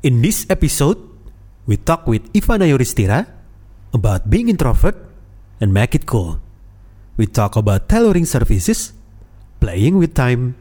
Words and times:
In 0.00 0.24
this 0.24 0.48
episode, 0.48 0.96
we 1.68 1.76
talk 1.76 2.08
with 2.08 2.32
Ivana 2.32 2.64
Yuristira 2.64 3.28
about 3.92 4.32
being 4.32 4.48
introvert 4.48 4.96
and 5.60 5.76
make 5.76 5.94
it 5.94 6.08
cool. 6.08 6.40
We 7.18 7.28
talk 7.28 7.52
about 7.52 7.92
tailoring 7.92 8.24
services, 8.24 8.96
playing 9.60 10.00
with 10.00 10.16
time, 10.16 10.56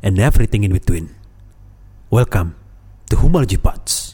and 0.00 0.16
everything 0.16 0.64
in 0.64 0.72
between. 0.72 1.12
Welcome 2.08 2.56
to 3.12 3.16
Humalji 3.16 3.60
Pots. 3.60 4.07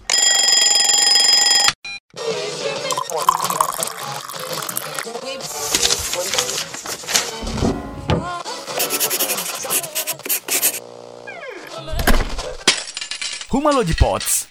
Humalogy 13.55 13.95
Pots. 13.95 14.51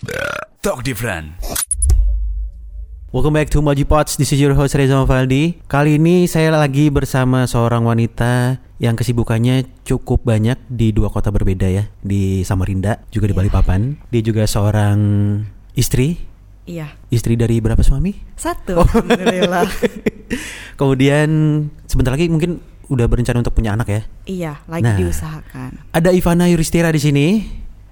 Talk 0.64 0.80
different. 0.80 1.36
Welcome 3.12 3.36
back 3.36 3.52
to 3.52 3.60
Humalji 3.60 3.84
Pots. 3.84 4.16
This 4.16 4.32
is 4.32 4.40
your 4.40 4.56
host 4.56 4.80
Reza 4.80 4.96
Mavaldi. 4.96 5.60
Kali 5.68 6.00
ini 6.00 6.24
saya 6.24 6.56
lagi 6.56 6.88
bersama 6.88 7.44
seorang 7.44 7.84
wanita 7.84 8.64
yang 8.80 8.96
kesibukannya 8.96 9.68
cukup 9.84 10.24
banyak 10.24 10.56
di 10.72 10.96
dua 10.96 11.12
kota 11.12 11.36
berbeda 11.36 11.68
ya, 11.68 11.92
di 12.00 12.48
Samarinda 12.48 13.04
juga 13.12 13.28
di 13.28 13.36
Iya. 13.36 13.40
Balikpapan. 13.44 13.82
Dia 14.08 14.22
juga 14.24 14.48
seorang 14.48 14.98
istri, 15.76 16.16
Iya, 16.64 16.96
istri 17.12 17.36
dari 17.36 17.60
berapa 17.60 17.84
suami? 17.84 18.16
satu. 18.40 18.88
Alhamdulillah. 18.88 19.68
Kemudian 20.80 21.28
sebentar 21.92 22.16
lagi 22.16 22.32
mungkin 22.32 22.64
udah 22.88 23.12
berencana 23.12 23.44
untuk 23.44 23.52
punya 23.52 23.76
anak 23.76 23.92
ya. 23.92 24.02
iya, 24.24 24.54
lagi 24.64 24.88
Nah. 24.88 24.96
diusahakan. 24.96 25.92
Ada 25.92 26.16
Ivana 26.16 26.48
Yuristira 26.48 26.88
di 26.88 27.04
sini. 27.04 27.28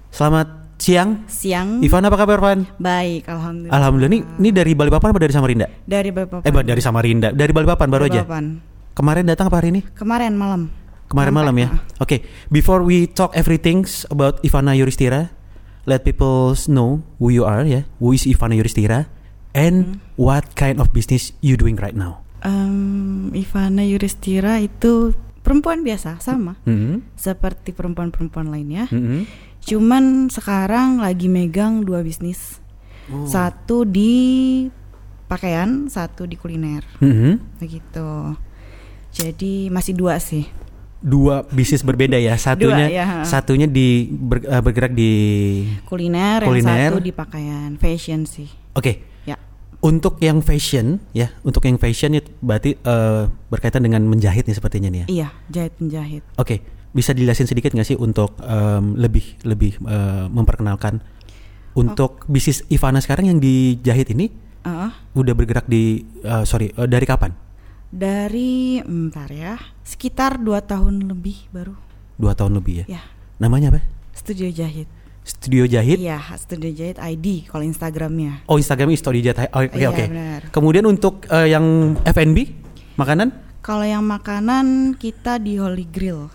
Selamat 0.08 0.61
siang. 0.82 1.10
Siang 1.30 1.78
Ivana 1.78 2.10
apa 2.10 2.18
kabar, 2.18 2.42
Van? 2.42 2.66
baik, 2.76 3.30
alhamdulillah. 3.30 3.70
Alhamdulillah. 3.72 4.10
Ini 4.10 4.18
ini 4.36 4.50
dari 4.50 4.72
Balikpapan 4.74 5.14
apa 5.14 5.20
dari 5.20 5.30
Samarinda? 5.30 5.66
dari 5.86 6.10
Bapak. 6.10 6.42
Eh, 6.42 6.50
dari 6.50 6.82
Samarinda. 6.82 7.28
Dari 7.30 7.52
Balikpapan 7.54 7.86
baru 7.86 8.04
aja. 8.10 8.22
Kemarin 8.92 9.24
datang 9.24 9.46
apa 9.46 9.56
hari 9.56 9.70
ini? 9.70 9.80
Kemarin 9.94 10.34
malam. 10.34 10.68
Kemarin 11.06 11.32
malam 11.32 11.54
ya. 11.54 11.68
Sampai, 11.70 12.00
Oke, 12.00 12.16
before 12.48 12.82
we 12.82 13.06
talk 13.06 13.30
everything 13.32 13.84
about 14.08 14.42
Ivana 14.42 14.72
Yuristira, 14.72 15.30
let 15.84 16.02
people 16.02 16.52
know 16.66 17.00
who 17.16 17.28
you 17.28 17.44
are 17.44 17.62
ya. 17.62 17.84
Who 17.98 18.10
is 18.10 18.24
Ivana 18.24 18.52
Yuristira 18.52 19.06
and 19.52 20.00
what 20.16 20.56
kind 20.56 20.80
of 20.80 20.90
business 20.90 21.30
you 21.38 21.54
doing 21.54 21.76
right 21.76 21.94
now? 21.94 22.24
Em, 22.42 23.28
Ivana 23.32 23.84
Yuristira 23.84 24.58
itu 24.58 25.12
perempuan 25.40 25.82
biasa, 25.82 26.16
sama 26.18 26.56
Hmm. 26.64 27.04
seperti 27.14 27.70
perempuan-perempuan 27.70 28.48
lainnya. 28.48 28.88
Hmm. 28.88 29.24
Cuman 29.62 30.26
sekarang 30.26 30.98
lagi 30.98 31.30
megang 31.30 31.86
dua 31.86 32.02
bisnis. 32.02 32.58
Oh. 33.10 33.26
Satu 33.26 33.86
di 33.86 34.66
pakaian, 35.30 35.86
satu 35.88 36.26
di 36.26 36.34
kuliner. 36.36 36.82
Hmm. 36.98 37.38
Begitu. 37.62 38.36
Jadi 39.12 39.70
masih 39.70 39.94
dua 39.94 40.18
sih. 40.18 40.48
Dua 41.02 41.42
bisnis 41.50 41.82
berbeda 41.82 42.14
ya. 42.14 42.38
Satunya 42.38 42.86
ya. 42.86 43.06
satunya 43.26 43.66
di 43.66 44.06
ber- 44.06 44.46
eh, 44.46 44.62
bergerak 44.62 44.92
di 44.94 45.12
Kuliner, 45.86 46.46
Kuliner. 46.46 46.94
yang 46.94 46.94
satu 46.94 47.02
di 47.02 47.12
pakaian, 47.12 47.70
fashion 47.74 48.22
sih. 48.22 48.46
Oke. 48.78 49.02
Ya. 49.26 49.34
Untuk 49.82 50.22
yang 50.22 50.38
fashion 50.46 51.02
ya, 51.10 51.34
untuk 51.42 51.66
yang 51.66 51.74
fashion 51.74 52.14
itu 52.14 52.30
berarti 52.38 52.78
eh, 52.78 53.22
berkaitan 53.50 53.82
dengan 53.82 54.06
menjahit 54.06 54.46
nih 54.46 54.54
sepertinya 54.54 54.88
nih 54.94 55.00
ya. 55.02 55.06
Iya, 55.10 55.28
jahit 55.50 55.72
penjahit. 55.74 56.22
Oke, 56.38 56.62
bisa 56.92 57.10
dijelasin 57.10 57.44
sedikit 57.44 57.72
nggak 57.72 57.88
sih 57.88 57.96
untuk 57.96 58.36
em, 58.38 58.94
lebih 58.94 59.40
lebih 59.42 59.80
eh, 59.80 60.26
memperkenalkan 60.28 61.00
untuk 61.72 62.24
bisnis 62.26 62.60
Ivana 62.68 63.00
sekarang 63.00 63.26
yang 63.26 63.38
dijahit 63.38 64.12
ini 64.12 64.28
Ah, 64.62 64.94
udah 65.12 65.34
bergerak 65.34 65.66
di 65.66 66.00
eh, 66.20 66.44
sorry 66.44 66.70
eh, 66.70 66.86
dari 66.86 67.02
kapan? 67.02 67.32
dari 67.90 68.80
bentar 68.80 69.28
ya, 69.28 69.60
sekitar 69.82 70.40
dua 70.40 70.64
tahun 70.64 71.04
lebih 71.04 71.52
baru. 71.52 71.76
Dua 72.16 72.32
tahun 72.32 72.56
lebih 72.56 72.88
ya. 72.88 72.96
Ya, 72.96 73.02
Namanya 73.36 73.68
apa? 73.68 73.84
studio 74.14 74.48
jahit. 74.48 74.88
Studio 75.22 75.70
Jahit. 75.70 76.02
Iya, 76.02 76.18
studio 76.34 76.66
jahit 76.72 76.98
ID 76.98 77.46
kalau 77.46 77.62
Instagramnya. 77.62 78.42
Oh 78.50 78.58
Instagramnya 78.58 78.98
Studio 78.98 79.22
Jahit. 79.22 79.54
Oh, 79.54 79.62
Oke 79.62 79.78
Iya, 79.78 79.94
oke. 79.94 80.04
benar. 80.10 80.40
Kemudian 80.50 80.82
untuk 80.82 81.30
eh, 81.30 81.46
yang 81.46 81.62
F&B 82.02 82.38
makanan? 82.98 83.30
Kalau 83.62 83.86
yang 83.86 84.02
makanan 84.02 84.98
kita 84.98 85.38
di 85.38 85.62
Holy 85.62 85.86
Grill. 85.86 86.26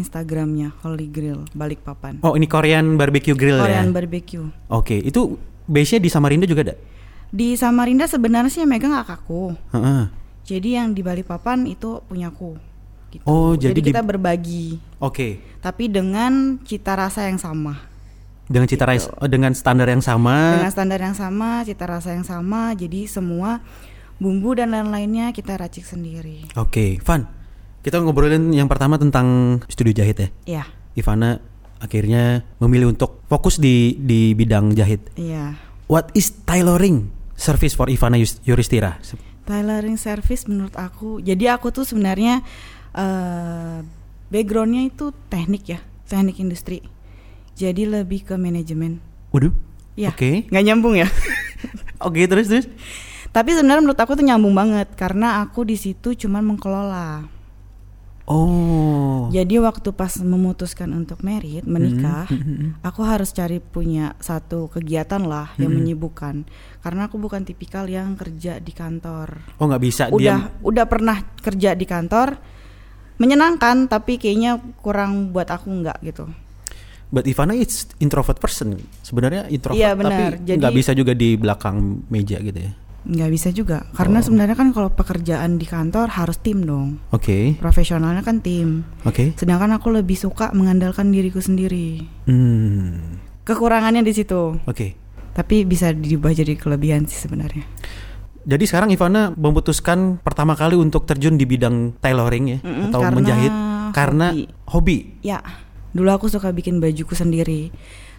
Instagramnya 0.00 0.72
Holy 0.80 1.06
Grill 1.12 1.44
Balikpapan. 1.52 2.24
Oh 2.24 2.34
ini 2.34 2.48
Korean 2.48 2.96
barbecue 2.96 3.36
grill 3.36 3.60
Korean 3.60 3.92
ya. 3.92 3.94
barbecue. 3.94 4.48
Oke, 4.72 4.96
itu 4.96 5.36
base-nya 5.68 6.00
di 6.00 6.10
Samarinda 6.10 6.48
juga 6.48 6.72
ada. 6.72 6.74
Di 7.30 7.54
Samarinda 7.54 8.08
sebenarnya 8.08 8.50
sih 8.50 8.64
megang 8.66 8.96
kakakku. 8.96 9.54
Heeh. 9.76 10.02
Jadi 10.48 10.74
yang 10.74 10.96
di 10.96 11.04
Balikpapan 11.04 11.68
itu 11.68 12.02
punyaku. 12.10 12.58
Gitu. 13.10 13.22
Oh, 13.26 13.58
jadi 13.58 13.74
di- 13.74 13.90
kita 13.90 14.06
berbagi, 14.06 14.78
Oke. 15.02 15.42
tapi 15.58 15.90
dengan 15.90 16.62
cita 16.62 16.94
rasa 16.94 17.26
yang 17.26 17.42
sama. 17.42 17.74
Dengan 18.46 18.66
cita 18.70 18.86
rasa 18.86 19.10
oh, 19.18 19.26
dengan 19.26 19.50
standar 19.54 19.86
yang 19.90 20.02
sama. 20.02 20.58
dengan 20.58 20.70
standar 20.70 20.98
yang 21.02 21.14
sama, 21.18 21.62
cita 21.66 21.86
rasa 21.90 22.14
yang 22.14 22.26
sama, 22.26 22.70
jadi 22.74 23.10
semua 23.10 23.62
bumbu 24.22 24.54
dan 24.54 24.70
lain-lainnya 24.70 25.34
kita 25.34 25.58
racik 25.58 25.82
sendiri. 25.82 26.46
Oke, 26.54 27.02
Van. 27.02 27.39
Kita 27.80 27.96
ngobrolin 27.96 28.52
yang 28.52 28.68
pertama 28.68 29.00
tentang 29.00 29.58
studio 29.66 29.96
jahit 29.96 30.16
ya. 30.20 30.28
Iya, 30.44 30.64
Ivana 30.96 31.40
akhirnya 31.80 32.44
memilih 32.60 32.92
untuk 32.92 33.24
fokus 33.24 33.56
di 33.56 33.96
di 33.96 34.36
bidang 34.36 34.76
jahit. 34.76 35.00
iya. 35.16 35.56
What 35.90 36.12
is 36.14 36.30
tailoring 36.46 37.10
service 37.34 37.74
for 37.74 37.90
Ivana 37.90 38.20
Yuristira? 38.20 39.00
Tailoring 39.42 39.98
service 39.98 40.46
menurut 40.46 40.76
aku, 40.78 41.18
jadi 41.18 41.56
aku 41.58 41.74
tuh 41.74 41.82
sebenarnya 41.82 42.44
eh 42.94 43.82
backgroundnya 44.30 44.86
itu 44.86 45.10
teknik 45.26 45.64
ya, 45.66 45.80
teknik 46.06 46.38
industri. 46.38 46.84
Jadi 47.58 47.88
lebih 47.88 48.22
ke 48.22 48.38
manajemen. 48.38 49.02
Waduh. 49.34 49.50
Ya, 49.98 50.14
Oke. 50.14 50.46
nggak 50.46 50.64
nyambung 50.68 50.94
ya. 50.94 51.08
Oke, 52.06 52.24
terus 52.30 52.46
terus. 52.46 52.66
Tapi 53.34 53.50
sebenarnya 53.52 53.82
menurut 53.82 53.98
aku 53.98 54.14
tuh 54.14 54.24
nyambung 54.24 54.54
banget 54.54 54.86
karena 54.94 55.42
aku 55.42 55.66
di 55.66 55.74
situ 55.74 56.14
cuman 56.14 56.54
mengelola. 56.54 57.26
Oh. 58.30 59.26
Jadi 59.34 59.58
waktu 59.58 59.90
pas 59.90 60.14
memutuskan 60.22 60.94
untuk 60.94 61.26
merit, 61.26 61.66
menikah, 61.66 62.30
Mhm. 62.30 62.78
aku 62.78 63.02
harus 63.02 63.34
cari 63.34 63.58
punya 63.58 64.14
satu 64.22 64.70
kegiatan 64.70 65.18
lah 65.26 65.50
yang 65.58 65.74
menyibukkan. 65.74 66.46
Karena 66.78 67.10
aku 67.10 67.18
bukan 67.18 67.42
tipikal 67.42 67.90
yang 67.90 68.14
kerja 68.14 68.62
di 68.62 68.70
kantor. 68.70 69.42
Oh, 69.58 69.66
nggak 69.66 69.82
bisa 69.82 70.06
Udah 70.14 70.46
diam. 70.46 70.62
udah 70.62 70.84
pernah 70.86 71.18
kerja 71.42 71.74
di 71.74 71.82
kantor, 71.82 72.38
menyenangkan 73.18 73.90
tapi 73.90 74.16
kayaknya 74.16 74.62
kurang 74.78 75.34
buat 75.34 75.50
aku 75.50 75.66
nggak 75.82 75.98
gitu. 76.06 76.30
But 77.10 77.26
Ivana 77.26 77.58
is 77.58 77.90
introvert 77.98 78.38
person. 78.38 78.78
Sebenarnya 79.02 79.50
introvert 79.50 79.74
Iya, 79.82 79.98
benar. 79.98 80.38
tapi 80.38 80.54
nggak 80.54 80.74
bisa 80.78 80.94
juga 80.94 81.10
di 81.12 81.34
belakang 81.34 82.06
meja 82.06 82.38
gitu 82.38 82.54
ya. 82.54 82.70
Nggak 83.00 83.30
bisa 83.32 83.48
juga, 83.48 83.88
karena 83.90 84.20
Oh. 84.20 84.24
sebenarnya 84.24 84.52
kan 84.52 84.70
kalau 84.70 84.92
pekerjaan 84.92 85.56
di 85.56 85.64
kantor 85.64 86.12
harus 86.12 86.36
tim 86.36 86.62
dong. 86.62 87.00
Oke. 87.10 87.56
Profesionalnya 87.56 88.20
kan 88.20 88.38
tim. 88.38 88.84
Oke. 89.02 89.32
Sedangkan 89.34 89.72
aku 89.72 89.88
lebih 89.90 90.14
suka 90.14 90.52
mengandalkan 90.52 91.08
diriku 91.08 91.40
sendiri. 91.40 92.04
Hmm. 92.28 93.16
Kekurangannya 93.42 94.04
di 94.04 94.12
situ. 94.12 94.60
Oke. 94.62 94.94
Tapi 95.32 95.64
bisa 95.64 95.90
diubah 95.90 96.30
jadi 96.30 96.52
kelebihan 96.54 97.08
sih 97.08 97.16
sebenarnya. 97.16 97.64
Jadi 98.40 98.64
sekarang 98.64 98.88
Ivana 98.88 99.32
memutuskan 99.32 100.16
pertama 100.18 100.52
kali 100.52 100.72
untuk 100.72 101.04
terjun 101.04 101.36
di 101.36 101.44
bidang 101.44 101.96
tailoring 101.98 102.44
ya 102.46 102.58
Mm-mm, 102.60 102.88
atau 102.88 103.00
karena 103.00 103.16
menjahit 103.16 103.52
karena 103.90 104.26
hobi. 104.32 104.44
hobi. 104.66 104.96
Ya, 105.20 105.40
dulu 105.92 106.08
aku 106.10 106.26
suka 106.26 106.48
bikin 106.48 106.80
bajuku 106.80 107.12
sendiri. 107.12 107.68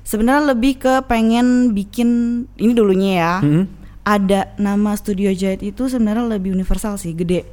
Sebenarnya 0.01 0.53
lebih 0.53 0.77
ke 0.77 0.93
pengen 1.05 1.73
bikin 1.73 2.09
ini 2.55 2.73
dulunya 2.73 3.11
ya. 3.13 3.33
Mm-mm. 3.41 3.65
Ada 4.01 4.57
nama 4.57 4.97
studio 4.97 5.29
jahit 5.29 5.61
itu 5.61 5.85
sebenarnya 5.85 6.25
lebih 6.25 6.51
universal 6.51 6.97
sih, 6.97 7.13
gede. 7.13 7.45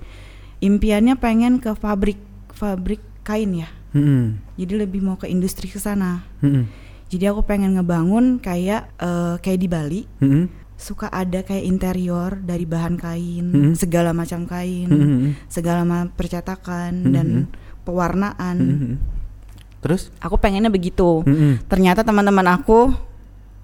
Impiannya 0.59 1.15
pengen 1.15 1.61
ke 1.61 1.77
pabrik 1.77 2.17
pabrik 2.57 2.99
kain 3.23 3.53
ya. 3.55 3.69
Mm-mm. 3.93 4.41
Jadi 4.57 4.73
lebih 4.75 5.01
mau 5.01 5.15
ke 5.15 5.29
industri 5.29 5.69
ke 5.69 5.77
sana. 5.77 6.25
Mm-mm. 6.41 6.65
Jadi 7.09 7.25
aku 7.25 7.41
pengen 7.45 7.77
ngebangun 7.77 8.37
kayak 8.37 8.89
eh, 8.97 9.37
kayak 9.39 9.61
di 9.61 9.69
Bali 9.69 10.01
Mm-mm. 10.21 10.49
suka 10.75 11.09
ada 11.09 11.41
kayak 11.41 11.65
interior 11.65 12.37
dari 12.39 12.63
bahan 12.63 12.97
kain, 12.97 13.47
Mhm. 13.49 13.73
segala 13.75 14.13
macam 14.13 14.45
kain, 14.45 14.89
Mhm. 14.89 15.49
segala 15.49 15.83
macam 15.83 16.13
percetakan 16.13 16.93
dan 17.11 17.27
Mhm. 17.27 17.45
pewarnaan. 17.83 18.57
Mm-mm. 18.57 18.95
Terus? 19.79 20.11
Aku 20.19 20.37
pengennya 20.37 20.69
begitu. 20.69 21.23
Mm-mm. 21.23 21.63
Ternyata 21.67 22.03
teman-teman 22.03 22.47
aku 22.51 22.93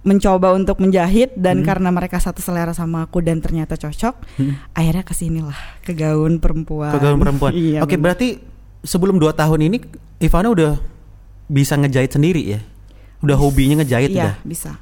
mencoba 0.04 0.52
untuk 0.52 0.78
menjahit 0.78 1.32
dan 1.34 1.60
Mhm. 1.60 1.66
karena 1.66 1.88
mereka 1.88 2.20
satu 2.20 2.38
selera 2.38 2.70
sama 2.70 3.02
aku 3.02 3.24
dan 3.24 3.40
ternyata 3.40 3.74
cocok, 3.74 4.14
Mhm. 4.36 4.54
akhirnya 4.70 5.02
ke 5.02 5.12
sinilah 5.12 5.58
ke 5.80 5.92
gaun 5.92 6.36
perempuan. 6.38 6.92
Ke 6.92 7.00
gaun 7.00 7.18
perempuan. 7.18 7.52
iya. 7.56 7.80
Oke, 7.80 7.96
bener. 7.96 8.12
berarti 8.12 8.28
sebelum 8.80 9.16
dua 9.16 9.32
tahun 9.32 9.64
ini 9.64 9.78
Ivana 10.20 10.48
udah 10.48 10.72
bisa 11.46 11.74
ngejahit 11.74 12.12
sendiri 12.12 12.42
ya? 12.46 12.60
Udah 13.20 13.34
hobinya 13.34 13.80
ngejahit 13.80 14.12
Iya 14.12 14.20
udah. 14.20 14.34
bisa. 14.44 14.76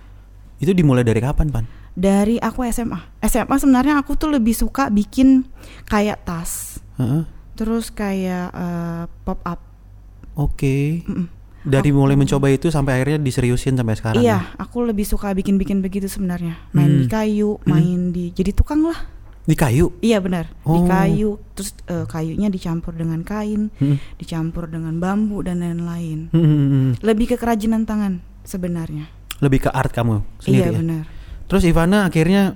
Itu 0.59 0.75
dimulai 0.75 1.03
dari 1.03 1.19
kapan, 1.19 1.49
Pan? 1.49 1.65
Dari 1.93 2.39
aku 2.39 2.63
SMA. 2.65 2.99
SMA 3.21 3.57
sebenarnya 3.57 3.99
aku 3.99 4.15
tuh 4.15 4.27
lebih 4.29 4.53
suka 4.53 4.89
bikin 4.89 5.47
kayak 5.85 6.25
tas, 6.25 6.83
Heeh. 6.97 7.23
terus 7.53 7.91
kayak 7.91 8.51
eh, 8.51 9.05
pop 9.23 9.39
up. 9.43 9.61
Oke. 10.35 11.05
Mm-mm. 11.05 11.29
Dari 11.63 11.91
mulai 11.91 12.15
mencoba 12.15 12.47
itu 12.49 12.69
sampai 12.69 12.99
akhirnya 12.99 13.19
diseriusin 13.19 13.75
sampai 13.75 13.95
sekarang. 13.95 14.19
ya? 14.19 14.27
Iya, 14.27 14.39
aku 14.59 14.83
lebih 14.83 15.03
suka 15.03 15.31
bikin-bikin 15.31 15.79
begitu 15.79 16.07
sebenarnya. 16.07 16.59
Main 16.71 16.91
Hmm. 16.91 17.01
di 17.01 17.07
kayu, 17.07 17.63
main 17.65 18.11
di 18.11 18.31
jadi 18.31 18.51
tukang 18.51 18.83
lah. 18.83 18.99
Di 19.43 19.55
kayu. 19.55 19.91
Iya 19.99 20.19
benar, 20.19 20.51
di 20.61 20.79
Oh. 20.79 20.87
kayu. 20.87 21.31
Terus 21.55 21.75
eh, 21.87 22.07
kayunya 22.07 22.47
dicampur 22.47 22.95
dengan 22.95 23.23
kain, 23.23 23.71
Hmm. 23.75 23.99
dicampur 24.17 24.67
dengan 24.67 24.99
bambu 24.99 25.43
dan 25.43 25.59
lain-lain. 25.59 26.31
Hmm, 26.31 26.39
hmm, 26.41 26.67
hmm. 26.69 26.91
Lebih 27.01 27.27
ke 27.31 27.37
kerajinan 27.37 27.83
tangan 27.83 28.23
sebenarnya. 28.43 29.07
Lebih 29.39 29.67
ke 29.67 29.71
art 29.71 29.91
kamu 29.91 30.23
sendiri 30.39 30.63
iya 30.63 30.71
ya. 30.71 30.79
benar. 30.79 31.05
Terus 31.47 31.63
Ivana 31.63 32.07
akhirnya 32.07 32.55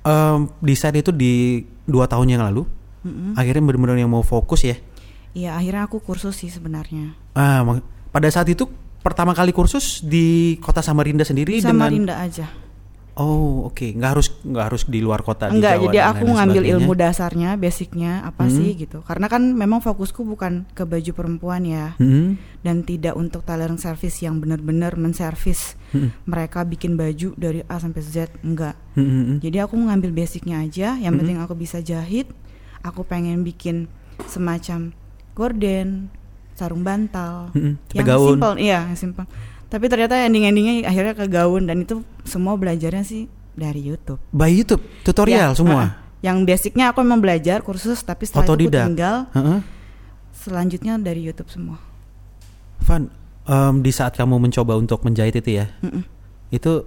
em, 0.00 0.40
desain 0.60 0.92
itu 0.92 1.10
di 1.10 1.64
dua 1.84 2.04
tahun 2.04 2.28
yang 2.30 2.44
lalu. 2.44 2.64
Mm-mm. 3.04 3.32
Akhirnya 3.32 3.60
benar-benar 3.62 3.96
yang 3.96 4.08
mau 4.08 4.20
fokus 4.20 4.64
ya. 4.64 4.76
Iya, 5.32 5.54
akhirnya 5.54 5.84
aku 5.84 6.00
kursus 6.00 6.34
sih 6.34 6.48
sebenarnya. 6.48 7.12
Ah, 7.32 7.60
mak- 7.62 7.84
pada 8.08 8.28
saat 8.28 8.46
itu 8.46 8.66
pertama 8.98 9.30
kali 9.30 9.50
kursus 9.50 10.00
di 10.00 10.56
kota 10.58 10.80
Samarinda 10.80 11.22
sendiri 11.22 11.56
Di 11.56 11.60
dengan 11.60 11.86
Samarinda 11.86 12.16
aja. 12.18 12.46
Oh, 13.14 13.66
oke. 13.66 13.82
Nggak 13.90 14.10
harus 14.14 14.28
nggak 14.40 14.64
harus 14.64 14.82
di 14.86 15.02
luar 15.02 15.26
kota 15.26 15.50
di 15.50 15.58
Enggak, 15.58 15.74
Jawa 15.74 15.84
jadi 15.84 15.98
aku 16.06 16.22
ngambil 16.28 16.62
sebagainya. 16.62 16.78
ilmu 16.78 16.92
dasarnya, 16.94 17.50
basicnya 17.58 18.12
apa 18.22 18.46
Hmm. 18.46 18.54
sih 18.54 18.70
gitu. 18.78 19.02
Karena 19.02 19.26
kan 19.26 19.42
memang 19.42 19.82
fokusku 19.82 20.22
bukan 20.22 20.70
ke 20.70 20.86
baju 20.86 21.10
perempuan 21.12 21.66
ya, 21.66 21.98
Hmm, 21.98 22.38
dan 22.62 22.86
tidak 22.86 23.18
untuk 23.18 23.42
tailoring 23.42 23.74
service 23.76 24.22
yang 24.22 24.38
benar-benar 24.38 24.94
menservis 24.94 25.74
hmm, 25.90 26.30
mereka 26.30 26.62
bikin 26.62 26.94
baju 26.94 27.34
dari 27.34 27.66
A 27.66 27.76
sampai 27.76 28.02
Z, 28.02 28.30
enggak. 28.40 28.78
hmm, 28.94 29.02
hmm, 29.02 29.24
hmm. 29.24 29.38
Jadi 29.42 29.56
aku 29.58 29.74
ngambil 29.74 30.10
basicnya 30.14 30.62
aja, 30.62 30.94
yang 30.94 31.10
Mhm. 31.10 31.18
penting 31.18 31.38
aku 31.42 31.54
bisa 31.54 31.78
jahit. 31.80 32.30
Aku 32.80 33.02
pengen 33.02 33.42
bikin 33.42 33.90
semacam 34.24 34.94
gorden, 35.34 36.06
sarung 36.58 36.82
bantal, 36.82 37.54
Hmm, 37.54 37.78
yang 37.94 38.02
gaun. 38.04 38.34
simple, 38.34 38.54
iya, 38.58 38.80
simple. 38.92 39.24
Tapi 39.68 39.84
ternyata 39.86 40.18
ending-endingnya 40.18 40.82
akhirnya 40.84 41.14
ke 41.14 41.26
gaun 41.26 41.64
dan 41.64 41.78
itu 41.78 42.02
semua 42.24 42.58
belajarnya 42.58 43.00
sih 43.00 43.30
dari 43.54 43.78
YouTube. 43.80 44.18
By 44.28 44.50
YouTube, 44.50 44.82
tutorial 45.02 45.52
Ya, 45.52 45.54
semua. 45.54 45.82
uh-uh. 45.86 45.90
Yang 46.18 46.36
basicnya 46.44 46.90
aku 46.90 46.98
memang 47.00 47.20
belajar 47.20 47.62
kursus, 47.62 48.02
tapi 48.02 48.26
setelah 48.26 48.42
itu 48.44 48.66
aku 48.66 48.74
tinggal 48.74 49.16
Heeh. 49.30 49.60
selanjutnya 50.34 50.98
dari 50.98 51.22
YouTube 51.22 51.46
semua. 51.46 51.78
Van, 52.80 53.06
em, 53.44 53.74
di 53.78 53.90
saat 53.90 54.12
kamu 54.12 54.38
mencoba 54.40 54.74
untuk 54.74 55.02
menjahit 55.02 55.36
itu 55.36 55.56
ya, 55.56 55.70
Mm-mm. 55.78 56.02
itu 56.50 56.82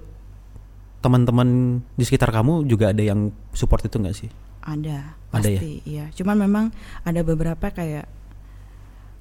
teman-teman 1.00 1.48
di 1.96 2.04
sekitar 2.04 2.30
kamu 2.30 2.66
juga 2.66 2.92
ada 2.92 3.02
yang 3.02 3.32
support 3.52 3.82
itu 3.82 3.96
nggak 3.96 4.16
sih? 4.16 4.30
Ada, 4.62 5.18
Ada 5.32 5.48
ya? 5.48 5.58
pasti, 5.58 5.72
iya. 5.84 6.06
Cuman 6.12 6.38
memang 6.38 6.66
ada 7.02 7.22
beberapa 7.22 7.68
kayak 7.68 8.06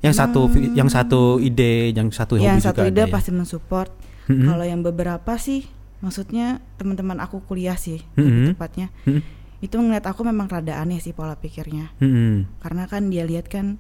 Yang 0.01 0.15
satu, 0.17 0.41
vi- 0.49 0.73
yang 0.73 0.89
satu 0.89 1.37
ide, 1.37 1.93
yang 1.93 2.09
satu 2.09 2.41
hobi 2.41 2.49
yang 2.49 2.57
juga 2.57 2.73
satu 2.73 2.81
ada 2.81 2.89
ide 2.89 3.03
ya? 3.05 3.13
pasti 3.13 3.31
mensupport. 3.37 3.91
Mm-mm. 4.33 4.47
Kalau 4.49 4.65
yang 4.65 4.81
beberapa 4.81 5.33
sih, 5.37 5.69
maksudnya 6.01 6.65
teman-teman 6.81 7.21
aku 7.21 7.45
kuliah 7.45 7.77
sih, 7.77 8.01
lebih 8.17 8.57
tepatnya. 8.57 8.89
Mm-mm. 9.05 9.21
Itu 9.61 9.77
ngeliat 9.77 10.09
aku 10.09 10.25
memang 10.25 10.49
rada 10.49 10.81
aneh 10.81 11.05
sih 11.05 11.13
pola 11.13 11.37
pikirnya. 11.37 11.93
Mm-mm. 12.01 12.49
Karena 12.65 12.89
kan 12.89 13.13
dia 13.13 13.29
lihat 13.29 13.53
kan, 13.53 13.77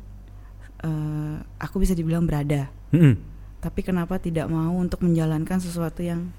eh, 0.85 1.37
aku 1.57 1.81
bisa 1.81 1.97
dibilang 1.97 2.29
berada. 2.29 2.69
Mm-mm. 2.93 3.17
Tapi 3.65 3.81
kenapa 3.81 4.21
tidak 4.21 4.49
mau 4.53 4.77
untuk 4.77 5.01
menjalankan 5.01 5.57
sesuatu 5.61 6.05
yang 6.05 6.33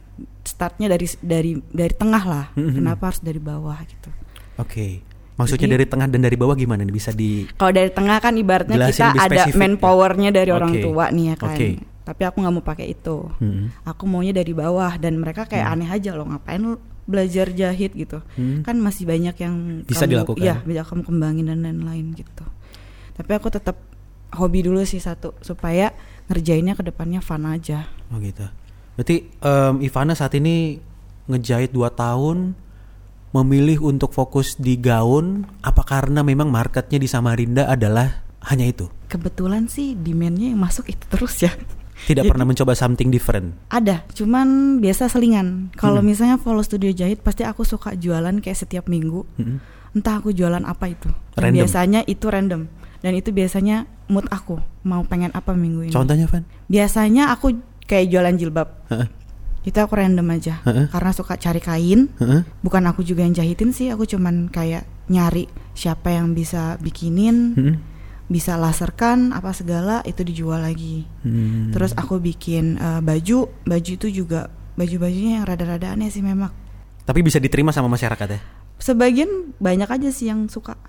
startnya 0.45 0.89
dari 0.93 1.09
dari 1.25 1.51
dari 1.73 1.93
tengah 1.97 2.23
lah? 2.25 2.45
Mm-mm. 2.53 2.77
Kenapa 2.77 3.09
harus 3.09 3.21
dari 3.25 3.41
bawah 3.41 3.81
gitu? 3.89 4.13
Oke. 4.61 5.01
Maksudnya 5.41 5.65
Jadi- 5.65 5.73
dari 5.73 5.85
tengah 5.87 6.07
dan 6.07 6.21
dari 6.21 6.37
bawah 6.37 6.53
gimana 6.53 6.81
nih 6.81 6.93
bisa 6.93 7.09
di 7.09 7.49
Kalau 7.51 7.71
dari 7.71 7.89
tengah 7.89 8.17
kan 8.17 8.33
ibaratnya 8.33 8.77
kita 8.79 9.07
ada 9.11 9.25
spesifik 9.25 9.51
ya. 9.51 9.59
manpowernya 9.59 10.29
dari 10.29 10.49
orang 10.49 10.71
Oke. 10.71 10.81
tua 10.81 11.05
nih 11.09 11.25
ya 11.25 11.35
kan. 11.35 11.49
Oke. 11.51 11.67
Tapi 12.01 12.21
aku 12.23 12.37
nggak 12.37 12.53
mau 12.53 12.63
pakai 12.63 12.85
itu. 12.87 13.17
Mm-mm. 13.37 13.65
Aku 13.83 14.03
maunya 14.05 14.31
dari 14.31 14.51
bawah 14.51 14.93
dan 14.95 15.17
mereka 15.17 15.43
kayak 15.43 15.65
Hmm. 15.65 15.73
aneh 15.75 15.89
aja 15.89 16.11
loh 16.11 16.25
ngapain 16.25 16.57
lu 16.57 16.77
belajar 17.03 17.49
jahit 17.49 17.91
gitu. 17.91 18.21
Hmm. 18.33 18.61
Kan 18.61 18.77
masih 18.77 19.03
banyak 19.03 19.35
yang 19.35 19.55
Bisa 19.83 20.05
kamu, 20.05 20.11
dilakukan. 20.11 20.39
Iya, 20.39 20.55
bisa 20.61 20.81
kamu 20.83 21.01
kembangin 21.03 21.45
dan 21.45 21.59
lain-lain 21.59 22.13
gitu. 22.13 22.45
Tapi 23.11 23.31
aku 23.31 23.49
tetap 23.49 23.77
hobi 24.31 24.61
dulu 24.61 24.81
sih 24.81 24.97
satu 24.97 25.35
supaya 25.39 25.91
ngerjainnya 26.25 26.73
ke 26.73 26.83
depannya 26.83 27.19
fun 27.19 27.43
aja. 27.43 27.89
Oh 28.07 28.17
gitu. 28.17 28.45
Berarti 28.93 29.15
em, 29.27 29.75
Ivana 29.81 30.13
saat 30.13 30.31
ini 30.33 30.79
ngejahit 31.23 31.69
2 31.69 31.87
tahun 31.91 32.53
memilih 33.31 33.79
untuk 33.81 34.11
fokus 34.11 34.55
di 34.55 34.75
gaun 34.75 35.47
apa 35.61 35.81
karena 35.81 36.19
memang 36.19 36.47
marketnya 36.47 36.99
di 36.99 37.07
Samarinda 37.07 37.65
adalah 37.65 38.23
hanya 38.45 38.67
itu? 38.67 38.91
Kebetulan 39.07 39.67
sih 39.67 39.93
demandnya 39.93 40.51
yang 40.51 40.59
masuk 40.59 40.87
itu 40.87 41.03
terus 41.07 41.39
ya. 41.39 41.51
Tidak 42.01 42.25
Jadi- 42.25 42.31
pernah 42.33 42.43
mencoba 42.43 42.73
something 42.73 43.13
different. 43.13 43.53
Ada, 43.69 44.01
cuman 44.11 44.79
biasa 44.81 45.05
selingan. 45.05 45.69
Kalau 45.75 46.01
Hmm. 46.01 46.09
misalnya 46.09 46.41
follow 46.41 46.65
studio 46.65 46.89
jahit, 46.89 47.21
pasti 47.21 47.45
aku 47.45 47.61
suka 47.61 47.93
jualan 47.93 48.41
kayak 48.41 48.57
setiap 48.57 48.89
minggu. 48.89 49.21
Mm-mm. 49.37 49.61
Entah 49.93 50.17
aku 50.17 50.33
jualan 50.33 50.65
apa 50.65 50.89
itu. 50.89 51.05
Dan 51.35 51.53
Random. 51.53 51.57
biasanya 51.61 51.99
itu 52.03 52.25
random. 52.25 52.61
Dan 53.01 53.11
itu 53.13 53.29
biasanya 53.29 53.85
mood 54.07 54.25
aku 54.27 54.57
mau 54.81 55.05
pengen 55.05 55.29
apa 55.31 55.53
minggu 55.53 55.87
ini. 55.87 55.93
Contohnya 55.93 56.25
Van? 56.25 56.41
Biasanya 56.65 57.29
aku 57.29 57.53
kayak 57.85 58.09
jualan 58.09 58.33
jilbab. 58.33 58.69
Itu 59.61 59.77
aku 59.77 59.93
random 59.93 60.27
aja. 60.33 60.61
Heeh. 60.65 60.89
Karena 60.89 61.11
suka 61.13 61.37
cari 61.37 61.61
kain. 61.61 62.09
Heeh. 62.17 62.41
Bukan 62.65 62.83
aku 62.89 63.05
juga 63.05 63.21
yang 63.21 63.37
jahitin 63.37 63.71
sih. 63.73 63.93
Aku 63.93 64.09
cuman 64.09 64.49
kayak 64.49 64.85
nyari 65.11 65.45
siapa 65.77 66.09
yang 66.13 66.33
bisa 66.33 66.79
bikinin, 66.81 67.53
Mm-mm. 67.53 67.75
bisa 68.31 68.55
laserkan 68.57 69.35
apa 69.35 69.53
segala 69.53 70.01
itu 70.07 70.23
dijual 70.23 70.63
lagi. 70.63 71.05
Hmm. 71.21 71.69
Terus 71.75 71.91
aku 71.93 72.17
bikin 72.17 72.79
eh, 72.79 73.01
baju, 73.03 73.51
baju 73.67 73.91
itu 73.91 74.07
juga 74.09 74.47
baju-bajunya 74.79 75.41
yang 75.41 75.45
rada-rada 75.45 75.93
aneh 75.93 76.09
sih 76.09 76.23
memang. 76.23 76.49
Tapi 77.03 77.19
bisa 77.21 77.37
diterima 77.37 77.75
sama 77.75 77.91
masyarakat 77.91 78.27
ya? 78.31 78.39
Sebagian 78.81 79.53
banyak 79.61 79.89
aja 79.89 80.09
sih 80.09 80.31
yang 80.31 80.47
suka. 80.49 80.79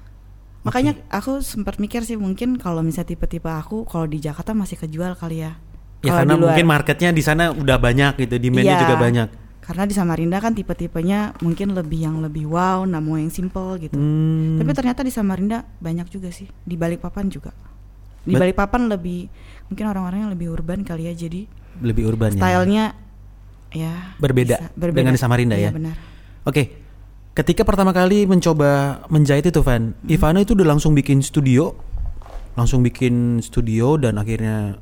Makanya 0.63 0.95
aku 1.11 1.43
sempat 1.43 1.83
mikir 1.83 2.07
sih 2.07 2.15
mungkin 2.15 2.55
kalau 2.55 2.87
misalnya 2.87 3.19
tipe-tipe 3.19 3.51
aku 3.51 3.83
kalau 3.83 4.07
di 4.07 4.23
Jakarta 4.23 4.55
masih 4.55 4.79
kejual 4.79 5.19
kali 5.19 5.43
ya. 5.43 5.59
Ya 6.03 6.19
karena 6.19 6.35
di 6.35 6.39
luar- 6.39 6.47
mungkin 6.51 6.67
marketnya 6.67 7.11
di 7.11 7.23
sana 7.23 7.51
udah 7.51 7.79
banyak 7.79 8.13
gitu, 8.19 8.35
demandnya 8.37 8.75
Iya. 8.75 8.83
juga 8.83 8.97
banyak. 8.99 9.29
Karena 9.63 9.87
di 9.87 9.95
Samarinda 9.95 10.43
kan 10.43 10.53
tipe-tipenya 10.53 11.39
mungkin 11.39 11.71
lebih 11.73 12.03
yang 12.03 12.19
lebih 12.19 12.51
wow, 12.51 12.83
mau 12.83 13.15
yang 13.15 13.31
simple 13.31 13.79
gitu. 13.79 13.95
Hmm. 13.95 14.59
Tapi 14.59 14.71
ternyata 14.75 15.07
di 15.07 15.15
Samarinda 15.15 15.63
banyak 15.79 16.11
juga 16.11 16.35
sih. 16.35 16.51
Di 16.67 16.75
Balikpapan 16.75 17.31
juga. 17.31 17.55
Di 18.23 18.35
Balikpapan 18.35 18.91
lebih 18.91 19.31
mungkin 19.71 19.85
orang-orang 19.87 20.27
yang 20.27 20.33
lebih 20.35 20.51
urban 20.51 20.83
kali 20.83 21.07
ya. 21.07 21.15
Jadi 21.15 21.47
lebih 21.79 22.11
urban 22.11 22.35
ya. 22.35 22.43
stylenya 22.43 22.85
ya 23.73 23.95
Berbeda 24.19 24.57
bisa- 24.75 24.91
dengan 24.93 25.15
di 25.15 25.21
Samarinda 25.23 25.55
Iya, 25.55 25.71
ya? 25.71 25.71
benar. 25.71 25.95
Oke, 26.43 26.63
ketika 27.33 27.63
pertama 27.63 27.95
kali 27.95 28.27
mencoba 28.27 29.03
menjahit 29.09 29.47
itu 29.47 29.63
Van, 29.63 29.95
Hmm. 29.95 30.11
Ivana 30.11 30.43
itu 30.43 30.59
udah 30.59 30.67
langsung 30.67 30.91
bikin 30.93 31.23
studio, 31.23 31.71
langsung 32.53 32.83
bikin 32.83 33.39
studio 33.41 33.95
dan 33.97 34.19
akhirnya 34.19 34.77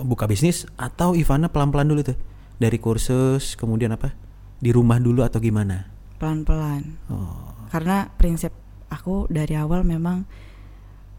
buka 0.00 0.26
bisnis 0.26 0.66
atau 0.74 1.14
Ivana 1.14 1.50
pelan-pelan 1.50 1.86
dulu 1.86 2.02
tuh 2.02 2.18
dari 2.58 2.78
kursus 2.78 3.54
kemudian 3.54 3.94
apa 3.94 4.14
di 4.58 4.70
rumah 4.70 4.98
dulu 4.98 5.22
atau 5.22 5.38
gimana? 5.38 5.86
Pelan-pelan. 6.18 6.82
Oh, 7.10 7.68
Karena 7.68 8.06
prinsip 8.08 8.54
aku 8.88 9.26
dari 9.28 9.58
awal 9.58 9.82
memang 9.82 10.24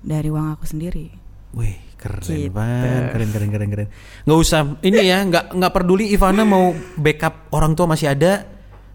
dari 0.01 0.31
uang 0.31 0.55
aku 0.55 0.65
sendiri. 0.65 1.07
wih 1.55 1.77
keren 1.95 2.19
Gitu. 2.19 2.51
Van, 2.51 3.15
keren 3.15 3.29
keren 3.31 3.49
keren 3.51 3.69
keren. 3.71 3.87
Nggak 4.27 4.39
usah 4.39 4.61
ini 4.83 4.99
ya, 5.07 5.23
nggak 5.23 5.55
nggak 5.55 5.71
peduli 5.71 6.11
Ivana 6.11 6.43
mau 6.43 6.75
backup 6.99 7.47
orang 7.55 7.79
tua 7.79 7.87
masih 7.87 8.11
ada, 8.11 8.43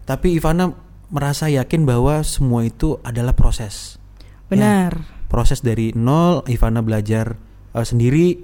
tapi 0.05 0.37
Ivana 0.37 0.69
merasa 1.09 1.49
yakin 1.49 1.83
bahwa 1.83 2.21
semua 2.21 2.63
itu 2.63 3.01
adalah 3.01 3.33
proses. 3.33 3.97
Benar. 4.51 5.23
proses 5.31 5.63
dari 5.63 5.95
nol 5.95 6.43
Ivana 6.43 6.83
belajar 6.83 7.39
uh, 7.71 7.87
sendiri 7.87 8.35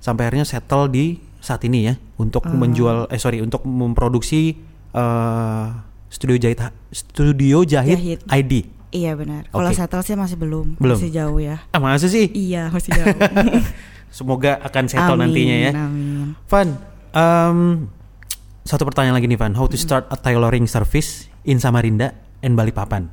sampai 0.00 0.24
akhirnya 0.24 0.42
settle 0.42 0.88
di 0.88 1.06
saat 1.38 1.60
ini 1.62 1.84
ya 1.84 1.94
untuk 2.16 2.42
Oh. 2.42 2.52
menjual 2.52 3.06
eh 3.06 3.16
sorry 3.16 3.38
untuk 3.38 3.62
memproduksi 3.62 4.56
uh, 4.92 5.72
studio 6.06 6.36
jahit 6.36 6.58
studio 6.90 7.62
jahit, 7.62 7.96
Jahit. 7.96 8.20
ID 8.26 8.52
Iya 8.90 9.14
benar. 9.14 9.46
Kalau 9.46 9.62
Oke. 9.64 9.78
settle 9.78 10.02
sih 10.02 10.18
masih 10.18 10.34
belum, 10.34 10.74
Belum. 10.74 10.98
masih 10.98 11.14
jauh 11.14 11.38
ya. 11.38 11.62
ah 11.70 11.78
masa 11.78 12.04
sih 12.04 12.26
Iya 12.26 12.68
masih 12.68 12.90
jauh. 12.90 13.14
semoga 14.10 14.58
akan 14.60 14.84
settle 14.84 15.14
Amin, 15.14 15.22
nantinya 15.24 15.56
ya 15.60 15.70
Amin. 15.78 16.34
Van 16.44 16.68
um, 17.12 17.58
satu 18.60 18.82
pertanyaan 18.82 19.14
lagi 19.14 19.30
nih 19.30 19.38
Van 19.38 19.54
how 19.54 19.64
to 19.64 19.78
start 19.78 20.10
a 20.10 20.16
tailoring 20.16 20.66
service 20.66 21.30
in 21.44 21.56
Samarinda 21.56 22.10
and 22.40 22.58
Balikpapan 22.58 23.06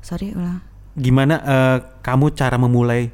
Sorry 0.00 0.32
ulang. 0.32 0.64
gimana 0.94 1.34
eh, 1.38 1.76
kamu 2.00 2.32
cara 2.32 2.56
memulai 2.56 3.12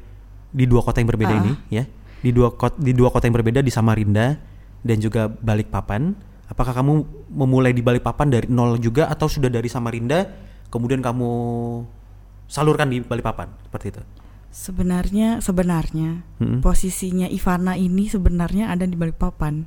di 0.49 0.63
dua 0.63 0.79
kota 0.79 0.97
yang 0.97 1.09
berbeda 1.09 1.33
Ah. 1.33 1.41
ini 1.43 1.51
ya 1.69 1.83
di 2.25 2.33
dua 2.33 2.49
kota 2.57 2.73
di 2.81 2.97
dua 2.97 3.13
kota 3.13 3.29
yang 3.29 3.37
berbeda 3.37 3.61
di 3.61 3.69
Samarinda 3.69 4.33
dan 4.81 4.97
juga 4.97 5.29
Balikpapan 5.29 6.33
Apakah 6.45 6.77
kamu 6.77 6.93
memulai 7.33 7.73
di 7.73 7.81
Balikpapan 7.81 8.29
dari 8.29 8.45
nol 8.53 8.77
juga 8.77 9.09
atau 9.09 9.25
sudah 9.25 9.49
dari 9.49 9.65
Samarinda 9.65 10.29
kemudian 10.69 11.01
kamu 11.01 11.29
salurkan 12.45 12.93
di 12.93 13.01
Balikpapan 13.01 13.49
seperti 13.65 13.97
itu? 13.97 14.01
Sebenarnya 14.53 15.41
sebenarnya 15.41 16.21
Mm-mm. 16.39 16.61
posisinya 16.61 17.27
Ivana 17.27 17.75
ini 17.75 18.07
sebenarnya 18.07 18.71
ada 18.71 18.85
di 18.85 18.93
Balikpapan. 18.93 19.65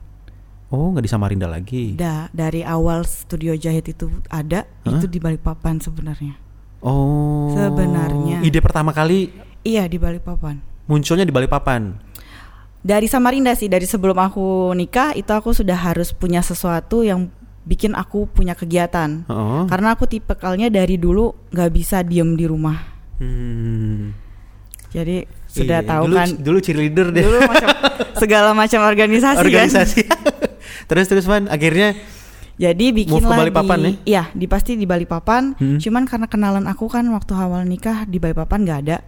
Oh, 0.70 0.92
nggak 0.94 1.04
di 1.04 1.10
Samarinda 1.10 1.48
lagi. 1.50 1.98
Da, 1.98 2.30
dari 2.30 2.62
awal 2.62 3.02
studio 3.08 3.56
jahit 3.56 3.88
itu 3.88 4.08
ada, 4.28 4.68
Hah? 4.84 4.92
itu 4.94 5.08
di 5.10 5.18
Balikpapan 5.18 5.80
sebenarnya. 5.82 6.38
Oh. 6.78 7.50
Sebenarnya. 7.58 8.38
Ide 8.44 8.60
pertama 8.62 8.94
kali 8.94 9.34
Iya 9.66 9.90
di 9.90 9.98
Balikpapan. 9.98 10.62
munculnya 10.86 11.26
di 11.26 11.34
Balikpapan. 11.34 12.07
Dari 12.78 13.10
Samarinda 13.10 13.52
sih, 13.58 13.66
dari 13.66 13.84
sebelum 13.84 14.14
aku 14.16 14.70
nikah 14.72 15.12
itu 15.18 15.28
aku 15.34 15.50
sudah 15.50 15.74
harus 15.74 16.14
punya 16.14 16.40
sesuatu 16.40 17.02
yang 17.02 17.26
bikin 17.68 17.92
aku 17.92 18.24
punya 18.30 18.56
kegiatan. 18.56 19.28
Oh. 19.28 19.68
Karena 19.68 19.92
aku 19.92 20.08
tipikalnya 20.08 20.72
dari 20.72 20.96
dulu 20.96 21.34
nggak 21.52 21.70
bisa 21.74 22.00
diem 22.00 22.32
di 22.38 22.48
rumah. 22.48 22.78
Hmm. 23.20 24.14
Jadi 24.88 25.28
sudah 25.44 25.84
Iya, 25.84 25.88
tahu 25.90 26.04
dulu, 26.08 26.16
kan 26.16 26.28
Dulu 26.40 26.58
cheerleader 26.64 27.06
deh. 27.12 27.20
dulu 27.20 27.38
macam 27.44 27.68
segala 28.22 28.56
macam 28.56 28.80
organisasi, 28.88 29.36
kan. 29.36 29.44
Organisasi. 29.44 30.00
terus 30.88 31.06
terus 31.12 31.28
Van 31.28 31.44
akhirnya 31.52 31.92
Jadi 32.58 32.90
Move 32.90 32.96
ke 32.96 33.02
bikinlah 33.06 33.38
Balikpapan 33.38 33.78
di 33.84 33.92
iya, 34.08 34.32
di 34.34 34.46
pasti 34.50 34.74
di 34.74 34.82
Balikpapan. 34.88 35.54
Hmm. 35.60 35.78
Cuman 35.78 36.08
karena 36.08 36.26
kenalan 36.26 36.64
aku 36.66 36.90
kan 36.90 37.06
waktu 37.12 37.36
awal 37.36 37.62
nikah 37.68 38.02
di 38.08 38.18
Balikpapan 38.18 38.64
nggak 38.64 38.80
ada. 38.88 38.98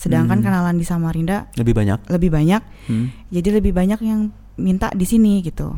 Sedangkan 0.00 0.40
Hmm. 0.40 0.46
kenalan 0.46 0.74
di 0.74 0.82
Samarinda 0.82 1.52
lebih 1.54 1.76
banyak. 1.76 2.08
lebih 2.08 2.30
banyak. 2.30 2.62
Hmm. 2.88 3.12
Jadi 3.28 3.48
lebih 3.52 3.70
banyak 3.70 4.00
yang 4.00 4.32
minta 4.56 4.88
di 4.90 5.04
sini 5.04 5.40
gitu. 5.40 5.76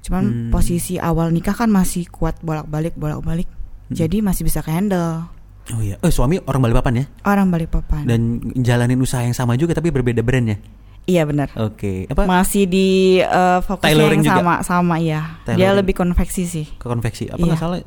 Cuman 0.00 0.24
Hmm. 0.24 0.48
posisi 0.48 0.96
awal 0.96 1.28
nikah 1.28 1.52
kan 1.52 1.68
masih 1.68 2.08
kuat 2.08 2.40
bolak-balik 2.40 2.96
bolak-balik. 2.96 3.44
Hmm. 3.44 3.94
Jadi 3.94 4.20
masih 4.20 4.42
bisa 4.42 4.64
handle 4.64 5.28
Oh 5.70 5.78
iya. 5.78 6.00
Eh 6.00 6.08
suami 6.08 6.40
orang 6.40 6.64
Balikpapan 6.64 6.94
ya 6.96 7.04
orang 7.22 7.46
Balikpapan. 7.46 8.02
dan 8.02 8.20
jalanin 8.56 8.98
usaha 8.98 9.20
yang 9.20 9.36
sama 9.36 9.54
juga 9.54 9.70
tapi 9.70 9.92
berbeda 9.92 10.18
brand 10.20 10.48
ya. 10.48 10.58
iya 11.02 11.22
benar. 11.22 11.52
Oke. 11.54 12.06
Apa 12.06 12.24
Masih 12.24 12.64
di 12.64 12.88
eh, 13.18 13.58
fokusnya 13.60 13.84
Tailoring 13.84 14.20
yang 14.20 14.28
juga? 14.32 14.40
sama 14.40 14.54
sama 14.64 14.94
iya. 14.96 15.36
Dia 15.44 15.70
lebih 15.72 15.92
konveksi 15.92 16.42
sih. 16.44 16.66
ke 16.70 16.86
konveksi? 16.86 17.28
Apa 17.28 17.44
Iya. 17.44 17.54
salah 17.56 17.78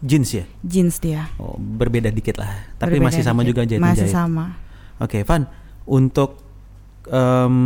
jeans 0.00 0.28
ya? 0.30 0.44
Jeans 0.60 0.98
dia. 0.98 1.28
Oh, 1.36 1.54
berbeda 1.56 2.08
dikit 2.08 2.36
lah. 2.36 2.48
Tapi 2.74 2.96
Berbeda 2.96 3.06
masih 3.06 3.22
sama 3.22 3.40
dikit. 3.40 3.50
juga 3.54 3.62
jahit 3.66 3.80
Masih 3.80 4.08
sama. 4.10 4.56
Oke, 5.00 5.24
Van. 5.24 5.48
Untuk 5.88 6.38
em, 7.08 7.56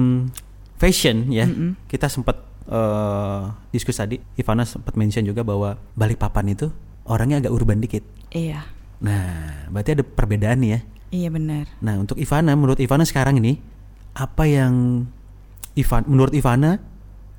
fashion 0.79 1.29
ya, 1.29 1.45
Mm-mm. 1.45 1.77
kita 1.91 2.07
sempat 2.09 2.41
eh, 2.71 3.43
diskusi 3.75 3.99
tadi. 3.99 4.17
Ivana 4.39 4.65
sempat 4.65 4.95
mention 4.95 5.27
juga 5.27 5.43
bahwa 5.43 5.77
Balikpapan 5.99 6.55
itu 6.55 6.71
orangnya 7.05 7.43
agak 7.45 7.53
urban 7.53 7.83
dikit. 7.83 8.07
Iya. 8.33 8.65
Nah, 9.05 9.69
berarti 9.69 10.01
ada 10.01 10.05
perbedaan 10.07 10.59
nih 10.65 10.71
ya. 10.71 10.81
Iya 11.15 11.29
benar. 11.31 11.71
Nah, 11.79 12.01
untuk 12.01 12.19
Ivana, 12.19 12.57
menurut 12.59 12.81
Ivana 12.81 13.07
sekarang 13.07 13.39
ini 13.39 13.61
apa 14.15 14.47
yang 14.47 15.07
Ivan 15.75 16.07
menurut 16.07 16.35
Ivana 16.35 16.79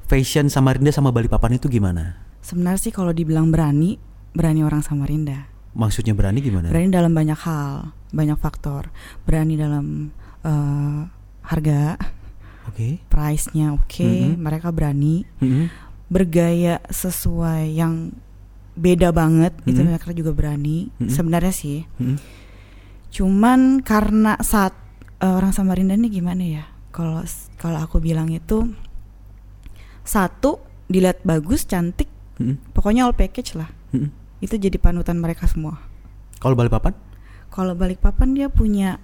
fashion 0.07 0.51
Samarinda 0.51 0.91
sama 0.91 1.11
Balikpapan 1.11 1.57
itu 1.57 1.67
gimana? 1.71 2.19
Sebenarnya 2.45 2.79
sih 2.79 2.93
kalau 2.93 3.11
dibilang 3.11 3.49
berani, 3.49 3.97
berani 4.35 4.61
orang 4.61 4.85
Samarinda. 4.85 5.49
Maksudnya 5.75 6.15
berani 6.15 6.39
gimana? 6.39 6.71
Berani 6.71 6.87
dalam 6.87 7.11
banyak 7.11 7.35
hal, 7.35 7.91
banyak 8.15 8.39
faktor. 8.39 8.87
Berani 9.23 9.53
dalam 9.53 10.15
eh, 10.41 11.01
harga, 11.43 11.99
Oke. 12.65 13.01
price-nya 13.05 13.73
oke, 13.73 14.05
Mhm. 14.05 14.37
mereka 14.39 14.69
berani 14.69 15.25
Mm-mm. 15.37 15.67
bergaya 16.05 16.79
sesuai 16.85 17.73
yang 17.73 18.13
beda 18.75 19.09
banget, 19.09 19.57
itu 19.65 19.81
Mhm. 19.81 19.87
mereka 19.89 20.09
juga 20.11 20.31
berani. 20.31 20.89
Mhm. 20.97 21.09
Sebenarnya 21.09 21.49
sih. 21.49 21.83
Mm-mm. 21.97 22.17
Cuman 23.09 23.81
karena 23.81 24.37
saat 24.39 24.73
eh, 25.15 25.31
orang 25.31 25.49
Samarinda 25.49 25.95
ini 25.95 26.11
gimana 26.11 26.43
ya? 26.43 26.63
Kalau 26.91 27.23
kalau 27.55 27.79
aku 27.79 27.97
bilang 27.97 28.27
itu 28.29 28.69
satu 30.03 30.61
dilihat 30.85 31.23
bagus, 31.23 31.65
cantik, 31.65 32.07
Mm-mm. 32.37 32.61
pokoknya 32.71 33.07
all 33.07 33.17
package 33.17 33.57
lah. 33.57 33.69
Mm-mm. 33.91 34.11
Itu 34.37 34.59
jadi 34.59 34.77
panutan 34.77 35.17
mereka 35.17 35.47
semua. 35.47 35.81
Kalau 36.37 36.53
Balikpapan? 36.53 36.93
Kalau 37.55 37.71
Balikpapan 37.71 38.35
dia 38.35 38.47
punya 38.51 38.99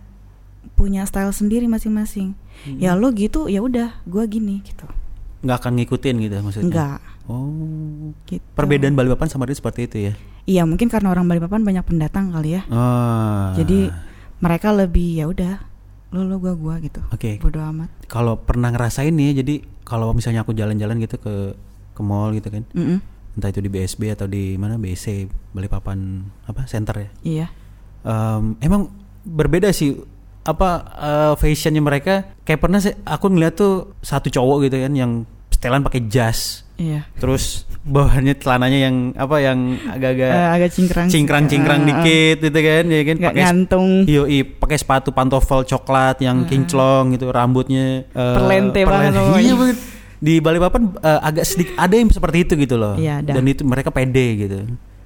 punya 0.75 1.08
style 1.08 1.31
sendiri 1.31 1.72
masing-masing. 1.72 2.36
Ya 2.77 2.93
lo 2.93 3.10
gitu, 3.15 3.48
ya 3.48 3.63
udah, 3.63 3.96
gua 4.05 4.27
gini 4.27 4.60
gitu. 4.62 4.86
nggak 5.41 5.58
akan 5.58 5.74
ngikutin 5.81 6.15
gitu 6.22 6.36
maksudnya? 6.46 6.67
Enggak. 6.70 7.00
Oh. 7.25 8.13
Gitu. 8.29 8.46
Perbedaan 8.53 8.93
Balikpapan 8.93 9.25
sama 9.25 9.50
Samarinda 9.50 9.58
seperti 9.58 9.79
itu 9.89 9.98
ya? 10.12 10.13
Iya, 10.46 10.70
mungkin 10.70 10.86
karena 10.86 11.10
orang 11.10 11.25
Balikpapan 11.25 11.65
banyak 11.65 11.81
pendatang 11.81 12.29
kali 12.29 12.60
ya. 12.60 12.62
Ah. 12.70 13.58
Jadi 13.58 13.89
mereka 14.38 14.70
lebih 14.70 15.17
ya 15.17 15.25
udah, 15.25 15.65
lo 16.13 16.29
lo 16.29 16.38
gua 16.38 16.53
gua 16.53 16.75
gitu. 16.77 17.01
Oke. 17.10 17.41
Bodoh 17.41 17.65
amat. 17.74 17.89
Kalau 18.05 18.38
pernah 18.38 18.70
ngerasain 18.70 19.10
nih, 19.10 19.34
ya, 19.34 19.41
jadi 19.41 19.65
kalau 19.81 20.13
misalnya 20.13 20.46
aku 20.46 20.53
jalan-jalan 20.53 21.01
gitu 21.01 21.17
ke 21.17 21.58
ke 21.98 22.01
mall 22.05 22.38
gitu 22.38 22.53
kan, 22.53 22.62
Mm-mm. 22.77 23.01
entah 23.34 23.50
itu 23.50 23.65
di 23.65 23.70
BSB 23.74 24.13
atau 24.13 24.29
di 24.29 24.62
mana 24.62 24.77
BC 24.77 25.25
Balikpapan 25.58 26.22
apa 26.46 26.70
center 26.70 27.01
ya. 27.01 27.10
Iya. 27.25 27.48
Em, 28.01 28.58
emang 28.60 28.89
berbeda 29.22 29.70
sih 29.70 29.93
apa 30.41 30.70
eh, 30.91 31.34
fashionnya 31.36 31.79
mereka. 31.79 32.34
Kayak 32.41 32.60
pernah 32.60 32.79
sih 32.79 32.93
aku 33.00 33.25
ngeliat 33.27 33.53
tuh 33.53 33.74
satu 34.00 34.27
cowok 34.27 34.65
gitu 34.65 34.77
kan 34.79 34.91
yang 34.91 35.12
setelan 35.51 35.81
pakai 35.81 36.01
jas, 36.03 36.65
Iya. 36.74 37.05
terus 37.15 37.63
bawahannya 37.81 38.34
celananya 38.36 38.79
yang 38.81 38.96
apa 39.13 39.38
yang 39.38 39.60
agak-agak 39.86 40.31
Eh, 40.31 40.48
agak 40.51 40.70
cingkrang. 40.72 41.05
sih. 41.05 41.13
cingkrang-cingkrang 41.13 41.79
Ah, 41.79 41.84
ah. 41.84 41.89
dikit 41.91 42.38
gitu 42.41 42.60
kan, 42.60 42.84
ya 42.88 43.01
kan 43.03 43.15
pakai 43.20 43.41
ngantung. 43.43 43.88
Yoi, 44.03 44.39
pakai 44.41 44.77
sepatu 44.79 45.10
pantofel 45.12 45.62
coklat 45.63 46.17
yang 46.20 46.41
kinclong 46.43 47.13
gitu, 47.13 47.29
rambutnya 47.29 48.05
eh, 48.08 48.34
Perlente 48.34 48.81
banget 48.81 49.13
perlen- 49.13 49.22
pokoknya. 49.22 49.38
Iya 49.39 49.53
banget. 49.55 49.77
Di 50.17 50.34
Balikpapan 50.38 50.81
eh, 50.96 51.20
agak 51.24 51.46
sedikit 51.46 51.74
ada 51.75 51.93
yang 51.93 52.10
seperti 52.10 52.38
itu 52.39 52.53
gitu 52.55 52.75
loh. 52.75 52.98
Iya. 52.98 53.22
Dan 53.22 53.46
itu 53.46 53.62
mereka 53.62 53.89
pede 53.89 54.27
gitu. 54.39 54.58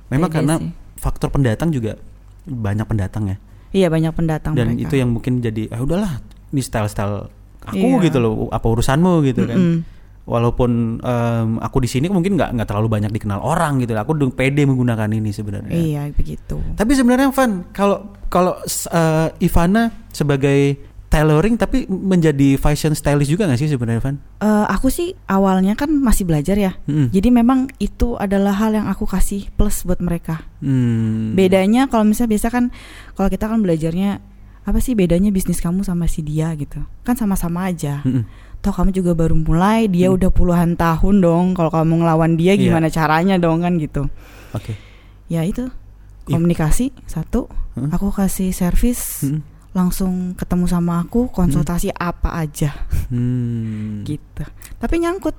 Memang 0.08 0.28
Pede 0.28 0.36
karena 0.38 0.56
sih. 0.58 0.72
faktor 0.96 1.28
pendatang 1.30 1.68
juga 1.70 2.00
banyak 2.46 2.86
pendatang 2.86 3.26
ya. 3.28 3.38
Iya 3.76 3.88
banyak 3.92 4.14
pendatang 4.16 4.56
Dan 4.56 4.72
mereka. 4.72 4.88
itu 4.88 4.96
yang 4.96 5.10
mungkin 5.12 5.44
jadi 5.44 5.68
ah 5.70 5.84
udahlah, 5.84 6.24
ini 6.50 6.62
style-style 6.62 7.28
aku 7.66 7.76
Iya. 8.00 8.06
gitu 8.08 8.18
loh. 8.18 8.48
Apa 8.50 8.66
urusanmu 8.72 9.26
gitu 9.26 9.44
kan. 9.44 9.58
Mm-mm. 9.60 9.80
Walaupun 10.26 10.98
em, 11.06 11.50
aku 11.62 11.86
di 11.86 11.90
sini 11.92 12.10
mungkin 12.10 12.34
nggak 12.34 12.58
nggak 12.58 12.66
terlalu 12.66 12.88
banyak 12.90 13.12
dikenal 13.14 13.46
orang 13.46 13.78
gitu. 13.78 13.94
Aku 13.94 14.18
udah 14.18 14.26
pede 14.34 14.66
menggunakan 14.66 15.06
ini 15.12 15.30
sebenarnya. 15.30 15.70
Iya 15.76 16.02
begitu. 16.10 16.58
Tapi 16.74 16.92
sebenarnya 16.98 17.30
Van, 17.30 17.70
kalau 17.70 18.10
kalau 18.26 18.58
uh, 18.90 19.28
Ivana 19.38 19.94
sebagai 20.10 20.82
tailoring 21.16 21.56
tapi 21.56 21.88
menjadi 21.88 22.60
fashion 22.60 22.92
stylist 22.92 23.32
juga 23.32 23.48
gak 23.48 23.56
sih 23.56 23.72
sebenarnya 23.72 24.04
Van? 24.04 24.16
Eh, 24.44 24.66
aku 24.68 24.92
sih 24.92 25.16
awalnya 25.26 25.74
kan 25.74 25.88
masih 25.88 26.28
belajar 26.28 26.60
ya. 26.60 26.76
Hmm. 26.84 27.08
Jadi 27.08 27.32
memang 27.32 27.72
itu 27.80 28.20
adalah 28.20 28.52
hal 28.52 28.76
yang 28.76 28.86
aku 28.86 29.08
kasih 29.08 29.48
plus 29.56 29.88
buat 29.88 30.04
mereka. 30.04 30.44
Hmm. 30.60 31.32
Bedanya 31.34 31.88
kalau 31.88 32.04
misalnya 32.04 32.36
biasa 32.36 32.48
kan 32.52 32.68
kalau 33.16 33.32
kita 33.32 33.48
kan 33.48 33.64
belajarnya 33.64 34.20
apa 34.66 34.82
sih 34.82 34.92
bedanya 34.92 35.30
bisnis 35.30 35.62
kamu 35.62 35.82
sama 35.82 36.10
si 36.10 36.20
dia 36.20 36.52
gitu. 36.54 36.84
Kan 37.02 37.16
sama-sama 37.16 37.70
aja. 37.70 38.02
Mm-mm. 38.02 38.26
Toh 38.60 38.74
kamu 38.74 38.90
juga 38.92 39.14
baru 39.14 39.38
mulai, 39.38 39.86
dia 39.86 40.10
Hmm. 40.10 40.18
udah 40.18 40.34
puluhan 40.34 40.74
tahun 40.74 41.22
dong. 41.22 41.46
Kalau 41.54 41.70
kamu 41.70 42.02
ngelawan 42.02 42.34
dia 42.34 42.58
Iya. 42.58 42.66
gimana 42.66 42.90
caranya 42.90 43.38
dong 43.38 43.62
kan 43.62 43.78
gitu. 43.78 44.10
Oke. 44.52 44.74
Ya 45.30 45.46
itu. 45.46 45.70
Komunikasi 46.26 46.90
satu, 47.06 47.46
Hmm. 47.78 47.94
aku 47.94 48.10
kasih 48.10 48.50
servis 48.50 49.22
Mm-mm. 49.22 49.46
Langsung 49.76 50.32
ketemu 50.34 50.66
sama 50.66 51.04
aku 51.04 51.28
konsultasi 51.28 51.92
apa 51.92 52.32
aja 52.34 52.72
Hmm. 53.12 54.02
gitu. 54.10 54.48
Tapi 54.80 54.96
nyangkut, 54.98 55.36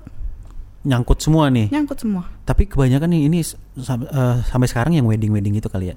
Nyangkut 0.84 1.18
semua 1.18 1.50
nih. 1.50 1.66
nyangkut 1.72 1.98
semua. 1.98 2.30
Tapi 2.44 2.68
kebanyakan 2.68 3.10
nih 3.10 3.22
ini 3.26 3.40
uh, 3.42 4.38
sampai 4.44 4.68
sekarang 4.70 4.94
yang 4.94 5.08
wedding-wedding 5.08 5.58
itu 5.58 5.66
kali 5.66 5.90
ya. 5.90 5.96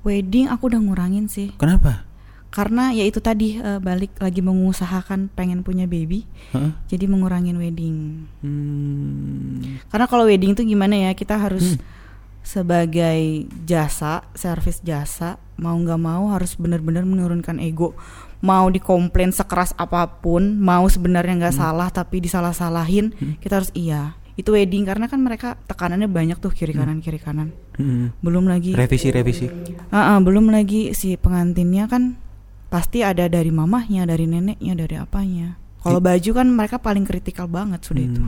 Wedding 0.00 0.48
aku 0.48 0.72
udah 0.72 0.80
ngurangin 0.80 1.28
sih. 1.28 1.52
Kenapa? 1.58 2.08
Karena 2.48 2.94
ya 2.94 3.02
itu 3.02 3.18
tadi 3.18 3.58
eh, 3.58 3.82
balik 3.82 4.14
lagi 4.16 4.38
mengusahakan 4.38 5.26
pengen 5.28 5.60
punya 5.60 5.84
baby, 5.84 6.22
Heeh. 6.54 6.70
jadi 6.86 7.04
mengurangin 7.04 7.58
wedding. 7.58 8.24
Hmm. 8.38 9.58
Karena 9.90 10.06
kalau 10.06 10.24
wedding 10.24 10.54
tuh 10.54 10.62
gimana 10.62 10.94
ya, 10.94 11.10
kita 11.12 11.34
harus 11.34 11.74
Hmm. 11.74 11.82
Sebagai 12.44 13.48
jasa, 13.64 14.28
servis 14.36 14.84
jasa, 14.84 15.40
mau 15.56 15.74
nggak 15.74 15.98
mau 15.98 16.30
harus 16.30 16.54
benar-benar 16.60 17.08
menurunkan 17.08 17.56
ego. 17.58 17.96
Mau 18.44 18.68
dikomplain 18.68 19.32
sekeras 19.32 19.72
apa 19.80 20.04
pun, 20.20 20.60
mau 20.60 20.84
sebenarnya 20.84 21.40
nggak 21.40 21.56
salah 21.56 21.88
tapi 21.88 22.20
disalah-salahin, 22.20 23.16
kita 23.40 23.64
harus 23.64 23.72
iya. 23.72 24.12
Itu 24.36 24.52
wedding 24.52 24.84
karena 24.84 25.08
kan 25.08 25.24
mereka 25.24 25.56
tekanannya 25.64 26.10
banyak 26.10 26.36
tuh 26.42 26.52
kiri 26.52 26.76
kanan 26.76 27.00
kiri 27.00 27.22
kanan. 27.22 27.56
Hmm. 27.80 28.10
Belum 28.20 28.44
lagi 28.44 28.76
Revisi-revisi. 28.76 29.48
Ah, 29.94 30.14
ah, 30.14 30.18
belum 30.20 30.52
lagi 30.52 30.92
si 30.92 31.16
pengantinnya 31.16 31.88
kan 31.88 32.18
pasti 32.68 33.06
ada 33.06 33.30
dari 33.30 33.54
mamahnya, 33.54 34.04
dari 34.04 34.26
neneknya, 34.26 34.74
dari 34.74 34.98
apanya. 34.98 35.56
Kalau 35.80 36.02
baju 36.02 36.30
kan 36.34 36.48
mereka 36.50 36.76
paling 36.82 37.06
kritikal 37.06 37.46
banget 37.46 37.86
sudah 37.86 38.02
itu. 38.02 38.22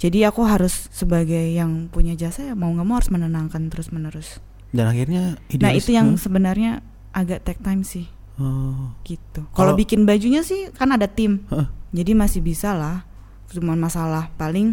Hmm. 0.00 0.02
Jadi 0.02 0.24
aku 0.24 0.40
harus 0.42 0.88
sebagai 0.88 1.52
yang 1.52 1.86
punya 1.86 2.16
jasa 2.16 2.40
ya 2.42 2.54
mau 2.56 2.72
nggak 2.72 2.82
mau 2.82 2.96
harus 2.96 3.12
menenangkan 3.12 3.68
terus 3.68 3.92
menerus. 3.92 4.40
Dan 4.72 4.88
akhirnya 4.88 5.36
Nah 5.36 5.52
idealis- 5.52 5.84
itu 5.84 5.92
yang 5.92 6.16
Hah? 6.16 6.18
sebenarnya 6.18 6.72
agak 7.12 7.44
take 7.44 7.60
time 7.60 7.84
sih 7.84 8.08
Oh. 8.34 8.96
gitu. 9.04 9.44
Kalau- 9.52 9.76
bikin 9.76 10.08
bajunya 10.08 10.40
sih 10.40 10.72
kan 10.72 10.88
ada 10.88 11.04
tim, 11.04 11.44
Heeh. 11.46 11.68
jadi 11.92 12.16
masih 12.16 12.40
bisa 12.40 12.72
lah. 12.72 13.04
Cuman 13.52 13.76
masalah 13.76 14.32
paling 14.34 14.72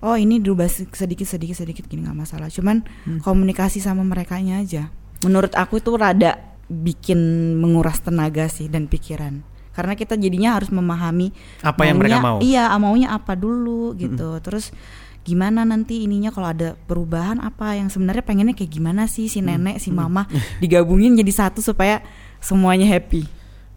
oh 0.00 0.14
ini 0.14 0.38
dirubah 0.38 0.70
se- 0.70 0.88
sedikit 0.88 1.26
sedikit 1.26 1.52
sedikit 1.54 1.84
gini 1.84 2.08
nggak 2.08 2.16
masalah. 2.16 2.48
Cuman 2.48 2.88
Hmm. 3.04 3.20
komunikasi 3.20 3.84
sama 3.84 4.00
mereka 4.00 4.40
aja. 4.40 4.88
Menurut 5.20 5.52
aku 5.52 5.76
itu 5.76 5.92
rada 5.92 6.40
bikin 6.64 7.18
menguras 7.54 8.00
tenaga 8.00 8.46
sih 8.46 8.70
dan 8.70 8.86
pikiran. 8.86 9.44
Karena 9.78 9.94
kita 9.94 10.18
jadinya 10.18 10.58
harus 10.58 10.68
memahami 10.68 11.30
Apa 11.62 11.86
yang 11.86 12.02
mereka 12.02 12.18
maunya- 12.18 12.26
mau? 12.26 12.38
Iya, 12.42 12.64
maunya 12.76 13.08
apa 13.08 13.38
dulu 13.38 13.94
gitu. 13.94 14.42
Terus 14.42 14.74
gimana 15.22 15.62
nanti 15.62 16.02
ininya 16.02 16.34
kalau 16.34 16.50
ada 16.50 16.74
perubahan 16.74 17.38
apa 17.38 17.76
yang 17.76 17.86
sebenarnya 17.86 18.24
pengennya 18.24 18.56
kayak 18.56 18.72
gimana 18.72 19.04
sih 19.04 19.28
si 19.28 19.38
nenek 19.38 19.76
si 19.76 19.92
mama 19.92 20.24
digabungin 20.58 21.14
jadi 21.14 21.30
satu 21.46 21.62
supaya 21.62 22.02
semuanya 22.40 22.88
happy. 22.88 23.28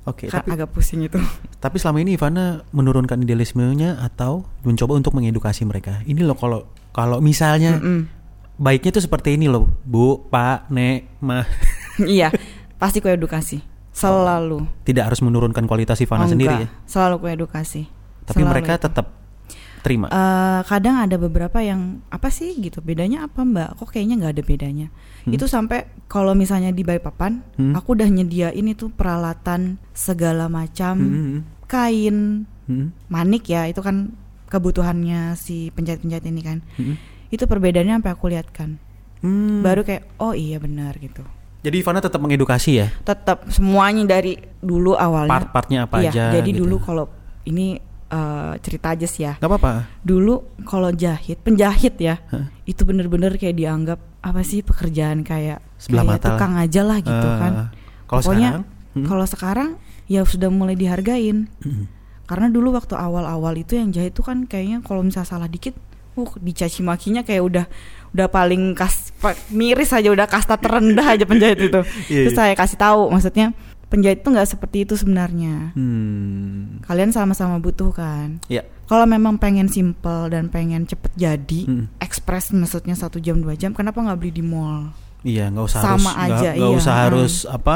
Oke, 0.01 0.25
Ka- 0.25 0.41
tapi 0.41 0.57
agak 0.57 0.73
pusing 0.73 1.05
itu. 1.05 1.21
tapi 1.63 1.77
selama 1.77 2.01
ini 2.01 2.17
Ivana 2.17 2.65
menurunkan 2.71 3.21
idealismenya 3.21 4.01
atau 4.01 4.49
mencoba 4.65 4.97
untuk 4.97 5.13
mengedukasi 5.13 5.61
mereka. 5.61 6.01
Ini 6.03 6.25
loh 6.25 6.33
kalau 6.33 6.65
kalau 6.89 7.21
misalnya 7.21 7.77
Mm-mm. 7.77 8.09
baiknya 8.57 8.91
tuh 8.91 9.03
seperti 9.03 9.37
ini 9.37 9.45
loh, 9.45 9.69
Bu, 9.85 10.25
Pak, 10.25 10.73
Nek, 10.73 11.21
Ma. 11.21 11.45
iya, 12.01 12.33
pasti 12.81 12.97
ku 12.97 13.07
edukasi. 13.07 13.61
Selalu. 13.91 14.65
Tidak 14.81 15.03
harus 15.03 15.19
menurunkan 15.19 15.63
kualitas 15.63 15.99
Ivana 15.99 16.23
Oh, 16.23 16.31
sendiri 16.31 16.53
ya. 16.53 16.67
enggak. 16.67 16.87
Selalu 16.87 17.15
ku 17.17 17.25
edukasi. 17.27 17.81
Tapi 18.23 18.39
Selalu 18.39 18.49
mereka 18.49 18.73
itu. 18.73 18.83
tetap 18.87 19.05
terima. 19.81 20.05
Eh, 20.07 20.61
kadang 20.63 20.95
ada 20.95 21.17
beberapa 21.17 21.57
yang 21.57 22.05
apa 22.07 22.29
sih 22.29 22.53
gitu 22.55 22.79
bedanya 22.79 23.25
apa 23.25 23.41
mbak 23.41 23.75
kok 23.75 23.89
kayaknya 23.89 24.15
nggak 24.15 24.33
ada 24.37 24.43
bedanya 24.45 24.87
itu 25.25 25.41
sampai 25.43 25.89
kalau 26.05 26.31
misalnya 26.33 26.69
di 26.69 26.85
Balikpapan 26.85 27.41
Hmm. 27.57 27.73
aku 27.73 27.97
udah 27.97 28.05
nyediain 28.05 28.61
itu 28.63 28.87
peralatan 28.87 29.81
segala 29.91 30.45
macam 30.45 30.93
Hmm, 30.93 31.37
kain 31.65 32.45
hmm, 32.69 33.09
manik 33.09 33.49
ya 33.49 33.65
itu 33.65 33.81
kan 33.81 34.13
kebutuhannya 34.45 35.33
si 35.33 35.73
penjahit-penjahit 35.73 36.25
ini 36.25 36.41
kan 36.41 36.61
hmm. 36.77 36.95
itu 37.29 37.41
perbedaannya 37.41 37.97
sampai 37.97 38.13
aku 38.13 38.25
lihat 38.29 38.53
kan 38.53 38.77
Hmm. 39.21 39.61
baru 39.61 39.81
kayak 39.81 40.05
oh 40.17 40.33
iya 40.33 40.57
benar 40.57 40.93
gitu 40.97 41.25
Jadi 41.61 41.75
Ivana 41.77 42.01
tetap 42.01 42.17
mengedukasi 42.17 42.71
ya. 42.81 42.87
tetap 43.05 43.45
semuanya 43.53 44.01
dari 44.17 44.33
dulu 44.57 44.97
awalnya 44.97 45.29
Part-partnya 45.29 45.79
apa 45.85 46.01
iya, 46.01 46.09
aja. 46.09 46.23
jadi 46.41 46.49
gitu. 46.49 46.65
dulu 46.65 46.75
kalau 46.81 47.05
ini 47.45 47.77
eh, 48.09 48.53
cerita 48.61 48.93
aja 48.93 49.07
sih 49.09 49.25
ya 49.25 49.33
nggak 49.37 49.49
apa-apa. 49.49 49.71
dulu 50.01 50.41
kalau 50.65 50.89
jahit 50.89 51.37
penjahit 51.41 51.97
ya 51.97 52.17
Hah? 52.29 52.49
itu 52.65 52.81
bener-bener 52.81 53.37
kayak 53.37 53.57
dianggap 53.57 53.99
apa 54.21 54.41
sih 54.45 54.61
pekerjaan 54.61 55.25
kayak 55.25 55.61
Sebelah 55.81 56.05
kayak 56.05 56.17
mata 56.17 56.27
tukang 56.33 56.53
aja 56.57 56.81
lah 56.85 56.97
gitu 57.01 57.27
Eh, 57.29 57.37
kan 57.41 57.53
Kalau 58.05 58.21
Pokoknya 58.21 58.49
sekarang, 58.51 58.63
hmm, 58.93 59.05
kalau 59.07 59.25
sekarang 59.25 59.69
ya 60.05 60.21
sudah 60.27 60.49
mulai 60.51 60.75
dihargain 60.75 61.47
hmm. 61.63 61.85
karena 62.27 62.47
dulu 62.51 62.73
waktu 62.75 62.93
awal-awal 62.93 63.53
itu 63.55 63.77
yang 63.79 63.89
jahit 63.89 64.11
tuh 64.13 64.25
kan 64.27 64.45
kayaknya 64.45 64.83
kalau 64.83 65.01
misalnya 65.01 65.29
salah 65.29 65.49
dikit 65.49 65.73
uh 66.19 66.31
dicaci 66.43 66.83
makinya 66.83 67.23
kayak 67.23 67.39
udah 67.39 67.65
udah 68.11 68.27
paling 68.27 68.75
kas 68.75 69.10
miris 69.49 69.91
aja 69.91 70.07
udah 70.07 70.25
kasta 70.25 70.55
terendah 70.55 71.13
aja 71.13 71.23
penjahit 71.23 71.59
itu 71.61 71.81
Iya, 72.09 72.25
terus 72.25 72.33
iya. 72.33 72.39
saya 72.41 72.53
kasih 72.53 72.75
tahu 72.75 73.01
maksudnya 73.07 73.53
penjahit 73.87 74.19
tuh 74.19 74.31
nggak 74.31 74.47
seperti 74.47 74.77
itu 74.81 74.95
sebenarnya 74.95 75.75
Hmm. 75.75 76.79
kalian 76.81 77.11
sama-sama 77.11 77.57
butuh 77.57 77.91
kan 77.91 78.39
Ya. 78.47 78.63
kalau 78.85 79.03
memang 79.05 79.35
pengen 79.35 79.67
simple 79.67 80.27
dan 80.27 80.47
pengen 80.47 80.83
cepet 80.83 81.11
jadi 81.13 81.61
Hmm. 81.63 81.85
ekspres 81.97 82.49
maksudnya 82.51 82.93
satu 82.93 83.17
jam 83.17 83.37
dua 83.37 83.53
jam 83.53 83.71
kenapa 83.71 83.99
nggak 83.99 84.17
beli 84.17 84.33
di 84.33 84.43
mall 84.43 84.95
Iya, 85.21 85.53
nggak 85.53 85.65
usah 85.67 85.79
Sama 85.79 86.17
harus 86.17 86.17
aja, 86.33 86.49
nggak 86.51 86.65
iya. 86.65 86.77
usah 86.77 86.93
Hmm. 86.93 87.03
harus 87.05 87.33
apa 87.45 87.75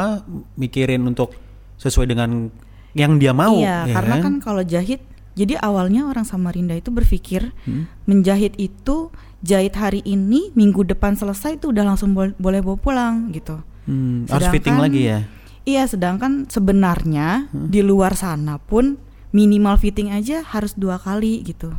mikirin 0.54 1.02
untuk 1.04 1.30
sesuai 1.76 2.06
dengan 2.08 2.50
yang 2.90 3.20
dia 3.20 3.30
mau. 3.30 3.54
iya 3.54 3.84
ya 3.84 3.94
karena 3.94 4.18
kan 4.18 4.34
kalau 4.40 4.64
jahit 4.64 4.98
jadi 5.36 5.60
awalnya 5.60 6.08
orang 6.08 6.24
Samarinda 6.24 6.72
itu 6.72 6.88
berpikir 6.88 7.52
Hmm. 7.62 7.86
menjahit 8.02 8.56
itu 8.56 9.12
jahit 9.38 9.72
hari 9.72 10.00
ini 10.02 10.50
minggu 10.52 10.82
depan 10.82 11.12
selesai 11.12 11.56
itu 11.56 11.68
udah 11.68 11.84
langsung 11.86 12.12
bol- 12.12 12.34
boleh 12.34 12.60
bawa 12.60 12.76
pulang 12.76 13.14
gitu 13.30 13.60
Hmm, 13.84 14.26
harus 14.26 14.50
fitting 14.50 14.74
lagi 14.76 15.06
ya. 15.06 15.18
iya 15.62 15.84
sedangkan 15.84 16.46
sebenarnya 16.46 17.46
Hmm. 17.48 17.66
di 17.66 17.80
luar 17.80 18.12
sana 18.12 18.58
pun 18.58 18.98
minimal 19.30 19.76
fitting 19.76 20.10
aja 20.10 20.42
harus 20.42 20.72
dua 20.72 20.96
kali 20.96 21.42
gitu 21.42 21.70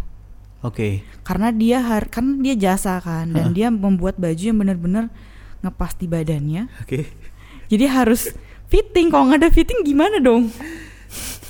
Oke. 0.59 1.03
karena 1.21 1.51
dia 1.51 1.81
har 1.81 2.07
kan 2.07 2.39
dia 2.39 2.55
jasa 2.55 2.97
kan 2.97 3.29
dan 3.29 3.51
dia 3.51 3.67
membuat 3.67 4.15
baju 4.15 4.39
yang 4.39 4.55
benar-benar 4.55 5.11
ngepas 5.59 5.93
di 5.93 6.05
badannya 6.05 6.71
Oke. 6.79 7.11
jadi 7.67 7.85
harus 7.91 8.31
fitting 8.65 9.07
kalau 9.07 9.27
nggak 9.27 9.43
ada 9.43 9.49
fitting 9.49 9.83
gimana 9.83 10.17
dong 10.17 10.47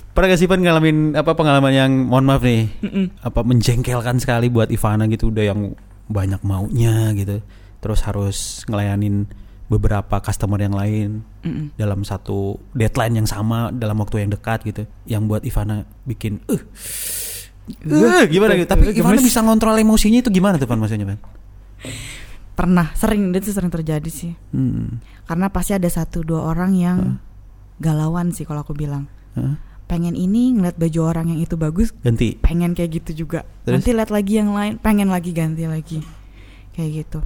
Pernah 0.10 0.34
gak 0.34 0.40
sih 0.40 0.50
Pan 0.50 0.58
ngalamin 0.58 1.14
apa 1.14 1.32
pengalaman 1.32 1.70
yang 1.70 1.92
mohon 2.04 2.26
maaf 2.26 2.42
nih 2.42 2.66
Mm-mm. 2.82 3.14
apa 3.22 3.46
menjengkelkan 3.46 4.18
sekali 4.18 4.50
buat 4.50 4.66
Ivana 4.68 5.06
gitu 5.06 5.30
udah 5.30 5.46
yang 5.46 5.78
banyak 6.08 6.42
maunya 6.44 7.14
gitu. 7.16 7.44
Terus 7.80 8.00
harus 8.04 8.38
ngelayanin 8.66 9.28
beberapa 9.68 10.24
customer 10.24 10.56
yang 10.64 10.76
lain 10.76 11.10
Mm-mm. 11.44 11.76
dalam 11.76 12.08
satu 12.08 12.56
deadline 12.72 13.20
yang 13.20 13.28
sama 13.28 13.70
dalam 13.76 14.00
waktu 14.00 14.24
yang 14.26 14.32
dekat 14.32 14.64
gitu. 14.64 14.84
Yang 15.06 15.22
buat 15.28 15.42
Ivana 15.44 15.84
bikin 16.08 16.40
eh 16.48 16.62
eh, 17.68 18.26
gimana 18.32 18.56
gitu. 18.56 18.68
tapi 18.72 18.96
Ivana 18.96 19.20
bisa 19.20 19.44
ngontrol 19.44 19.76
emosinya 19.76 20.24
itu 20.24 20.32
gimana 20.32 20.56
tuh 20.56 20.68
Pan 20.72 20.80
maksudnya 20.80 21.04
Pan? 21.16 21.20
Pernah 22.58 22.96
sering 22.96 23.30
itu 23.36 23.52
sering 23.54 23.70
terjadi 23.70 24.10
sih. 24.10 24.34
Hmm. 24.56 25.04
karena 25.28 25.52
pasti 25.52 25.76
ada 25.76 25.92
satu 25.92 26.24
dua 26.24 26.48
orang 26.48 26.72
yang 26.72 27.00
galauan 27.84 28.32
sih 28.32 28.48
kalau 28.48 28.64
aku 28.64 28.72
bilang. 28.72 29.12
Hah? 29.36 29.67
Pengen 29.88 30.14
ini 30.14 30.52
ngeliat 30.54 30.76
baju 30.76 31.00
orang 31.08 31.32
yang 31.32 31.40
itu 31.40 31.56
bagus 31.56 31.96
ganti. 32.04 32.36
pengen 32.38 32.76
kayak 32.76 33.02
gitu 33.02 33.24
juga. 33.26 33.48
Terus? 33.64 33.80
nanti 33.82 33.90
lihat 33.96 34.12
lagi 34.12 34.34
yang 34.36 34.52
lain 34.52 34.76
pengen 34.78 35.08
lagi 35.08 35.32
ganti 35.32 35.64
lagi. 35.64 36.04
Kayak 36.76 36.90
gitu. 37.08 37.20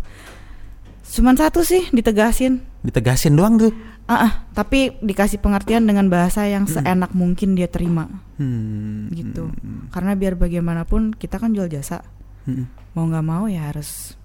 Cuman 1.20 1.36
satu 1.36 1.66
sih 1.66 1.90
ditegasin. 1.92 2.62
Ditegasin 2.86 3.36
doang 3.36 3.60
tuh? 3.60 3.74
Ah 4.08 4.30
ah, 4.30 4.34
tapi 4.54 4.96
dikasih 5.02 5.42
pengertian 5.42 5.84
dengan 5.84 6.08
bahasa 6.08 6.48
yang 6.48 6.70
seenak 6.70 7.12
mungkin 7.12 7.58
dia 7.58 7.68
terima. 7.68 8.08
Hmm. 8.40 9.12
gitu. 9.12 9.52
Hmm, 9.52 9.92
karena 9.94 10.18
biar 10.18 10.34
bagaimanapun 10.34 11.14
kita 11.14 11.38
kan 11.42 11.52
jual 11.52 11.68
jasa. 11.68 12.02
Hmm. 12.42 12.66
mau 12.98 13.06
nggak 13.06 13.22
mau 13.24 13.46
ya 13.46 13.70
harus 13.70 14.18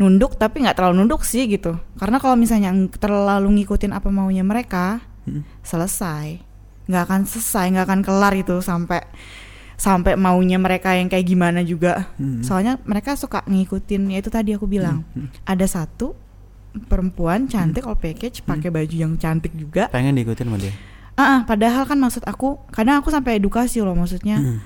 nunduk 0.00 0.40
tapi 0.40 0.64
nggak 0.64 0.72
terlalu 0.72 1.04
nunduk 1.04 1.22
sih 1.22 1.44
gitu. 1.46 1.76
Karena 2.00 2.16
kalau 2.16 2.32
misalnya 2.34 2.72
terlalu 2.96 3.60
ngikutin 3.60 3.92
apa 3.92 4.08
maunya 4.08 4.44
mereka 4.44 5.00
Hmm. 5.20 5.44
selesai 5.60 6.40
nggak 6.90 7.02
akan 7.06 7.20
selesai 7.30 7.70
nggak 7.70 7.86
akan 7.86 8.00
kelar 8.02 8.34
itu 8.34 8.58
sampai 8.58 9.06
sampai 9.80 10.12
maunya 10.18 10.60
mereka 10.60 10.92
yang 10.92 11.08
kayak 11.08 11.24
gimana 11.24 11.64
juga. 11.64 12.10
Hmm. 12.20 12.44
soalnya 12.44 12.76
mereka 12.84 13.16
suka 13.16 13.40
ngikutin 13.48 14.12
ya 14.12 14.18
itu 14.20 14.28
tadi 14.28 14.52
aku 14.52 14.66
bilang. 14.66 15.06
Hmm. 15.14 15.32
ada 15.46 15.64
satu 15.64 16.12
perempuan 16.86 17.50
cantik 17.50 17.82
all 17.86 17.98
package 17.98 18.46
pakai 18.46 18.70
baju 18.70 18.94
yang 18.94 19.14
cantik 19.16 19.50
juga. 19.56 19.90
Pengen 19.90 20.14
diikutin 20.18 20.46
sama 20.46 20.58
dia? 20.60 20.74
Ah 21.18 21.22
ah, 21.22 21.40
padahal 21.42 21.84
kan 21.84 21.98
maksud 21.98 22.22
aku 22.24 22.60
kadang 22.70 23.02
aku 23.02 23.10
sampai 23.10 23.40
edukasi 23.40 23.82
loh 23.82 23.96
maksudnya. 23.96 24.38
Hmm. 24.38 24.58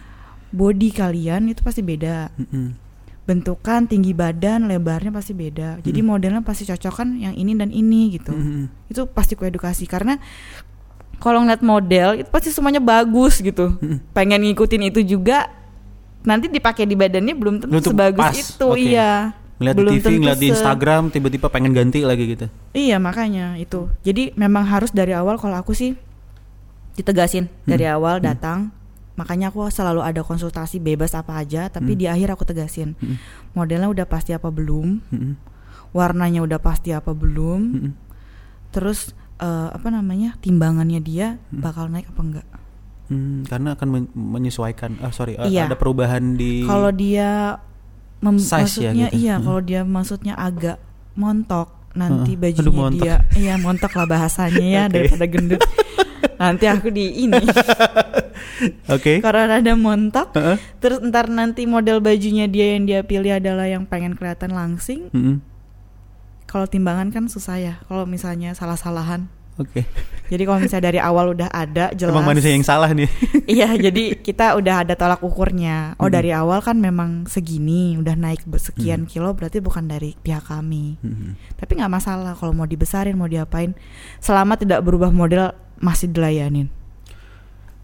body 0.55 0.95
kalian 0.95 1.51
itu 1.51 1.61
pasti 1.63 1.83
beda. 1.83 2.31
Hmm. 2.35 2.79
bentukan 3.25 3.89
tinggi 3.89 4.13
badan 4.13 4.69
lebarnya 4.69 5.09
pasti 5.09 5.33
beda. 5.33 5.81
Jadi 5.81 6.05
modelnya 6.05 6.45
pasti 6.45 6.69
cocok 6.69 6.93
kan 6.93 7.09
yang 7.17 7.33
ini 7.33 7.57
dan 7.57 7.73
ini 7.73 8.21
gitu. 8.21 8.37
Hmm. 8.37 8.69
itu 8.93 9.09
pasti 9.09 9.33
ku 9.33 9.49
edukasi. 9.49 9.89
Karena 9.89 10.21
kalau 11.17 11.41
ngeliat 11.41 11.61
model 11.61 12.09
itu 12.17 12.29
pasti 12.29 12.49
semuanya 12.49 12.79
bagus 12.79 13.39
gitu 13.39 13.75
Hmm. 13.77 13.99
pengen 14.11 14.43
ngikutin 14.43 14.83
itu 14.87 15.01
juga 15.05 15.51
nanti 16.23 16.49
dipakai 16.49 16.85
di 16.85 16.95
badannya 16.95 17.35
belum 17.35 17.55
tentu 17.59 17.75
tentu 17.75 17.91
sebagus 17.91 18.25
pas, 18.25 18.35
itu 18.35 18.67
oke. 18.67 18.81
iya 18.81 19.37
ngeliat 19.55 19.77
Belum 19.77 19.93
di 19.93 19.99
TV 20.01 20.13
ngeliat 20.19 20.39
di 20.39 20.49
Instagram 20.51 21.03
tiba-tiba 21.09 21.47
pengen 21.47 21.71
ganti 21.71 22.01
lagi 22.01 22.25
gitu 22.27 22.47
iya 22.73 22.97
makanya 22.97 23.55
itu 23.55 23.87
jadi 24.01 24.33
memang 24.35 24.65
harus 24.65 24.91
dari 24.91 25.13
awal 25.13 25.37
kalau 25.37 25.55
aku 25.55 25.73
sih 25.73 25.95
ditegasin 26.95 27.51
dari 27.65 27.85
awal 27.85 28.19
datang 28.19 28.71
makanya 29.15 29.49
aku 29.49 29.67
selalu 29.69 30.03
ada 30.03 30.21
konsultasi 30.21 30.79
bebas 30.79 31.15
apa 31.15 31.37
aja 31.37 31.69
tapi 31.69 31.95
Hmm. 31.95 32.01
di 32.01 32.07
akhir 32.07 32.35
aku 32.35 32.43
tegasin 32.45 32.95
Hmm. 32.97 33.19
modelnya 33.53 33.87
udah 33.87 34.07
pasti 34.07 34.31
apa 34.31 34.49
belum 34.49 34.99
Hmm. 35.05 35.35
warnanya 35.91 36.43
udah 36.43 36.59
pasti 36.59 36.91
apa 36.91 37.13
belum 37.13 37.61
Hmm. 37.63 37.93
terus 38.71 39.15
eh, 39.37 39.69
apa 39.71 39.89
namanya 39.89 40.37
timbangannya 40.39 40.99
dia 40.99 41.37
Hmm. 41.49 41.61
bakal 41.61 41.87
naik 41.87 42.07
apa 42.07 42.23
enggak 42.23 42.47
Hmm, 43.05 43.45
karena 43.45 43.73
akan 43.73 43.89
men- 43.91 44.13
menyesuaikan 44.15 44.97
ah 44.99 45.11
sorry 45.11 45.37
ah, 45.37 45.45
Iya. 45.45 45.69
ada 45.69 45.77
perubahan 45.77 46.35
di 46.35 46.65
kalau 46.65 46.89
dia 46.89 47.61
mem- 48.19 48.41
Size 48.41 48.51
ya 48.81 48.91
maksudnya 48.91 49.07
gitu. 49.07 49.17
iya 49.19 49.35
Hmm. 49.35 49.45
kalau 49.45 49.61
dia 49.61 49.81
maksudnya 49.83 50.35
agak 50.35 50.81
montok 51.13 51.69
nanti 51.93 52.33
Heeh. 52.33 52.41
bajunya 52.41 52.65
Aduh, 52.65 52.75
montok. 52.75 53.05
dia 53.05 53.17
iya 53.35 53.55
montok 53.55 53.93
lah 53.93 54.07
bahasanya 54.09 54.65
ya 54.65 54.83
Oke. 54.87 54.93
daripada 54.95 55.25
gendut 55.27 55.61
nanti 56.35 56.65
aku 56.65 56.89
di 56.89 57.07
ini 57.21 57.39
Oke. 58.89 59.21
Karena 59.21 59.59
rada 59.59 59.75
montok. 59.75 60.33
Heeh. 60.33 60.57
Terus 60.79 61.03
ntar 61.03 61.29
nanti 61.29 61.65
model 61.65 61.99
bajunya 61.99 62.47
dia 62.47 62.73
yang 62.73 62.85
dia 62.85 63.01
pilih 63.03 63.35
adalah 63.35 63.67
yang 63.67 63.85
pengen 63.85 64.15
kelihatan 64.15 64.53
langsing. 64.53 65.11
Mm-mm. 65.11 65.43
Kalau 66.55 66.71
timbangan 66.71 67.11
kan 67.11 67.27
susah 67.27 67.59
ya. 67.59 67.75
Kalau 67.85 68.07
misalnya 68.07 68.55
salah-salahan. 68.55 69.27
Oke. 69.55 69.87
Jadi 70.27 70.43
kalau 70.43 70.59
misalnya 70.59 70.87
dari 70.89 70.99
awal 70.99 71.31
udah 71.31 71.47
ada 71.47 71.91
jelas. 71.91 72.11
Emang 72.11 72.27
manusia 72.27 72.51
yang 72.51 72.63
salah 72.63 72.91
nih. 72.91 73.07
iya, 73.51 73.71
jadi 73.71 74.15
kita 74.15 74.55
udah 74.55 74.83
ada 74.83 74.95
tolak 74.95 75.19
ukurnya. 75.21 75.95
Oh, 75.95 76.07
Hmm. 76.07 76.15
dari 76.15 76.31
awal 76.31 76.59
kan 76.59 76.75
memang 76.75 77.27
segini, 77.27 77.95
udah 77.95 78.15
naik 78.15 78.43
be- 78.45 78.55
Hmm. 78.55 78.67
sekian 78.67 79.03
kilo 79.05 79.31
berarti 79.31 79.59
bukan 79.59 79.87
dari 79.87 80.15
pihak 80.17 80.43
kami. 80.45 80.99
Mm-mm. 80.99 81.39
Tapi 81.55 81.71
nggak 81.75 81.93
masalah 81.93 82.35
kalau 82.35 82.51
mau 82.51 82.67
dibesarin, 82.67 83.15
mau 83.15 83.27
diapain, 83.27 83.75
selama 84.19 84.55
tidak 84.55 84.79
berubah 84.81 85.11
model 85.11 85.51
masih 85.79 86.11
dilayanin. 86.11 86.67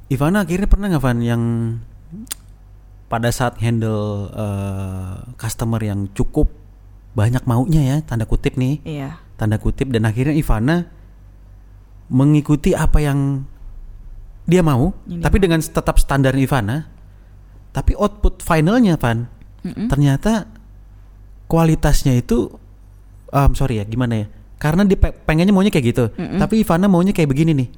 Ivana 0.08 0.42
akhirnya 0.42 0.66
pernah 0.66 0.90
nggak 0.90 1.02
Van 1.02 1.18
yang 1.18 1.42
pada 3.06 3.30
saat 3.30 3.58
handle 3.58 4.26
eh, 4.28 5.14
customer 5.36 5.78
yang 5.78 6.10
cukup 6.10 6.50
banyak 7.10 7.42
maunya 7.42 7.82
ya 7.82 7.96
tanda 8.00 8.24
kutip 8.24 8.54
nih 8.54 8.78
Iya. 8.82 9.18
tanda 9.34 9.56
kutip 9.56 9.90
dan 9.90 10.04
akhirnya 10.04 10.32
Ivana 10.32 10.86
mengikuti 12.08 12.72
apa 12.72 12.98
yang 12.98 13.46
dia 14.44 14.60
mau 14.60 14.90
Ini. 15.06 15.22
tapi 15.22 15.36
dengan 15.38 15.62
tetap 15.62 15.96
standar 15.96 16.34
Ivana 16.34 16.90
tapi 17.70 17.94
output 17.94 18.42
finalnya 18.42 18.98
Van 18.98 19.30
Mm-mm. 19.62 19.86
ternyata 19.86 20.50
kualitasnya 21.46 22.16
itu 22.16 22.50
um, 23.28 23.50
sorry 23.52 23.78
ya 23.78 23.84
gimana 23.84 24.14
ya 24.16 24.26
karena 24.58 24.82
dia 24.82 24.98
pe- 24.98 25.14
pengennya 25.14 25.50
maunya 25.50 25.70
kayak 25.70 25.86
gitu 25.86 26.04
Mm-mm. 26.10 26.38
tapi 26.38 26.62
Ivana 26.62 26.86
maunya 26.86 27.10
kayak 27.10 27.30
begini 27.30 27.52
nih 27.54 27.68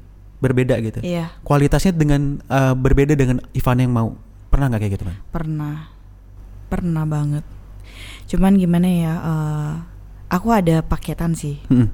berbeda 0.41 0.75
gitu 0.81 0.99
Iya, 1.01 1.31
kualitasnya 1.41 1.93
dengan 1.93 2.41
uh, 2.47 2.75
berbeda 2.75 3.15
dengan 3.15 3.39
Ivana 3.53 3.81
yang 3.81 3.93
mau 3.93 4.09
pernah 4.49 4.67
nggak 4.69 4.81
kayak 4.81 4.93
gitu 4.97 5.05
kan 5.07 5.17
pernah, 5.31 5.77
pernah 6.67 7.05
banget. 7.07 7.45
Cuman 8.33 8.57
gimana 8.57 8.89
ya? 8.89 9.13
eh, 9.15 9.73
aku 10.33 10.49
ada 10.51 10.81
paketan 10.81 11.37
sih. 11.37 11.61
Mm-mm. 11.69 11.93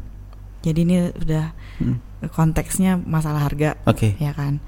Jadi 0.62 0.78
ini 0.82 0.96
udah 1.10 1.50
Mm. 1.78 1.98
konteksnya 2.30 2.94
masalah 2.96 3.42
harga, 3.42 3.74
oke 3.82 4.14
ya 4.16 4.30
kan? 4.30 4.58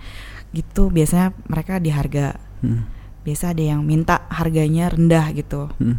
Gitu 0.51 0.91
biasanya 0.91 1.31
mereka 1.47 1.79
di 1.79 1.91
harga. 1.91 2.39
Mm. 2.63 2.83
Biasa 3.23 3.55
ada 3.55 3.63
yang 3.65 3.83
minta 3.83 4.27
harganya 4.27 4.91
rendah 4.91 5.31
gitu. 5.31 5.71
Mm. 5.79 5.99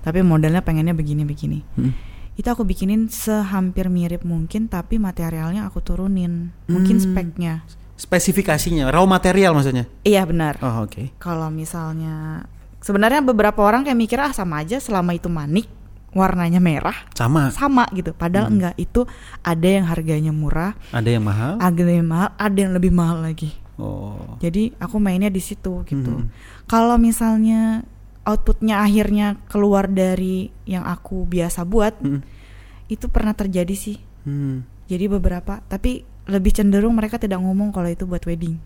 Tapi 0.00 0.20
modelnya 0.20 0.60
pengennya 0.60 0.94
begini-begini. 0.94 1.62
Mm. 1.74 1.92
Itu 2.34 2.50
aku 2.50 2.62
bikinin 2.62 3.06
sehampir 3.06 3.86
mirip 3.86 4.22
mungkin 4.22 4.66
tapi 4.66 4.98
materialnya 4.98 5.66
aku 5.66 5.78
turunin. 5.78 6.50
Mungkin 6.66 6.98
Hmm. 6.98 7.04
speknya. 7.06 7.54
spesifikasinya 7.94 8.90
raw 8.90 9.06
material 9.06 9.54
maksudnya 9.54 9.86
Iya 10.02 10.26
benar. 10.26 10.58
oh 10.58 10.82
oke 10.82 11.14
Kalau 11.22 11.46
misalnya 11.46 12.42
sebenarnya 12.84 13.24
beberapa 13.24 13.64
orang 13.64 13.88
kayak 13.88 13.96
mikir 13.96 14.18
ah 14.20 14.36
sama 14.36 14.60
aja 14.60 14.76
selama 14.76 15.16
itu 15.16 15.32
manik 15.32 15.64
warnanya 16.12 16.60
merah 16.60 16.94
sama 17.16 17.48
sama 17.50 17.88
gitu. 17.90 18.12
Padahal 18.12 18.52
Hmm. 18.52 18.54
enggak 18.60 18.74
itu 18.76 19.08
ada 19.40 19.66
yang 19.66 19.88
harganya 19.88 20.30
murah, 20.30 20.76
ada 20.92 21.08
yang 21.08 21.24
mahal 21.24 21.56
ada 21.58 21.80
yang 21.82 22.06
mahal, 22.06 22.30
ada 22.36 22.58
yang 22.60 22.72
lebih 22.76 22.92
mahal 22.92 23.24
lagi. 23.24 23.50
oh 23.74 24.38
Jadi 24.38 24.76
aku 24.78 25.00
mainnya 25.02 25.32
di 25.32 25.42
situ 25.42 25.82
gitu. 25.82 26.12
Hmm. 26.22 26.30
Kalau 26.70 27.00
misalnya 27.00 27.82
outputnya 28.24 28.80
akhirnya 28.80 29.36
keluar 29.50 29.90
dari 29.90 30.48
yang 30.64 30.86
aku 30.86 31.28
biasa 31.28 31.60
buat, 31.68 32.00
Mm. 32.00 32.24
itu 32.88 33.04
pernah 33.12 33.36
terjadi 33.36 33.74
sih. 33.76 34.00
Hmm. 34.24 34.64
Jadi 34.88 35.12
beberapa, 35.12 35.60
tapi 35.68 36.08
lebih 36.24 36.56
cenderung 36.56 36.96
mereka 36.96 37.20
tidak 37.20 37.44
ngomong 37.44 37.68
kalau 37.68 37.84
itu 37.92 38.08
buat 38.08 38.24
wedding. 38.24 38.56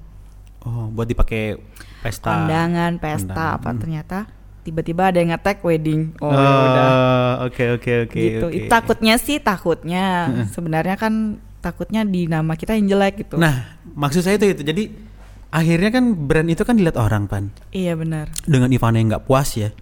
Oh 0.61 0.89
buat 0.89 1.05
dipakai 1.05 1.59
pesta 1.99 2.31
Kondangan, 2.37 2.97
pesta 2.97 3.27
Kondangan. 3.29 3.57
apa 3.57 3.69
Hmm. 3.69 3.79
ternyata 3.79 4.19
tiba-tiba 4.61 5.03
ada 5.07 5.19
yang 5.19 5.31
ngetek 5.31 5.59
wedding. 5.63 6.13
Oh, 6.19 6.29
Oh, 6.29 6.35
ya 6.35 6.45
udah. 6.45 6.91
oke 7.47 7.65
oke 7.75 7.93
oke 8.05 8.19
gitu. 8.19 8.47
oke. 8.47 8.69
Takutnya 8.69 9.15
sih 9.17 9.39
takutnya. 9.39 10.05
Sebenarnya 10.49 10.95
kan 10.95 11.15
takutnya 11.59 12.05
di 12.05 12.25
nama 12.25 12.53
kita 12.53 12.77
yang 12.77 12.87
jelek 12.87 13.25
gitu. 13.25 13.35
Nah, 13.35 13.81
maksud 13.89 14.21
saya 14.21 14.37
itu 14.37 14.53
itu. 14.53 14.63
Jadi 14.63 14.85
akhirnya 15.49 15.89
kan 15.91 16.05
brand 16.13 16.47
itu 16.47 16.63
kan 16.63 16.77
dilihat 16.77 16.95
orang 16.95 17.25
pan. 17.25 17.49
iya 17.71 17.97
benar. 17.97 18.29
Dengan 18.45 18.69
Ivana 18.69 18.97
yang 18.97 19.09
nggak 19.09 19.25
puas 19.25 19.57
ya, 19.57 19.73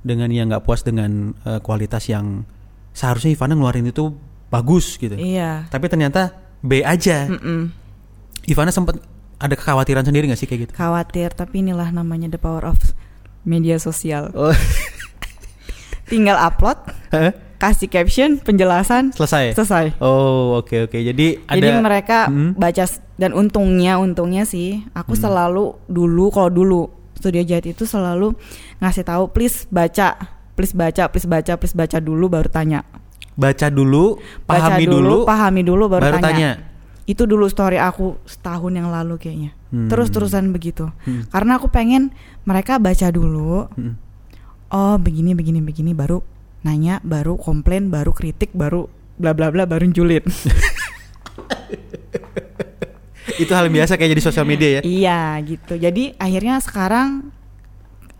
dengan 0.00 0.30
yang 0.30 0.46
nggak 0.46 0.62
puas 0.62 0.80
dengan 0.80 1.34
eh, 1.42 1.58
kualitas 1.58 2.06
yang 2.06 2.46
seharusnya 2.90 3.34
Ivana 3.34 3.58
ngeluarin 3.58 3.84
itu 3.84 4.14
bagus 4.46 4.94
gitu. 4.94 5.18
Iya. 5.18 5.66
Tapi 5.66 5.90
ternyata 5.90 6.30
B 6.62 6.86
aja. 6.86 7.26
Mm-mm. 7.26 7.74
Ivana 8.46 8.70
sempat 8.70 9.02
ada 9.40 9.54
kekhawatiran 9.54 10.04
sendiri 10.04 10.28
nggak 10.28 10.36
sih 10.36 10.44
kayak 10.44 10.60
gitu? 10.62 10.72
Khawatir 10.72 11.32
tapi 11.32 11.60
inilah 11.60 11.88
namanya 11.88 12.28
the 12.28 12.36
power 12.36 12.62
of 12.62 12.76
media 13.42 13.76
sosial. 13.76 14.28
Oh, 14.32 14.52
Tinggal 16.06 16.36
upload, 16.36 16.74
kasih 17.56 17.86
caption, 17.86 18.36
penjelasan, 18.36 19.10
selesai. 19.10 19.54
selesai. 19.54 19.94
Oh, 19.98 20.58
oke 20.58 20.84
oke. 20.84 20.98
Jadi 20.98 21.38
ada 21.44 21.54
Jadi 21.54 21.68
mereka 21.78 22.18
Hmm. 22.26 22.52
baca 22.52 22.82
dan 23.14 23.30
untungnya 23.30 23.94
untungnya 23.96 24.42
sih 24.42 24.82
aku 24.90 25.14
Hmm. 25.14 25.22
selalu 25.22 25.64
dulu 25.86 26.28
kalau 26.28 26.50
dulu 26.50 26.80
studio 27.14 27.40
jahit 27.40 27.68
itu 27.68 27.84
selalu 27.84 28.34
ngasih 28.78 29.04
tahu 29.04 29.30
please 29.30 29.68
baca, 29.68 30.18
please 30.52 30.72
baca, 30.72 31.06
please 31.06 31.24
baca, 31.24 31.52
please 31.54 31.72
baca 31.72 31.96
dulu 31.96 32.26
baru 32.26 32.48
tanya. 32.48 32.82
baca 33.32 33.66
dulu, 33.66 34.20
Baca 34.42 34.68
pahami 34.68 34.84
dulu, 34.84 35.16
pahami 35.24 35.62
dulu 35.62 35.84
baru, 35.88 36.02
baru 36.02 36.16
tanya. 36.18 36.28
tanya. 36.28 36.50
Itu 37.10 37.26
dulu 37.26 37.50
story 37.50 37.74
aku 37.74 38.22
setahun 38.22 38.70
yang 38.70 38.86
lalu 38.86 39.18
kayaknya. 39.18 39.50
Hmm. 39.74 39.90
Terus-terusan 39.90 40.54
begitu. 40.54 40.86
Hmm. 41.02 41.26
Karena 41.26 41.58
aku 41.58 41.66
pengen 41.66 42.14
mereka 42.46 42.78
baca 42.78 43.10
dulu. 43.10 43.66
Hmm. 43.74 43.98
Oh, 44.70 44.94
begini 44.94 45.34
begini 45.34 45.58
begini 45.58 45.90
baru 45.90 46.22
nanya, 46.62 47.02
baru 47.02 47.34
komplain, 47.34 47.90
baru 47.90 48.14
kritik, 48.14 48.54
baru 48.54 48.86
bla 49.18 49.34
bla 49.34 49.50
bla 49.50 49.66
baru 49.66 49.90
julid. 49.90 50.22
Itu 53.40 53.52
hal 53.56 53.72
biasa 53.72 53.96
kayak 53.96 54.10
jadi 54.16 54.22
sosial 54.22 54.46
media 54.46 54.68
ya. 54.78 54.82
Iya 54.84 55.20
gitu. 55.42 55.74
Jadi 55.74 56.12
akhirnya 56.14 56.60
sekarang 56.60 57.32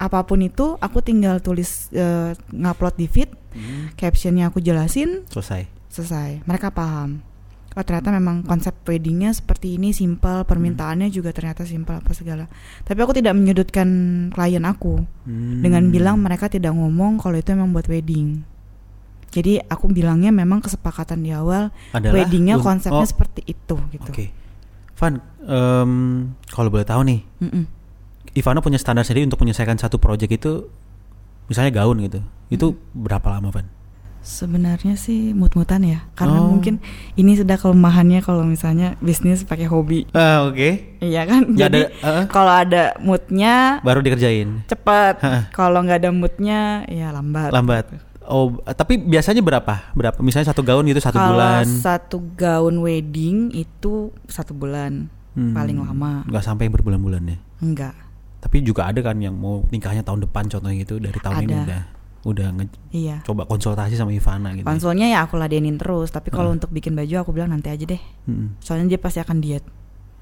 apa 0.00 0.24
pun 0.24 0.40
itu 0.40 0.81
aku 0.81 1.05
tinggal 1.05 1.38
tulis 1.38 1.92
eh, 1.92 2.33
ngupload 2.50 2.96
di 2.96 3.07
feed, 3.07 3.31
Hmm. 3.50 3.90
captionnya 3.98 4.46
aku 4.46 4.62
jelasin, 4.62 5.26
Selesai. 5.26 5.66
selesai. 5.90 6.46
Mereka 6.46 6.70
paham. 6.70 7.18
Oh 7.70 7.87
ternyata 7.87 8.11
memang 8.11 8.42
konsep 8.42 8.74
weddingnya 8.83 9.30
seperti 9.30 9.78
ini 9.78 9.94
simple, 9.94 10.42
permintaannya 10.42 11.06
juga 11.06 11.30
ternyata 11.30 11.62
simple 11.62 12.02
apa 12.02 12.11
segala. 12.11 12.50
Tapi 12.83 12.98
aku 12.98 13.14
tidak 13.14 13.38
menyudutkan 13.38 13.88
klien 14.35 14.66
aku 14.66 15.06
Hmm. 15.22 15.62
dengan 15.62 15.87
bilang 15.88 16.18
mereka 16.18 16.50
tidak 16.50 16.74
ngomong 16.74 17.22
kalau 17.22 17.38
itu 17.38 17.54
memang 17.54 17.70
buat 17.70 17.87
wedding. 17.87 18.42
Jadi 19.30 19.62
aku 19.62 19.87
bilangnya 19.87 20.35
memang 20.35 20.59
kesepakatan 20.59 21.22
di 21.22 21.30
awal 21.30 21.70
Adalah 21.94 22.14
weddingnya 22.18 22.59
un- 22.59 22.66
konsepnya 22.66 23.06
oh, 23.06 23.09
seperti 23.09 23.46
itu 23.46 23.78
gitu. 23.94 24.11
Oke. 24.11 24.35
Van, 24.98 25.22
em, 25.40 25.92
kalau 26.50 26.68
boleh 26.68 26.83
tahu 26.83 27.06
nih, 27.06 27.22
Mm-mm. 27.38 27.64
Ivana 28.35 28.59
punya 28.59 28.76
standar 28.76 29.06
sendiri 29.06 29.30
untuk 29.30 29.38
menyelesaikan 29.40 29.78
satu 29.78 29.96
project 29.96 30.28
itu, 30.28 30.66
misalnya 31.46 31.70
gaun 31.72 32.02
gitu. 32.02 32.20
Itu 32.50 32.66
berapa 32.92 33.30
lama, 33.30 33.54
Van? 33.54 33.70
Sebenarnya 34.20 34.94
sih 34.94 35.33
mut-mutan 35.33 35.80
ya, 35.80 36.04
karena 36.12 36.38
Oh. 36.38 36.52
mungkin 36.52 36.76
ini 37.14 37.33
sudah 37.35 37.56
kelemahannya 37.56 38.20
kalau 38.20 38.44
misalnya 38.44 38.94
bisnis 38.98 39.42
pakai 39.42 39.64
hobi, 39.64 40.04
Ah, 40.11 40.44
oke. 40.44 41.00
iya 41.00 41.24
kan? 41.24 41.48
Nggak 41.48 41.61
Jadi 41.66 41.80
uh-uh. 41.98 42.24
kalau 42.28 42.52
ada 42.52 42.94
moodnya 42.98 43.80
Baru 43.80 43.98
dikerjain. 43.98 44.61
cepat, 44.66 45.18
kalau 45.50 45.80
nggak 45.80 46.04
ada 46.04 46.11
moodnya 46.11 46.61
ya 46.87 47.11
lambat. 47.11 47.48
Lambat. 47.50 47.85
Oh, 48.22 48.61
tapi 48.68 48.94
biasanya 48.96 49.40
berapa? 49.40 49.90
Berapa? 49.90 50.20
Misalnya 50.20 50.46
satu 50.46 50.62
gaun 50.62 50.85
itu 50.85 51.00
satu 51.00 51.16
kalau 51.16 51.35
bulan. 51.35 51.64
satu 51.66 52.22
gaun 52.30 52.76
wedding 52.78 53.50
itu 53.50 54.12
satu 54.26 54.52
bulan 54.52 55.09
Hmm, 55.30 55.54
paling 55.54 55.78
lama, 55.78 56.26
Nggak 56.26 56.44
sampai 56.44 56.66
berbulan-bulan 56.66 57.22
ya. 57.24 57.38
enggak? 57.59 57.94
Tapi 58.38 58.61
juga 58.61 58.85
ada 58.85 58.98
kan 58.98 59.14
yang 59.16 59.33
mau 59.33 59.62
nikahnya 59.66 60.00
tahun 60.00 60.24
depan 60.24 60.48
contohnya 60.48 60.76
gitu 60.78 60.98
dari 60.98 61.14
tahun 61.16 61.37
ini 61.40 61.52
Ada. 61.52 61.62
udah 61.64 61.83
udah 62.20 62.52
nge- 62.52 62.76
Iya. 62.92 63.16
coba 63.24 63.44
konsultasi 63.44 63.96
sama 63.96 64.12
Ivana 64.12 64.52
gitu. 64.52 64.64
Konsolnya 64.64 65.09
ya 65.09 65.24
aku 65.24 65.37
ladenin 65.37 65.76
terus, 65.76 66.09
tapi 66.09 66.28
kalau 66.28 66.52
Heeh. 66.52 66.61
untuk 66.61 66.68
bikin 66.68 66.92
baju 66.92 67.14
aku 67.18 67.30
bilang 67.30 67.48
nanti 67.48 67.68
aja 67.68 67.85
deh, 67.87 68.02
Mm. 68.26 68.61
soalnya 68.61 68.92
dia 68.92 69.00
pasti 69.00 69.18
akan 69.18 69.38
diet. 69.38 69.64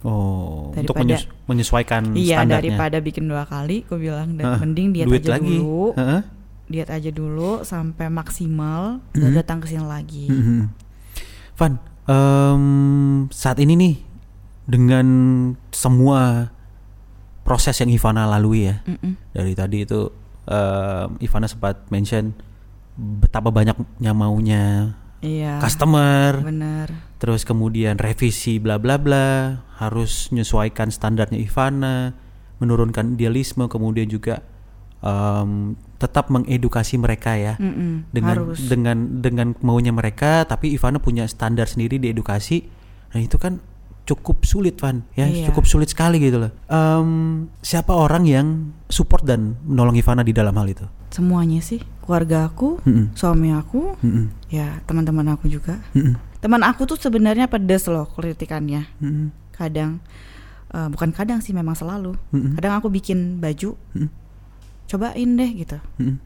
Oh, 0.01 0.71
untuk 0.71 0.95
Daripada- 0.95 1.03
menyes- 1.19 1.27
menyesuaikan 1.45 2.03
Iya 2.15 2.39
standarnya. 2.39 2.55
daripada 2.71 2.97
bikin 3.01 3.27
dua 3.27 3.43
kali, 3.45 3.83
aku 3.83 3.99
bilang 3.99 4.39
dan 4.39 4.47
Heeh, 4.47 4.59
mending 4.61 4.89
diet 4.93 5.07
aja 5.09 5.31
lagi. 5.35 5.57
dulu. 5.59 5.95
Heeh. 5.95 6.23
diet 6.69 6.87
aja 6.87 7.09
dulu 7.09 7.65
sampai 7.65 8.07
maksimal 8.07 9.01
Mhm. 9.11 9.19
baru 9.19 9.35
datang 9.35 9.59
ke 9.59 9.67
sini 9.67 9.83
lagi. 9.83 10.29
Mhm. 10.29 10.69
Van, 11.57 11.81
em, 12.05 12.65
saat 13.29 13.57
ini 13.57 13.73
nih 13.73 13.95
dengan 14.65 15.07
semua 15.71 16.53
proses 17.41 17.73
yang 17.75 17.89
Ivana 17.89 18.29
lalui 18.29 18.69
ya 18.69 18.85
Mm-mm. 18.85 19.17
dari 19.33 19.57
tadi 19.57 19.83
itu 19.83 20.13
em, 20.49 21.09
Ivana 21.21 21.47
sempat 21.47 21.87
mention 21.93 22.33
betapa 22.97 23.53
banyaknya 23.53 24.11
maunya 24.11 24.65
Iya. 25.19 25.59
customer, 25.59 26.47
Bener. 26.47 26.95
terus 27.19 27.43
kemudian 27.43 27.99
revisi 27.99 28.63
bla 28.63 28.79
bla 28.79 29.03
bla, 29.03 29.67
harus 29.83 30.31
menyesuaikan 30.31 30.95
standarnya 30.95 31.43
Ivana 31.43 32.15
menurunkan 32.63 33.19
idealisme 33.19 33.67
kemudian 33.67 34.07
juga 34.07 34.43
em, 35.03 35.75
tetap 35.99 36.31
mengedukasi 36.31 36.99
mereka 36.99 37.35
ya 37.35 37.55
Mm-mm, 37.59 38.11
dengan 38.15 38.37
harus. 38.47 38.63
dengan 38.71 39.19
dengan 39.19 39.55
maunya 39.63 39.91
mereka 39.91 40.47
tapi 40.47 40.75
Ivana 40.75 41.03
punya 41.03 41.27
standar 41.27 41.67
sendiri 41.67 41.99
di 41.99 42.11
edukasi 42.15 42.67
nah 43.15 43.19
itu 43.19 43.35
kan 43.39 43.59
cukup 44.09 44.41
sulit 44.43 44.81
Van 44.81 45.05
ya 45.13 45.29
Iya. 45.29 45.53
cukup 45.53 45.69
sulit 45.69 45.93
sekali 45.93 46.17
gitu 46.17 46.41
loh 46.41 46.49
Em, 46.65 47.11
siapa 47.61 47.93
orang 47.93 48.25
yang 48.25 48.47
support 48.89 49.21
dan 49.23 49.61
menolong 49.63 49.95
Ivana 49.95 50.21
di 50.21 50.33
dalam 50.33 50.57
hal 50.57 50.65
itu 50.67 50.89
Semuanya 51.09 51.61
sih, 51.61 51.81
keluarga 52.05 52.45
aku, 52.45 52.85
Mm-mm. 52.85 53.17
suami 53.17 53.49
aku, 53.49 53.97
Mm-mm. 54.01 54.29
ya 54.49 54.77
teman-teman 54.85 55.25
aku 55.31 55.49
juga. 55.49 55.81
Mm-mm. 55.93 56.21
Teman 56.37 56.61
aku 56.61 56.85
tuh 56.85 57.01
sebenarnya 57.01 57.49
pedes 57.49 57.89
loh 57.89 58.05
kritikannya. 58.05 58.85
Mm-mm. 59.01 59.33
Kadang 59.51 60.05
eh, 60.69 60.89
bukan 60.89 61.09
kadang 61.11 61.41
sih 61.41 61.57
memang 61.57 61.73
selalu. 61.73 62.13
Mm-mm. 62.29 62.61
Kadang 62.61 62.77
aku 62.77 62.93
bikin 62.93 63.41
baju, 63.41 63.73
Mm-mm. 63.97 64.13
cobain 64.85 65.31
deh 65.33 65.51
gitu. 65.57 65.81
Mm-mm. 65.97 66.21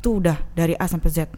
Tuh 0.00 0.20
udah 0.20 0.36
dari 0.52 0.72
A 0.74 0.84
sampai 0.84 1.08
Z. 1.08 1.32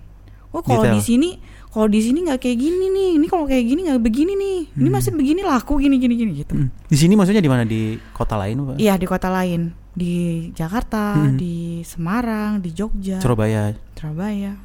Oh 0.51 0.59
kalau 0.61 0.83
Detail. 0.83 0.97
di 0.97 1.03
sini, 1.05 1.31
kalau 1.69 1.87
di 1.87 2.01
sini 2.01 2.25
nggak 2.25 2.41
kayak 2.41 2.59
gini 2.59 2.87
nih. 2.89 3.11
Ini 3.21 3.27
kalau 3.29 3.45
kayak 3.45 3.65
gini 3.69 3.81
nggak 3.85 4.01
begini 4.01 4.33
nih. 4.35 4.59
Ini 4.73 4.89
masih 4.89 5.13
begini 5.13 5.41
laku 5.45 5.77
gini 5.77 6.01
gini 6.01 6.15
gini 6.17 6.33
gitu. 6.45 6.55
Mm. 6.57 6.69
di 6.89 6.97
sini 6.97 7.13
maksudnya 7.15 7.45
di 7.45 7.51
mana 7.51 7.69
di 7.69 8.01
kota 8.17 8.41
lain 8.41 8.57
apa? 8.65 8.73
Iya 8.81 8.95
di 8.97 9.07
kota 9.07 9.29
lain, 9.29 9.77
di 9.93 10.15
Jakarta, 10.57 11.21
Mm-mm. 11.21 11.37
di 11.37 11.85
Semarang, 11.85 12.65
di 12.65 12.73
Jogja, 12.73 13.21
Surabaya 13.21 13.77
Surabaya, 13.93 14.57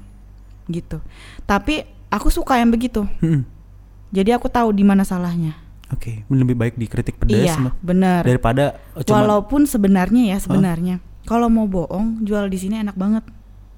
gitu. 0.71 1.03
Tapi 1.43 1.83
aku 2.07 2.31
suka 2.31 2.55
yang 2.55 2.71
begitu. 2.71 3.03
Mm-mm. 3.19 3.43
Jadi 4.13 4.29
aku 4.31 4.47
tahu 4.47 4.71
di 4.71 4.85
mana 4.85 5.03
salahnya. 5.03 5.57
Oke, 5.91 6.25
lebih 6.25 6.57
baik 6.57 6.73
dikritik 6.79 7.21
pedas 7.21 7.53
iya, 7.53 7.69
benar. 7.85 8.25
daripada 8.25 8.81
oh, 8.97 9.05
cuma 9.05 9.21
Walaupun 9.21 9.69
sebenarnya 9.69 10.33
ya 10.33 10.37
sebenarnya, 10.41 10.97
kalau 11.29 11.51
mau 11.53 11.69
bohong 11.69 12.25
jual 12.25 12.49
di 12.49 12.57
sini 12.57 12.81
enak 12.81 12.97
banget. 12.97 13.21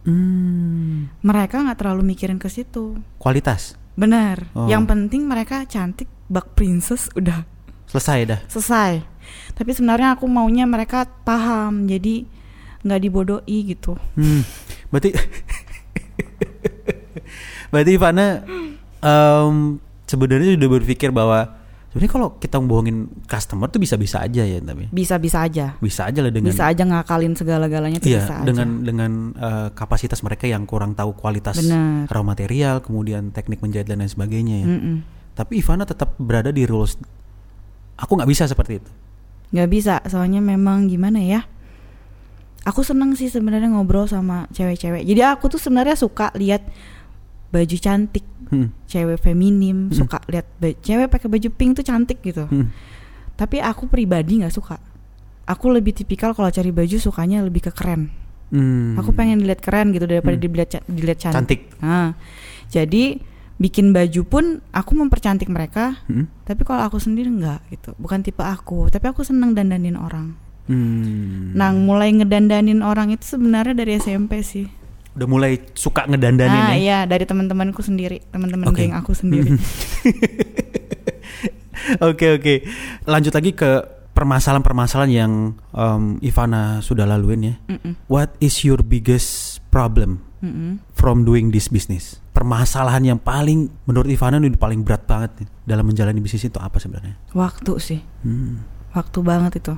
Hmm, 0.05 1.09
Mereka 1.19 1.65
nggak 1.65 1.81
terlalu 1.81 2.05
mikirin 2.05 2.37
ke 2.37 2.45
situ. 2.45 3.01
kualitas 3.17 3.73
Benar. 3.97 4.45
Oh. 4.53 4.69
Yang 4.69 4.85
penting 4.85 5.25
mereka 5.25 5.65
cantik, 5.65 6.05
bak 6.27 6.51
princess 6.53 7.07
udah 7.15 7.47
selesai 7.87 8.19
dah. 8.27 8.39
selesai. 8.45 9.01
Tapi 9.55 9.71
sebenarnya 9.71 10.13
aku 10.13 10.27
maunya 10.27 10.67
mereka 10.67 11.07
paham, 11.23 11.87
jadi 11.87 12.27
nggak 12.85 13.01
dibodoi 13.01 13.57
gitu. 13.65 13.97
Hmm, 14.13 14.45
berarti 14.93 15.09
berarti 17.73 17.91
Ivana 17.95 18.45
em, 19.01 19.79
sebenarnya 20.05 20.53
sudah 20.59 20.69
berpikir 20.69 21.09
bahwa 21.09 21.55
sebenarnya 21.95 22.11
kalau 22.11 22.27
kita 22.35 22.59
membohongin 22.59 23.07
customer 23.23 23.71
tuh 23.71 23.79
bisa-bisa 23.79 24.19
aja 24.19 24.43
ya 24.43 24.59
tapi 24.59 24.91
Bisa-bisa 24.91 25.39
aja. 25.41 25.79
bisa 25.79 26.03
aja 26.03 26.19
lah 26.19 26.27
dengan 26.27 26.51
bisa 26.51 26.67
aja 26.67 26.83
ngakalin 26.83 27.31
segala-galanya 27.33 28.03
tuh 28.03 28.11
iya 28.11 28.19
bisa 28.19 28.35
aja. 28.35 28.43
dengan 28.43 28.67
dengan 28.83 29.11
eh, 29.31 29.67
kapasitas 29.71 30.19
mereka 30.19 30.43
yang 30.43 30.67
kurang 30.67 30.91
tahu 30.91 31.15
kualitas 31.15 31.55
Benar. 31.57 32.11
raw 32.11 32.19
material 32.19 32.83
kemudian 32.83 33.31
teknik 33.31 33.63
menjahit 33.63 33.87
dan 33.87 34.03
lain 34.03 34.11
sebagainya 34.11 34.55
ya. 34.61 34.67
Mm-mm. 34.67 34.95
Tapi 35.31 35.63
Ivana 35.63 35.83
tetap 35.83 36.15
berada 36.15 36.51
di 36.51 36.63
rules. 36.63 36.99
Aku 37.95 38.11
nggak 38.13 38.27
bisa 38.27 38.43
seperti 38.43 38.83
itu. 38.83 38.91
nggak 39.55 39.69
bisa 39.71 40.03
soalnya 40.05 40.43
memang 40.43 40.91
gimana 40.91 41.23
ya 41.23 41.47
aku 42.63 42.81
seneng 42.81 43.13
sih 43.13 43.29
sebenarnya 43.29 43.71
ngobrol 43.71 44.03
sama 44.03 44.49
cewek-cewek 44.51 45.05
jadi 45.05 45.31
aku 45.31 45.47
tuh 45.47 45.61
sebenarnya 45.61 45.95
suka 45.95 46.33
lihat 46.35 46.65
baju 47.47 47.77
cantik 47.77 48.25
Hmm, 48.45 48.69
cewek 48.85 49.17
feminim 49.19 49.89
Hmm. 49.89 49.97
suka 49.97 50.21
lihat 50.27 50.45
cewek 50.79 51.09
pakai 51.09 51.25
baju 51.27 51.49
pink 51.49 51.71
tuh 51.73 51.83
cantik 51.83 52.21
gitu 52.21 52.45
hmm. 52.45 52.69
tapi 53.33 53.57
aku 53.57 53.85
pribadi 53.85 54.37
nggak 54.37 54.53
suka 54.53 54.77
aku 55.43 55.65
lebih 55.67 55.91
tipikal 55.91 56.29
kalau 56.31 56.47
cari 56.47 56.69
baju 56.69 56.93
sukanya 56.95 57.41
lebih 57.41 57.65
ke 57.65 57.71
keren 57.71 58.13
Hmm. 58.45 58.93
aku 58.95 59.11
pengen 59.11 59.41
dilihat 59.41 59.57
keren 59.59 59.89
gitu 59.89 60.05
daripada 60.05 60.33
Hmm. 60.33 60.45
dilihat 60.45 60.69
ca- 60.69 60.85
dilihat 60.85 61.17
cantik, 61.19 61.33
cantik. 61.35 61.61
Nah, 61.79 62.13
jadi 62.67 63.17
bikin 63.55 63.89
baju 63.89 64.21
pun 64.23 64.45
aku 64.69 64.91
mempercantik 64.93 65.47
mereka 65.47 65.97
Hmm. 66.05 66.29
tapi 66.43 66.61
kalau 66.61 66.85
aku 66.85 67.01
sendiri 67.01 67.25
nggak 67.27 67.65
gitu 67.71 67.97
bukan 67.97 68.21
tipe 68.21 68.39
aku 68.39 68.87
tapi 68.87 69.07
aku 69.07 69.25
seneng 69.25 69.51
dandanin 69.51 69.97
orang 69.97 70.37
Hmm. 70.65 71.53
Nah, 71.53 71.69
mulai 71.71 72.09
ngedandanin 72.11 72.81
orang 72.81 73.09
itu 73.09 73.21
sebenarnya 73.27 73.73
dari 73.75 73.95
SMP 73.95 74.41
sih. 74.41 74.65
Udah 75.15 75.27
mulai 75.27 75.63
suka 75.73 76.03
ngedandanin 76.05 76.59
ah, 76.59 76.69
ya. 76.71 76.77
iya, 76.77 76.99
dari 77.07 77.23
teman-temanku 77.23 77.79
sendiri, 77.79 78.19
teman-teman 78.29 78.67
Oke. 78.67 78.83
geng 78.83 78.93
aku 78.93 79.15
sendiri. 79.15 79.55
Oke 82.01 82.33
oke. 82.33 82.55
Lanjut 83.05 83.29
lagi 83.29 83.53
ke 83.53 83.69
permasalahan-permasalahan 84.11 85.11
yang 85.11 85.33
em, 85.69 86.17
Ivana 86.23 86.81
sudah 86.81 87.05
laluin 87.05 87.41
ya. 87.45 87.55
Mm-mm, 87.69 87.93
What 88.09 88.33
is 88.41 88.57
your 88.65 88.81
biggest 88.81 89.61
problem 89.69 90.23
mm-mm. 90.41 90.81
from 90.97 91.27
doing 91.27 91.53
this 91.53 91.69
business? 91.69 92.17
Permasalahan 92.33 93.05
yang 93.05 93.19
paling 93.21 93.69
menurut 93.85 94.09
Ivana 94.09 94.41
ini 94.41 94.57
paling 94.57 94.81
berat 94.81 95.05
banget 95.05 95.45
nih 95.45 95.47
dalam 95.67 95.85
menjalani 95.85 96.19
bisnis 96.19 96.47
itu 96.47 96.57
apa 96.57 96.81
sebenarnya? 96.81 97.21
Waktu 97.37 97.71
sih, 97.77 98.01
Hmm. 98.25 98.65
waktu 98.95 99.19
banget 99.21 99.61
itu. 99.61 99.75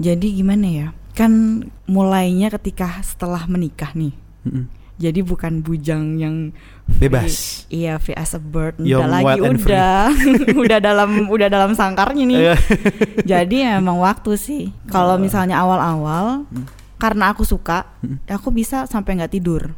Jadi 0.00 0.40
gimana 0.40 0.66
ya? 0.66 0.88
Kan 1.12 1.64
mulainya 1.84 2.48
ketika 2.48 3.02
setelah 3.04 3.44
menikah 3.44 3.92
nih. 3.92 4.14
Mm-mm. 4.46 4.64
Jadi 4.96 5.20
bukan 5.20 5.60
bujang 5.60 6.16
yang 6.16 6.56
free- 6.88 7.04
Bebas. 7.04 7.68
Iya, 7.68 7.98
free 7.98 8.14
as 8.14 8.32
a 8.32 8.40
bird. 8.40 8.80
Young, 8.80 9.04
Udah 9.04 9.12
lagi 9.12 9.40
udah. 9.60 10.08
udah 10.56 10.78
dalam 10.80 11.10
udah 11.26 11.48
dalam 11.48 11.74
sangkarnya 11.74 12.24
nih. 12.24 12.38
Iya. 12.40 12.54
Jadi 13.36 13.60
emang 13.62 13.98
waktu 13.98 14.34
sih. 14.34 14.72
Kalau 14.86 15.18
misalnya 15.18 15.58
awal-awal 15.58 16.48
Hmm. 16.48 16.64
karena 16.96 17.28
aku 17.28 17.44
suka, 17.44 17.92
aku 18.24 18.48
bisa 18.50 18.86
sampai 18.86 19.20
nggak 19.20 19.32
tidur. 19.32 19.76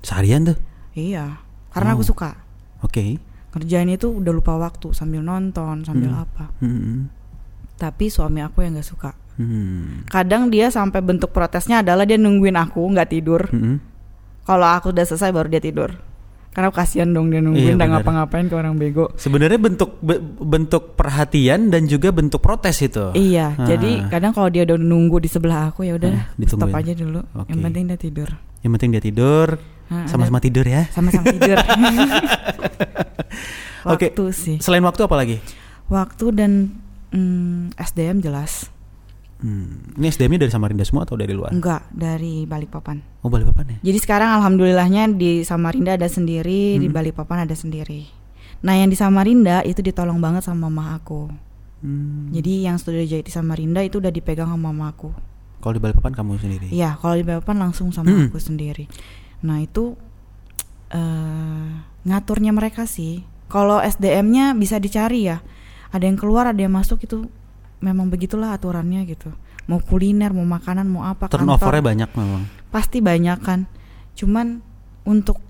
Seharian 0.00 0.42
tuh. 0.44 0.58
Iya, 0.92 1.38
karena 1.70 1.94
aku 1.94 2.02
Oh. 2.02 2.10
suka. 2.10 2.34
Oke. 2.82 3.22
Kerjaan 3.50 3.86
itu 3.88 4.10
udah 4.10 4.32
lupa 4.32 4.54
waktu 4.56 4.90
sambil 4.90 5.22
nonton, 5.22 5.82
sambil 5.84 6.10
Hmm. 6.10 6.22
apa. 6.22 6.44
Hmm. 6.58 7.06
Tapi 7.76 8.06
suami 8.06 8.40
aku 8.40 8.60
yang 8.60 8.74
nggak 8.74 8.88
suka. 8.88 9.14
Hmm. 9.40 10.04
Kadang 10.04 10.52
dia 10.52 10.68
sampai 10.68 11.00
bentuk 11.00 11.32
protesnya 11.32 11.80
adalah 11.80 12.04
dia 12.04 12.14
nungguin 12.14 12.52
aku 12.54 12.84
nggak 12.86 13.08
tidur. 13.08 13.48
Hmm. 13.48 13.80
Kalau 14.42 14.68
aku 14.68 14.92
udah 14.92 15.02
selesai 15.02 15.30
baru 15.30 15.48
dia 15.48 15.58
tidur. 15.58 15.96
Karena 16.50 16.68
kasihan 16.68 17.06
dong 17.06 17.30
dia 17.30 17.38
nungguin 17.38 17.72
Iya, 17.72 17.78
benar. 17.78 18.02
ngapa-ngapain 18.02 18.44
ke 18.44 18.54
orang 18.54 18.74
bego. 18.74 19.14
Sebenarnya 19.14 19.56
bentuk 19.56 19.96
be- 19.98 20.18
bentuk 20.36 20.92
perhatian 20.92 21.70
dan 21.70 21.86
juga 21.86 22.10
bentuk 22.10 22.38
protes 22.38 22.82
itu. 22.82 23.14
Iya, 23.14 23.54
Ah. 23.54 23.64
jadi 23.64 24.10
kadang 24.10 24.34
kalau 24.34 24.50
dia 24.50 24.66
udah 24.66 24.76
nunggu 24.76 25.16
di 25.18 25.30
sebelah 25.30 25.70
aku 25.70 25.86
ya 25.86 25.94
udah 25.94 26.10
Ah, 26.10 26.26
stop 26.42 26.68
aja 26.68 26.92
dulu. 26.92 27.22
Oke. 27.32 27.48
Yang 27.48 27.60
penting 27.64 27.84
dia 27.86 27.96
tidur. 27.96 28.28
Yang 28.60 28.70
penting 28.74 28.90
dia 28.90 29.02
tidur, 29.02 29.46
Ah, 29.86 30.04
sama-sama 30.04 30.36
tidur 30.38 30.66
ya. 30.66 30.84
sama-sama 30.90 31.30
tidur. 31.30 31.56
Oke. 33.86 34.10
waktu 34.10 34.24
sih. 34.30 34.56
Selain 34.58 34.82
waktu 34.82 35.00
apa 35.00 35.16
lagi? 35.16 35.36
Waktu 35.86 36.26
dan 36.32 36.52
mm, 37.08 37.78
SDM 37.78 38.20
jelas. 38.20 38.68
Hmm. 39.40 39.96
Ini 39.96 40.06
SDM-nya 40.06 40.44
dari 40.44 40.52
Samarinda 40.52 40.84
semua 40.84 41.08
atau 41.08 41.16
dari 41.16 41.32
luar? 41.32 41.50
Enggak, 41.50 41.88
dari 41.88 42.44
Balikpapan. 42.44 43.00
Oh, 43.24 43.32
Balikpapan 43.32 43.76
ya? 43.76 43.78
Jadi 43.92 43.98
sekarang 43.98 44.36
alhamdulillahnya 44.36 45.08
di 45.16 45.40
Samarinda 45.42 45.96
ada 45.96 46.06
sendiri, 46.06 46.76
di 46.76 46.86
Hmm. 46.86 46.94
Balikpapan 46.94 47.48
ada 47.48 47.56
sendiri. 47.56 48.04
Nah, 48.60 48.76
yang 48.76 48.92
di 48.92 48.96
Samarinda 49.00 49.64
itu 49.64 49.80
ditolong 49.80 50.20
banget 50.20 50.44
sama 50.44 50.68
mama 50.68 50.92
aku. 50.94 51.32
Hmm. 51.80 52.28
Jadi 52.28 52.68
yang 52.68 52.76
studio 52.76 53.00
jahit 53.00 53.24
di 53.24 53.32
Samarinda 53.32 53.80
itu 53.80 53.96
udah 53.96 54.12
dipegang 54.12 54.52
sama 54.52 54.68
mama 54.68 54.92
aku. 54.92 55.08
Kalau 55.60 55.72
di 55.72 55.80
Balikpapan 55.80 56.12
kamu 56.12 56.30
sendiri? 56.36 56.66
Iya, 56.68 57.00
kalau 57.00 57.16
di 57.16 57.24
Balikpapan 57.24 57.56
langsung 57.64 57.88
sama 57.90 58.12
Hmm. 58.12 58.28
aku 58.28 58.36
sendiri. 58.36 58.84
Nah, 59.40 59.58
itu 59.58 59.96
eh 60.90 61.68
ngaturnya 62.02 62.52
mereka 62.52 62.84
sih. 62.84 63.24
Kalau 63.48 63.80
SDM-nya 63.80 64.54
bisa 64.54 64.78
dicari 64.78 65.26
ya. 65.26 65.42
Ada 65.90 66.06
yang 66.06 66.14
keluar, 66.14 66.46
ada 66.46 66.60
yang 66.60 66.70
masuk 66.70 67.02
itu 67.02 67.26
memang 67.80 68.06
begitulah 68.06 68.52
aturannya 68.52 69.04
gitu. 69.04 69.32
Mau 69.66 69.78
kuliner, 69.78 70.30
mau 70.30 70.42
makanan, 70.42 70.84
mau 70.84 71.04
apa. 71.04 71.26
Turnovernya 71.26 71.84
banyak 71.84 72.10
memang. 72.12 72.42
pasti 72.70 73.02
banyak 73.02 73.38
kan 73.40 73.66
cuman 74.14 74.62
untuk 75.02 75.42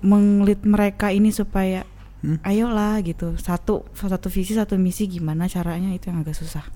menglit 0.00 0.62
mereka 0.62 1.10
ini 1.10 1.28
supaya 1.28 1.84
Hmm. 2.18 2.34
ayolah 2.42 2.98
gitu 3.00 3.38
satu 3.38 3.86
satu 3.92 4.26
visi 4.26 4.50
satu 4.50 4.74
misi 4.74 5.06
gimana 5.06 5.46
caranya 5.46 5.92
itu 5.92 6.10
yang 6.10 6.18
agak 6.18 6.34
susah 6.34 6.66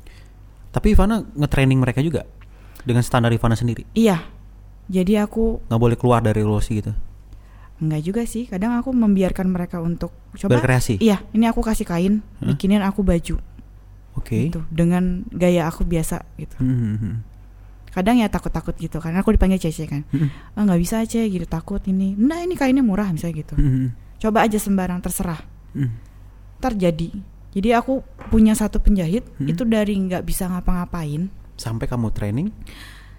Tapi 0.70 0.94
Ivana 0.94 1.18
nge-training 1.18 1.76
mereka 1.76 1.98
juga 1.98 2.22
dengan 2.80 3.02
standar 3.02 3.28
Ivana 3.28 3.52
sendiri. 3.52 3.82
iya 3.92 4.22
jadi 4.86 5.26
aku 5.26 5.66
Nggak 5.66 5.80
boleh 5.80 5.96
keluar 5.96 6.20
dari 6.20 6.44
losi 6.44 6.78
gitu. 6.78 6.94
enggak 7.78 8.02
juga 8.04 8.22
sih 8.22 8.46
kadang 8.46 8.76
aku 8.76 8.94
membiarkan 8.94 9.50
mereka 9.50 9.80
untuk 9.80 10.14
coba 10.32 10.60
Berkreasi. 10.60 11.00
iya 11.00 11.18
ini 11.32 11.44
aku 11.44 11.58
kasih 11.58 11.82
kain 11.84 12.22
bikinin 12.38 12.78
aku 12.78 13.02
baju 13.02 13.42
Oke. 14.12 14.48
gitu 14.52 14.60
dengan 14.68 15.24
gaya 15.32 15.66
aku 15.66 15.82
biasa 15.82 16.22
gitu 16.36 16.56
Hmm, 16.60 16.76
hmm, 16.76 16.96
hmm. 17.00 17.14
kadang 17.92 18.16
ya 18.16 18.28
takut-takut 18.28 18.76
gitu 18.76 19.00
karena 19.00 19.20
aku 19.20 19.32
dipanggil 19.32 19.56
cece 19.56 19.84
kan 19.84 20.02
Hmm, 20.12 20.28
ah 20.56 20.62
nggak 20.64 20.80
bisa 20.80 21.00
aja 21.00 21.20
gitu 21.20 21.44
takut 21.44 21.80
ini 21.84 22.12
nah 22.14 22.40
ini 22.40 22.52
kainnya 22.52 22.80
murah 22.80 23.08
misalnya 23.08 23.40
gitu 23.40 23.54
hmm, 23.56 23.68
hmm, 23.68 23.88
coba 24.20 24.44
aja 24.44 24.56
sembarang 24.56 25.00
terserah 25.00 25.40
hmm. 25.72 25.90
terjadi. 26.60 27.10
Jadi 27.52 27.68
aku 27.76 28.00
punya 28.32 28.56
satu 28.56 28.80
penjahit 28.80 29.28
Hmm. 29.36 29.44
itu 29.44 29.68
dari 29.68 29.92
nggak 29.92 30.24
bisa 30.24 30.48
ngapa-ngapain 30.48 31.28
Sampai 31.52 31.84
kamu 31.84 32.08
training? 32.08 32.48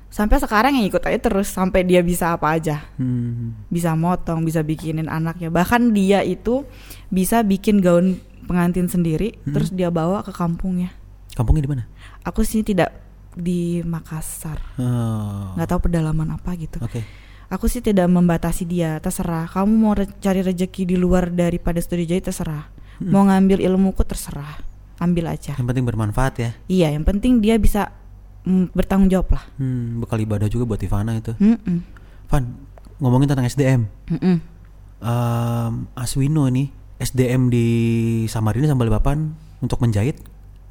Sampai 0.09 0.41
sekarang 0.41 0.73
yang 0.73 0.89
ikut 0.89 1.05
aja 1.05 1.17
terus 1.17 1.49
sampai 1.49 1.85
dia 1.85 2.01
bisa 2.01 2.33
apa 2.33 2.53
aja. 2.53 2.81
Hmm. 2.97 3.53
Bisa 3.69 3.93
motong, 3.93 4.41
bisa 4.41 4.65
bikinin 4.65 5.05
anaknya. 5.05 5.53
Bahkan 5.53 5.93
dia 5.93 6.25
itu 6.25 6.65
bisa 7.09 7.41
bikin 7.41 7.77
gaun 7.77 8.17
pengantin 8.43 8.85
sendiri 8.85 9.35
Hmm. 9.41 9.53
terus 9.53 9.69
dia 9.69 9.87
bawa 9.87 10.21
ke 10.21 10.29
kampungnya. 10.29 10.91
Kampungnya 11.33 11.63
di 11.63 11.71
mana? 11.71 11.83
Aku 12.21 12.43
sih 12.43 12.61
tidak 12.61 12.93
di 13.33 13.81
Makassar. 13.81 14.61
Oh. 14.77 15.55
nggak 15.55 15.67
tahu 15.67 15.79
pedalaman 15.83 16.29
apa 16.31 16.53
gitu. 16.53 16.77
Oke. 16.77 17.01
Aku 17.49 17.65
sih 17.65 17.79
tidak 17.79 18.05
membatasi 18.05 18.65
dia, 18.65 18.97
terserah. 18.97 19.45
Kamu 19.45 19.69
mau 19.71 19.93
re- 19.93 20.09
cari 20.17 20.41
rezeki 20.41 20.83
di 20.85 20.95
luar 20.95 21.29
daripada 21.29 21.77
studi 21.77 22.03
jahit 22.03 22.25
terserah. 22.25 22.65
Hmm. 22.97 23.09
Mau 23.09 23.23
ngambil 23.23 23.61
ilmuku 23.61 24.01
terserah. 24.01 24.57
Ambil 24.97 25.27
aja. 25.27 25.53
Yang 25.53 25.67
penting 25.67 25.85
bermanfaat 25.85 26.33
ya. 26.35 26.49
Iya, 26.65 26.87
yang 26.91 27.03
penting 27.03 27.39
dia 27.39 27.57
bisa 27.57 27.93
mm, 28.41 28.73
bertanggung 28.73 29.09
jawab 29.09 29.37
lah. 29.37 29.43
Hmm, 29.55 29.99
bekal 29.99 30.17
ibadah 30.19 30.45
juga 30.45 30.65
buat 30.65 30.81
Ivana 30.81 31.13
itu. 31.13 31.33
Mm-mm. 31.35 31.77
Van, 32.25 32.43
ngomongin 32.97 33.27
tentang 33.27 33.45
SDM. 33.45 33.85
Mm-mm. 34.07 34.37
Em, 34.99 35.73
Aswino 35.93 36.47
nih, 36.47 36.69
SDM 37.03 37.51
di 37.51 37.65
Samarinda 38.25 38.71
sama 38.71 38.81
Balikpapan 38.81 39.35
untuk 39.59 39.77
menjahit 39.77 40.23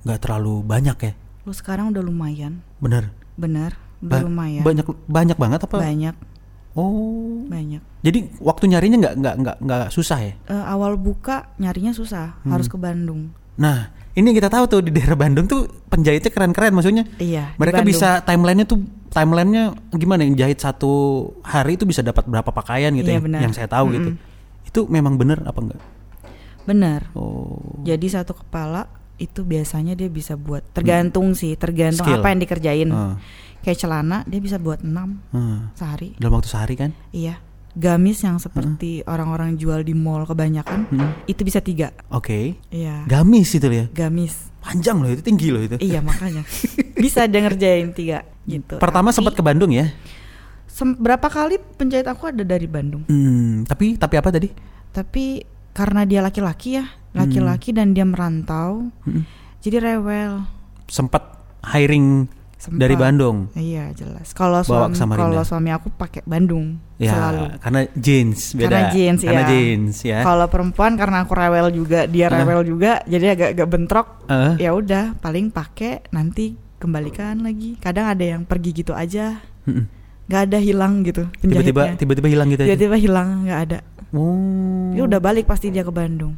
nggak 0.03 0.19
terlalu 0.19 0.65
banyak 0.65 0.97
ya. 0.99 1.13
Lu 1.45 1.53
sekarang 1.53 1.93
udah 1.93 2.01
lumayan, 2.01 2.65
Bener. 2.79 3.13
benar, 3.35 3.77
udah 4.01 4.19
Ba- 4.19 4.25
lumayan. 4.25 4.63
Banyak 4.65 4.87
banyak 5.05 5.37
banget 5.37 5.61
apa? 5.63 5.77
banyak, 5.77 6.15
Oh. 6.73 7.45
banyak. 7.45 7.83
Jadi 8.01 8.19
waktu 8.41 8.65
nyarinya 8.67 8.97
nggak 8.99 9.15
nggak 9.21 9.35
nggak 9.39 9.57
nggak 9.61 9.83
susah 9.91 10.19
ya? 10.19 10.33
Eh, 10.49 10.65
awal 10.65 10.97
buka 10.97 11.53
nyarinya 11.57 11.93
susah, 11.93 12.41
Hmm. 12.43 12.51
harus 12.51 12.67
ke 12.67 12.75
Bandung. 12.75 13.31
Nah, 13.53 13.93
ini 14.13 14.33
yang 14.33 14.39
kita 14.39 14.49
tahu 14.49 14.65
tuh 14.67 14.81
di 14.81 14.91
daerah 14.91 15.15
Bandung 15.15 15.45
tuh 15.45 15.69
penjahitnya 15.87 16.33
keren-keren 16.33 16.73
maksudnya. 16.73 17.05
Iya. 17.19 17.53
Mereka 17.55 17.85
bisa 17.85 18.25
timelinenya 18.25 18.65
tuh 18.65 18.81
timelinenya 19.13 19.77
gimana 19.93 20.25
yang 20.25 20.35
jahit 20.35 20.57
satu 20.57 20.91
hari 21.45 21.77
itu 21.77 21.85
bisa 21.85 22.01
dapat 22.01 22.25
berapa 22.25 22.49
pakaian 22.49 22.91
gitu 22.97 23.13
Iya, 23.13 23.21
ya, 23.21 23.23
benar. 23.23 23.41
yang 23.45 23.53
saya 23.53 23.69
tahu 23.69 23.93
gitu. 23.93 24.11
Itu 24.65 24.81
memang 24.89 25.21
bener 25.21 25.45
apa 25.45 25.61
enggak? 25.61 25.81
Bener. 26.65 27.07
Oh. 27.13 27.59
Jadi 27.83 28.07
satu 28.07 28.33
kepala 28.33 28.87
itu 29.17 29.43
biasanya 29.43 29.93
dia 29.93 30.07
bisa 30.07 30.35
buat 30.35 30.63
tergantung 30.73 31.33
sih, 31.33 31.55
tergantung 31.55 32.03
Hmm. 32.03 32.15
Skill. 32.15 32.21
apa 32.21 32.29
yang 32.29 32.41
dikerjain. 32.41 32.89
Ah, 32.91 33.15
Kayak 33.61 33.79
celana 33.79 34.19
dia 34.25 34.39
bisa 34.39 34.59
buat 34.59 34.83
6 34.83 35.23
ah. 35.31 35.71
sehari. 35.73 36.15
Dalam 36.17 36.35
waktu 36.35 36.49
sehari 36.49 36.75
kan? 36.75 36.91
Iya. 37.11 37.39
Gamis 37.73 38.21
yang 38.21 38.37
seperti 38.37 39.01
orang-orang 39.03 39.55
jual 39.55 39.81
di 39.81 39.95
mall 39.95 40.23
kebanyakan 40.23 40.85
Hmm. 40.89 41.11
itu 41.25 41.41
bisa 41.41 41.59
tiga. 41.59 41.95
Oke. 42.09 42.59
Iya. 42.69 43.07
Gamis 43.07 43.49
itu 43.51 43.65
ya. 43.65 43.87
Gamis. 43.89 44.51
Panjang 44.59 44.99
loh 44.99 45.09
itu, 45.09 45.19
tinggi 45.21 45.49
loh 45.49 45.59
itu. 45.59 45.75
iya 45.79 45.99
makanya 45.99 46.47
bisa 47.03 47.25
dia 47.25 47.41
ngerjain 47.41 47.91
tiga 47.91 48.23
gitu. 48.45 48.77
Pertama 48.77 49.09
Tapi 49.09 49.17
sempat 49.17 49.33
ke 49.33 49.43
Bandung 49.43 49.71
ya. 49.71 49.91
sem- 50.67 50.95
berapa 50.95 51.25
kali 51.25 51.59
penjahit 51.77 52.07
aku 52.07 52.27
ada 52.27 52.43
dari 52.43 52.67
Bandung. 52.67 53.03
Hmm, 53.05 53.63
tapi 53.65 53.95
tapi 53.95 54.15
apa 54.17 54.31
tadi? 54.31 54.49
Tapi 54.89 55.43
karena 55.73 56.05
dia 56.05 56.21
laki-laki 56.21 56.77
ya, 56.77 56.85
laki-laki 57.13 57.73
dan 57.73 57.93
dia 57.93 58.05
merantau, 58.05 58.89
Hmm. 59.03 59.25
jadi 59.59 59.81
rewel. 59.83 60.45
Sempat 60.87 61.25
hiring 61.65 62.29
Sempat. 62.57 62.79
dari 62.79 62.95
Bandung. 62.95 63.49
Iya 63.53 63.91
jelas. 63.91 64.31
Kalau 64.31 64.61
suami 64.61 64.95
kalau 64.95 65.43
suami 65.43 65.71
aku 65.71 65.91
pakai 65.91 66.23
Bandung 66.23 66.79
Ya, 66.95 67.11
selalu. 67.11 67.45
karena 67.59 67.81
jeans 67.93 68.41
beda. 68.53 68.67
Karena 68.69 68.81
jeans, 68.89 69.21
Karena 69.21 69.41
iya. 69.41 69.49
jeans 69.49 69.97
ya. 70.03 70.19
Kalau 70.21 70.47
perempuan 70.47 70.95
karena 70.95 71.25
aku 71.25 71.33
rewel 71.33 71.69
juga, 71.71 72.07
dia 72.07 72.29
Ah. 72.29 72.39
rewel 72.39 72.63
juga, 72.63 73.03
jadi 73.05 73.35
agak-agak 73.35 73.67
bentrok. 73.67 74.07
Eh, 74.27 74.63
Ya 74.63 74.71
udah, 74.73 75.19
paling 75.19 75.49
pakai 75.49 76.07
nanti 76.09 76.55
kembalikan 76.79 77.41
lagi. 77.41 77.75
Kadang 77.79 78.07
ada 78.07 78.23
yang 78.23 78.43
pergi 78.43 78.71
gitu 78.77 78.93
aja, 78.93 79.43
mm-mm. 79.65 79.87
nggak 80.23 80.43
ada 80.45 80.59
hilang 80.59 81.03
gitu 81.03 81.27
tiba-tiba 81.37 81.93
tiba-tiba 81.95 82.29
hilang 82.31 82.49
gitu. 82.49 82.63
Tiba-tiba 82.63 82.97
hilang, 82.97 83.29
nggak 83.43 83.61
ada. 83.61 83.79
Oh. 84.13 84.93
Ya 84.93 85.09
udah 85.09 85.19
balik 85.19 85.49
pasti 85.49 85.73
dia 85.73 85.83
ke 85.83 85.93
Bandung. 85.93 86.37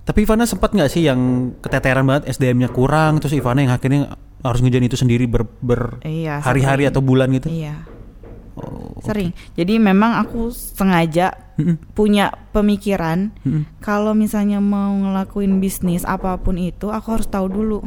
Tapi 0.00 0.24
Ivana 0.24 0.46
sempat 0.48 0.72
nggak 0.72 0.90
sih 0.90 1.06
yang 1.06 1.52
keteteran 1.60 2.06
banget 2.06 2.30
SDM-nya 2.34 2.70
kurang 2.70 3.20
terus 3.20 3.36
Ivana 3.36 3.62
yang 3.62 3.74
akhirnya 3.74 4.14
harus 4.40 4.64
ngejain 4.64 4.88
itu 4.88 4.96
sendiri 4.96 5.28
ber, 5.28 5.44
ber 5.60 6.00
Iya. 6.02 6.40
hari-hari 6.40 6.88
atau 6.88 7.04
bulan 7.04 7.28
gitu? 7.30 7.52
Iya, 7.52 7.84
Oh, 8.60 8.98
sering. 9.00 9.32
Jadi 9.54 9.80
memang 9.80 10.20
aku 10.20 10.50
sengaja 10.52 11.32
punya 11.92 12.32
pemikiran 12.50 13.32
kalau 13.80 14.12
misalnya 14.12 14.58
mau 14.60 14.90
ngelakuin 14.90 15.60
bisnis 15.60 16.04
apa 16.04 16.36
pun 16.36 16.56
itu, 16.56 16.88
aku 16.92 17.20
harus 17.20 17.28
tahu 17.30 17.46
dulu 17.48 17.78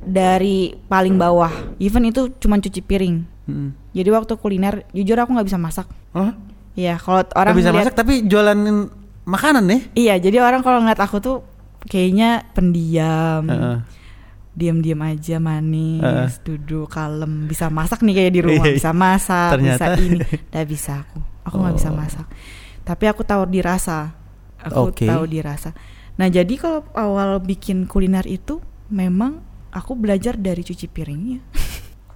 dari 0.00 0.72
paling 0.88 1.16
bawah. 1.16 1.50
Even 1.76 2.08
itu 2.08 2.30
cuma 2.40 2.56
cuci 2.56 2.80
piring. 2.80 3.16
Jadi 3.92 4.08
waktu 4.08 4.32
kuliner, 4.38 4.86
jujur 4.96 5.18
aku 5.18 5.34
nggak 5.34 5.48
bisa 5.50 5.58
masak. 5.60 5.88
Hah? 6.16 6.32
Iya, 6.74 6.98
kalau 6.98 7.22
Nggak 7.22 7.36
orang 7.36 7.54
bisa 7.54 7.68
ngeliat- 7.68 7.86
masak 7.86 7.94
tapi 7.94 8.14
jualan 8.22 8.58
makanan 9.24 9.64
nih? 9.64 9.80
Iya, 9.94 10.14
jadi 10.18 10.36
orang 10.40 10.60
kalau 10.60 10.78
ngeliat 10.78 11.00
aku 11.00 11.16
tuh 11.18 11.36
kayaknya 11.84 12.42
pendiam, 12.50 13.46
Heeh. 13.46 13.78
diam-diam 14.52 15.00
aja, 15.00 15.36
manis, 15.38 16.02
Heeh. 16.02 16.28
duduk 16.44 16.86
kalem, 16.88 17.46
bisa 17.46 17.66
masak 17.68 18.02
nih 18.02 18.14
kayak 18.16 18.32
di 18.32 18.40
rumah, 18.40 18.64
Iya, 18.64 18.74
bisa 18.74 18.90
masak, 18.90 19.50
Ternyata. 19.52 19.84
bisa 19.94 20.00
ini, 20.00 20.18
nggak 20.50 20.66
bisa 20.66 20.92
aku, 21.00 21.18
aku 21.42 21.56
nggak 21.56 21.76
bisa 21.76 21.90
Oh. 21.90 21.96
masak. 21.96 22.26
Tapi 22.82 23.04
aku 23.06 23.22
tahu 23.22 23.42
dirasa, 23.46 24.12
aku 24.58 24.90
Oke. 24.90 25.06
tahu 25.06 25.24
dirasa. 25.24 25.70
Nah, 26.14 26.26
jadi 26.26 26.54
kalau 26.54 26.86
awal 26.92 27.38
bikin 27.38 27.86
kuliner 27.86 28.22
itu 28.24 28.58
memang 28.86 29.42
aku 29.70 29.94
belajar 29.94 30.34
dari 30.34 30.62
cuci 30.62 30.86
piringnya. 30.86 31.38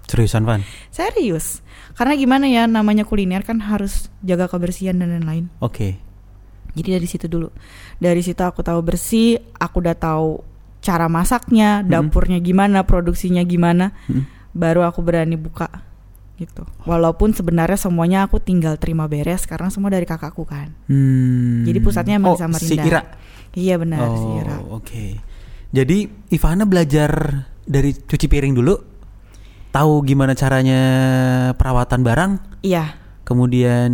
Seriusan 0.08 0.48
Van? 0.48 0.64
Serius, 0.88 1.60
karena 1.94 2.16
gimana 2.16 2.48
ya 2.48 2.64
namanya 2.64 3.04
kuliner 3.04 3.44
kan 3.44 3.60
harus 3.60 4.08
jaga 4.24 4.48
kebersihan 4.48 4.96
dan 4.96 5.12
lain-lain. 5.12 5.52
Oke. 5.60 6.00
Jadi 6.72 6.88
dari 6.96 7.08
situ 7.08 7.26
dulu. 7.28 7.52
Dari 8.00 8.24
situ 8.24 8.40
aku 8.40 8.64
tahu 8.64 8.80
bersih, 8.80 9.36
aku 9.60 9.84
udah 9.84 9.96
tahu 9.98 10.40
cara 10.80 11.10
masaknya, 11.10 11.84
dapurnya 11.84 12.40
gimana, 12.40 12.88
produksinya 12.88 13.44
gimana. 13.44 13.92
Mm. 14.08 14.24
Baru 14.56 14.86
aku 14.86 15.04
berani 15.04 15.36
buka 15.36 15.88
gitu. 16.38 16.62
Walaupun 16.86 17.34
sebenarnya 17.34 17.74
semuanya 17.74 18.24
aku 18.24 18.38
tinggal 18.38 18.78
terima 18.78 19.10
beres 19.10 19.44
karena 19.44 19.68
semua 19.74 19.90
dari 19.90 20.06
kakakku 20.06 20.46
kan. 20.46 20.70
Hmm. 20.86 21.66
Jadi 21.66 21.78
pusatnya 21.82 22.14
emang 22.16 22.38
oh, 22.38 22.38
Samarinda. 22.38 22.70
Si 22.70 22.74
Ira. 22.78 23.02
Iya 23.58 23.74
benar, 23.74 24.06
oh, 24.06 24.14
si 24.14 24.26
Ira. 24.38 24.56
oke. 24.70 25.04
Jadi 25.74 25.98
Ivana 26.32 26.64
belajar 26.64 27.10
dari 27.66 27.90
cuci 27.92 28.26
piring 28.30 28.54
dulu, 28.54 28.74
tahu 29.68 30.02
gimana 30.02 30.32
caranya 30.32 30.80
perawatan 31.54 32.00
barang, 32.02 32.32
Iya. 32.62 32.96
kemudian 33.22 33.90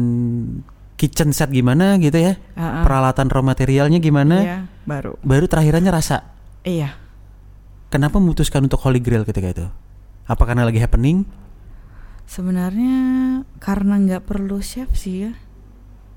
kitchen 0.95 1.35
set 1.35 1.51
gimana 1.51 1.99
gitu 1.99 2.15
ya, 2.17 2.39
Heeh. 2.39 2.83
peralatan 2.87 3.27
raw 3.27 3.43
materialnya 3.43 3.99
gimana, 3.99 4.37
Iya, 4.41 4.59
baru. 4.87 5.19
baru 5.21 5.45
terakhirannya 5.47 5.91
rasa. 5.91 6.23
Iya. 6.63 6.95
Kenapa 7.91 8.19
memutuskan 8.19 8.65
untuk 8.65 8.81
Holy 8.83 8.99
Grail 8.99 9.23
ketika 9.23 9.49
itu? 9.51 9.67
Apa 10.25 10.43
karena 10.45 10.65
lagi 10.65 10.79
happening? 10.79 11.27
Sebenarnya 12.25 12.97
karena 13.61 14.01
nggak 14.01 14.25
perlu 14.25 14.59
chef 14.59 14.89
sih 14.97 15.29
ya. 15.29 15.33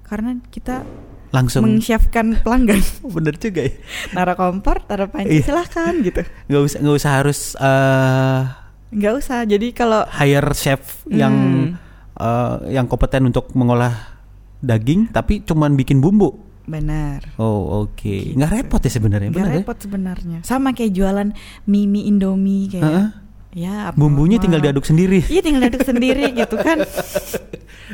Karena 0.08 0.40
kita 0.48 0.88
Langsung 1.36 1.68
mengchefkan 1.68 2.40
pelanggan. 2.40 2.80
bener 3.16 3.36
juga 3.36 3.68
ya. 3.68 3.76
Naruh 4.16 4.40
kompor, 4.40 4.80
taruh 4.88 5.12
panci, 5.12 5.44
Iya. 5.44 5.44
silahkan 5.44 5.92
gitu. 6.00 6.24
Nggak 6.48 6.62
usah 6.64 6.80
nggak 6.80 6.96
usah 6.96 7.12
harus 7.12 7.40
eh, 7.60 8.42
Nggak 8.90 9.14
usah. 9.18 9.40
Jadi 9.44 9.68
kalau 9.72 10.04
hire 10.08 10.52
chef 10.54 10.80
yang 11.06 11.34
Hmm. 11.34 11.76
eh, 12.16 12.56
yang 12.72 12.86
kompeten 12.86 13.26
untuk 13.26 13.52
mengolah 13.52 13.94
daging, 14.60 15.08
tapi 15.08 15.42
cuman 15.42 15.74
bikin 15.74 15.98
bumbu. 15.98 16.44
benar. 16.66 17.24
Oh 17.38 17.82
oke, 17.82 17.96
Gitu. 18.04 18.36
nggak 18.36 18.52
repot 18.54 18.78
ya 18.78 18.92
sebenarnya, 18.92 19.30
Nggak 19.30 19.40
benar 19.40 19.48
ya? 19.50 19.58
repot 19.58 19.78
sebenarnya. 19.78 20.38
Sama 20.42 20.72
kayak 20.72 20.92
jualan 20.92 21.32
mie 21.64 21.86
mie 21.86 22.04
Indomie 22.06 22.68
kayak. 22.68 22.84
Heeh. 22.84 23.08
Ya, 23.58 23.74
apa 23.88 23.96
Bumbunya 23.96 24.36
tinggal 24.36 24.60
diaduk 24.60 24.84
sendiri. 24.84 25.24
Iya, 25.24 25.40
tinggal 25.40 25.64
diaduk 25.64 25.82
sendiri 25.82 26.28
gitu 26.36 26.56
kan. 26.58 26.84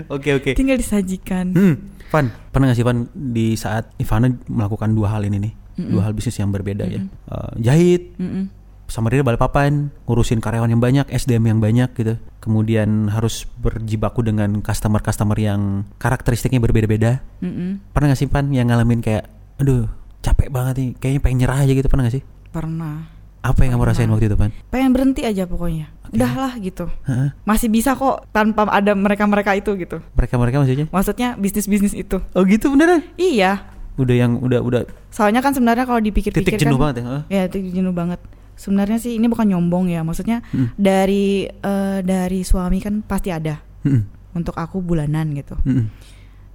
Oke 0.08 0.34
oke. 0.34 0.52
Tinggal 0.54 0.76
disajikan. 0.76 1.54
Hmm, 1.54 1.76
Van, 2.10 2.34
pernah 2.50 2.66
nggak 2.68 2.76
sih 2.76 2.84
Van 2.84 2.98
di 3.14 3.54
saat 3.54 3.94
Ivana 3.96 4.34
melakukan 4.44 4.90
dua 4.90 5.12
hal 5.12 5.24
ini 5.24 5.38
nih, 5.40 5.54
dua 5.84 6.02
hal 6.04 6.14
bisnis 6.14 6.34
yang 6.36 6.50
berbeda 6.50 6.84
ya, 6.84 7.02
Eh, 7.02 7.52
jahit, 7.60 8.18
Mm-mm. 8.18 8.50
sama 8.50 8.63
dia 9.10 9.26
Balikpapan, 9.26 9.90
ngurusin 10.06 10.38
karyawan 10.38 10.70
yang 10.70 10.78
banyak, 10.78 11.10
SDM 11.10 11.50
yang 11.50 11.58
banyak 11.58 11.90
gitu, 11.98 12.14
kemudian 12.38 13.10
harus 13.10 13.50
berjibaku 13.58 14.22
dengan 14.22 14.62
customer-customer 14.62 15.34
yang 15.42 15.90
karakteristiknya 15.98 16.62
berbeda-beda. 16.62 17.26
Mm-mm. 17.42 17.82
Pernah 17.90 18.14
nggak 18.14 18.20
sih 18.22 18.30
Van 18.30 18.54
yang 18.54 18.70
ngalamin 18.70 19.02
kayak, 19.02 19.26
aduh 19.58 19.90
capek 20.22 20.54
banget 20.54 20.74
nih, 20.78 20.90
kayaknya 21.02 21.22
pengen 21.26 21.38
nyerah 21.42 21.58
aja 21.66 21.74
gitu, 21.74 21.88
pernah 21.90 22.06
nggak 22.06 22.16
sih? 22.22 22.24
Pernah. 22.54 22.96
Apa 23.44 23.66
yang 23.66 23.76
kamu 23.76 23.84
rasain 23.90 24.08
waktu 24.14 24.30
itu 24.30 24.38
Van? 24.38 24.54
Pengen 24.70 24.94
berhenti 24.94 25.26
aja 25.26 25.44
pokoknya. 25.50 25.90
Oke. 26.08 26.16
Udahlah 26.16 26.54
gitu. 26.62 26.86
Heeh. 27.10 27.34
Masih 27.50 27.74
bisa 27.74 27.98
kok 27.98 28.30
tanpa 28.30 28.70
ada 28.70 28.94
mereka-mereka 28.94 29.58
itu 29.58 29.74
gitu. 29.76 30.06
Mereka-mereka 30.14 30.62
maksudnya? 30.62 30.88
Maksudnya 30.94 31.30
bisnis-bisnis 31.36 31.98
itu. 31.98 32.22
Oh 32.38 32.46
gitu 32.46 32.70
beneran? 32.70 33.02
Iya. 33.18 33.66
Udah 33.98 34.16
yang 34.16 34.38
udah 34.40 34.62
udah 34.64 34.82
Soalnya 35.12 35.44
kan 35.44 35.52
sebenarnya 35.52 35.84
kalau 35.84 36.00
dipikir-pikir 36.00 36.56
titik 36.56 36.62
jenuh 36.62 36.80
kan, 36.80 36.84
banget 36.88 36.96
ya? 36.96 37.04
Heeh. 37.04 37.24
Ya, 37.28 37.44
titik 37.52 37.74
jenuh 37.76 37.92
banget. 37.92 38.22
Sebenarnya 38.64 38.96
sih 38.98 39.14
ini 39.14 39.28
bukan 39.28 39.44
nyombong 39.46 39.86
ya 39.90 40.02
maksudnya 40.02 40.40
Mm. 40.50 40.72
dari 40.74 41.26
eh, 41.46 42.00
dari 42.02 42.42
suami 42.42 42.80
kan 42.80 43.02
pasti 43.02 43.28
ada 43.28 43.60
Mm-mm. 43.84 44.32
untuk 44.34 44.56
aku 44.56 44.80
bulanan 44.80 45.32
gitu 45.34 45.60
Mm-mm. 45.60 45.92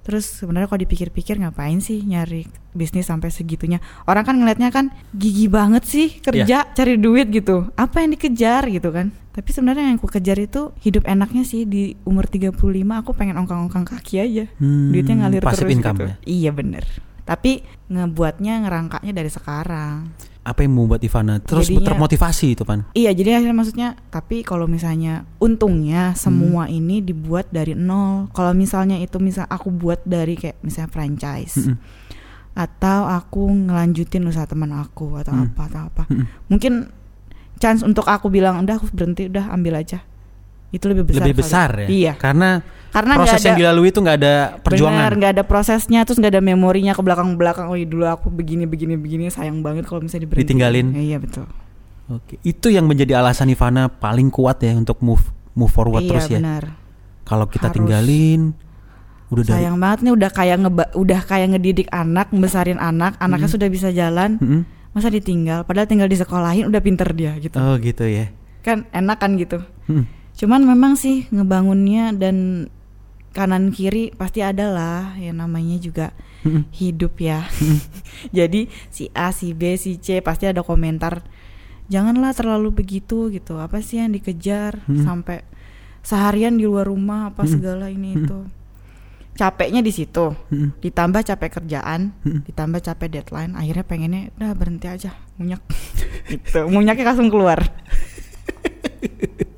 terus 0.01 0.25
sebenarnya 0.33 0.65
kalau 0.65 0.81
dipikir-pikir 0.81 1.37
ngapain 1.37 1.77
sih 1.77 2.01
nyari 2.01 2.43
bisnis 2.71 3.05
sampai 3.05 3.29
segitunya 3.29 3.77
orang 4.03 4.23
kan 4.23 4.35
ngelihatnya 4.35 4.69
kan 4.69 4.85
gigi 5.11 5.45
banget 5.45 5.85
sih 5.85 6.17
kerja 6.17 6.65
Iya. 6.65 6.73
cari 6.73 6.97
duit 6.97 7.29
gitu 7.29 7.69
apa 7.71 8.01
yang 8.01 8.11
dikejar 8.11 8.65
gitu 8.67 8.89
kan 8.89 9.13
tapi 9.29 9.49
sebenarnya 9.49 9.85
yang 9.85 9.97
aku 9.97 10.09
kejar 10.09 10.35
itu 10.37 10.73
hidup 10.79 11.05
enaknya 11.05 11.43
sih 11.43 11.63
di 11.63 11.83
umur 12.03 12.25
35 12.25 12.57
aku 12.97 13.11
pengen 13.13 13.37
ongkang-ongkang 13.37 13.85
kaki 13.87 14.15
aja 14.17 14.45
Hmm, 14.57 14.89
duitnya 14.89 15.15
ngalir 15.21 15.39
terus 15.39 15.69
income 15.69 15.95
gitu. 15.95 16.05
ya? 16.05 16.15
iya 16.25 16.51
bener 16.51 16.83
tapi 17.21 17.61
ngebuatnya 17.87 18.65
ngerangkanya 18.65 19.13
dari 19.13 19.29
sekarang 19.29 20.09
Apa 20.39 20.63
yang 20.63 20.73
membuat 20.73 20.99
Ivana 20.99 21.37
terus 21.37 21.67
Jadinya- 21.67 21.87
termotivasi 21.89 22.53
itu 22.53 22.63
pan? 22.63 22.87
Iya, 22.91 23.11
jadi 23.11 23.37
akhirnya 23.37 23.53
maksudnya, 23.53 23.89
tapi 24.09 24.41
kalau 24.41 24.65
misalnya 24.65 25.27
untungnya 25.37 26.15
semua 26.15 26.65
Hmm. 26.65 26.73
ini 26.73 26.99
dibuat 26.99 27.47
dari 27.49 27.73
nol. 27.73 28.31
Kalau 28.31 28.51
misalnya 28.51 28.97
itu 28.97 29.19
misal 29.19 29.45
aku 29.45 29.69
buat 29.69 29.99
dari 30.01 30.33
kayak 30.33 30.57
misalnya 30.59 30.89
franchise 30.89 31.59
Mm-mm. 31.59 31.77
atau 32.55 32.99
aku 33.05 33.45
ngelanjutin 33.45 34.25
usaha 34.25 34.43
teman 34.43 34.71
aku 34.71 35.15
atau 35.15 35.31
Hmm. 35.31 35.43
apa 35.45 35.61
atau 35.65 35.81
apa, 35.85 36.03
Mm-mm. 36.07 36.25
mungkin 36.47 36.73
chance 37.55 37.83
untuk 37.83 38.03
aku 38.03 38.27
bilang 38.27 38.59
udah 38.59 38.75
aku 38.75 38.87
berhenti, 38.89 39.27
udah 39.27 39.51
ambil 39.51 39.75
aja. 39.75 40.01
Itu 40.69 40.85
lebih 40.85 41.03
besar. 41.09 41.21
Lebih 41.25 41.33
kali. 41.33 41.41
besar 41.41 41.69
ya? 41.75 41.87
Iya. 41.89 42.13
Karena, 42.15 42.49
Karena 42.89 43.13
proses 43.17 43.37
ada 43.37 43.47
yang 43.49 43.57
dilalui 43.57 43.89
itu 43.89 43.99
nggak 43.99 44.17
ada 44.17 44.33
perjuangan. 44.61 44.97
Benar, 44.97 45.11
nggak 45.17 45.31
ada 45.37 45.43
prosesnya, 45.45 45.99
terus 46.01 46.17
nggak 46.17 46.33
ada 46.33 46.41
memorinya 46.41 46.93
ke 46.93 47.01
belakang-belakang. 47.01 47.69
Oh, 47.69 47.77
iya, 47.77 47.85
dulu 47.85 48.05
aku 48.05 48.29
begini 48.29 48.65
begini 48.65 48.97
begini, 48.97 49.29
sayang 49.29 49.61
banget 49.61 49.85
kalau 49.85 50.01
misalnya 50.01 50.25
diberhenti. 50.25 50.45
Ditinggalin. 50.45 50.87
Iya 50.93 51.17
betul. 51.17 51.45
Oke, 52.09 52.41
itu 52.41 52.73
yang 52.73 52.89
menjadi 52.89 53.21
alasan 53.21 53.49
Ivana 53.49 53.85
paling 53.85 54.33
kuat 54.33 54.57
ya 54.59 54.73
untuk 54.73 54.97
move 54.99 55.21
move 55.53 55.69
forward 55.69 56.01
iya 56.01 56.09
terus 56.09 56.25
ya. 56.27 56.41
benar. 56.41 56.63
Kalau 57.21 57.45
kita 57.45 57.69
Harus. 57.69 57.77
tinggalin, 57.77 58.41
udah 59.29 59.43
dari 59.45 59.61
Sayang 59.61 59.77
banget 59.77 59.99
nih 60.01 60.13
udah 60.17 60.29
kayak 60.33 60.57
ngeba 60.57 60.83
udah 60.97 61.19
kayak 61.21 61.47
ngedidik 61.53 61.87
anak, 61.89 62.33
membesarin 62.33 62.81
anak, 62.81 63.13
anaknya 63.21 63.45
Hmm. 63.45 63.53
sudah 63.53 63.69
bisa 63.69 63.93
jalan, 63.93 64.41
Mm-mm. 64.41 64.61
masa 64.89 65.13
ditinggal 65.13 65.61
padahal 65.61 65.85
tinggal 65.85 66.09
di 66.09 66.17
sekolahin 66.17 66.65
udah 66.65 66.81
pinter 66.81 67.05
dia 67.13 67.37
gitu. 67.37 67.61
Oh 67.61 67.77
gitu 67.77 68.01
ya. 68.09 68.33
Kan 68.65 68.89
enak 68.89 69.21
kan 69.21 69.37
gitu. 69.37 69.61
Mm. 69.85 70.09
Cuman 70.39 70.63
memang 70.63 70.95
sih 70.95 71.27
ngebangunnya 71.29 72.15
dan 72.15 72.67
kanan 73.35 73.75
kiri 73.75 74.15
pasti 74.15 74.39
ada 74.39 74.71
lah 74.71 75.19
yang 75.19 75.43
namanya 75.43 75.75
juga 75.77 76.15
hidup 76.71 77.19
ya. 77.19 77.43
Jadi 78.37 78.71
si 78.87 79.11
A, 79.11 79.35
si 79.35 79.51
B, 79.51 79.75
si 79.75 79.99
C 79.99 80.23
pasti 80.23 80.47
ada 80.47 80.63
komentar 80.63 81.21
janganlah 81.91 82.31
terlalu 82.31 82.71
begitu 82.71 83.27
gitu. 83.29 83.59
Apa 83.59 83.83
sih 83.83 83.99
yang 83.99 84.15
dikejar 84.15 84.79
Hmm. 84.87 85.03
sampai 85.03 85.43
seharian 85.99 86.55
di 86.55 86.63
luar 86.63 86.87
rumah 86.87 87.35
apa 87.35 87.43
segala 87.43 87.91
ini 87.91 88.15
itu. 88.15 88.47
Capeknya 89.35 89.83
di 89.83 89.91
situ. 89.91 90.31
Ditambah 90.79 91.23
capek 91.23 91.59
kerjaan, 91.59 92.11
ditambah 92.47 92.79
capek 92.79 93.07
deadline, 93.07 93.55
akhirnya 93.55 93.85
pengennya 93.87 94.21
udah 94.35 94.51
berhenti 94.51 94.87
aja, 94.87 95.15
munyak. 95.35 95.59
gitu. 96.31 96.67
Munyaknya 96.71 97.03
langsung 97.11 97.27
keluar. 97.27 97.59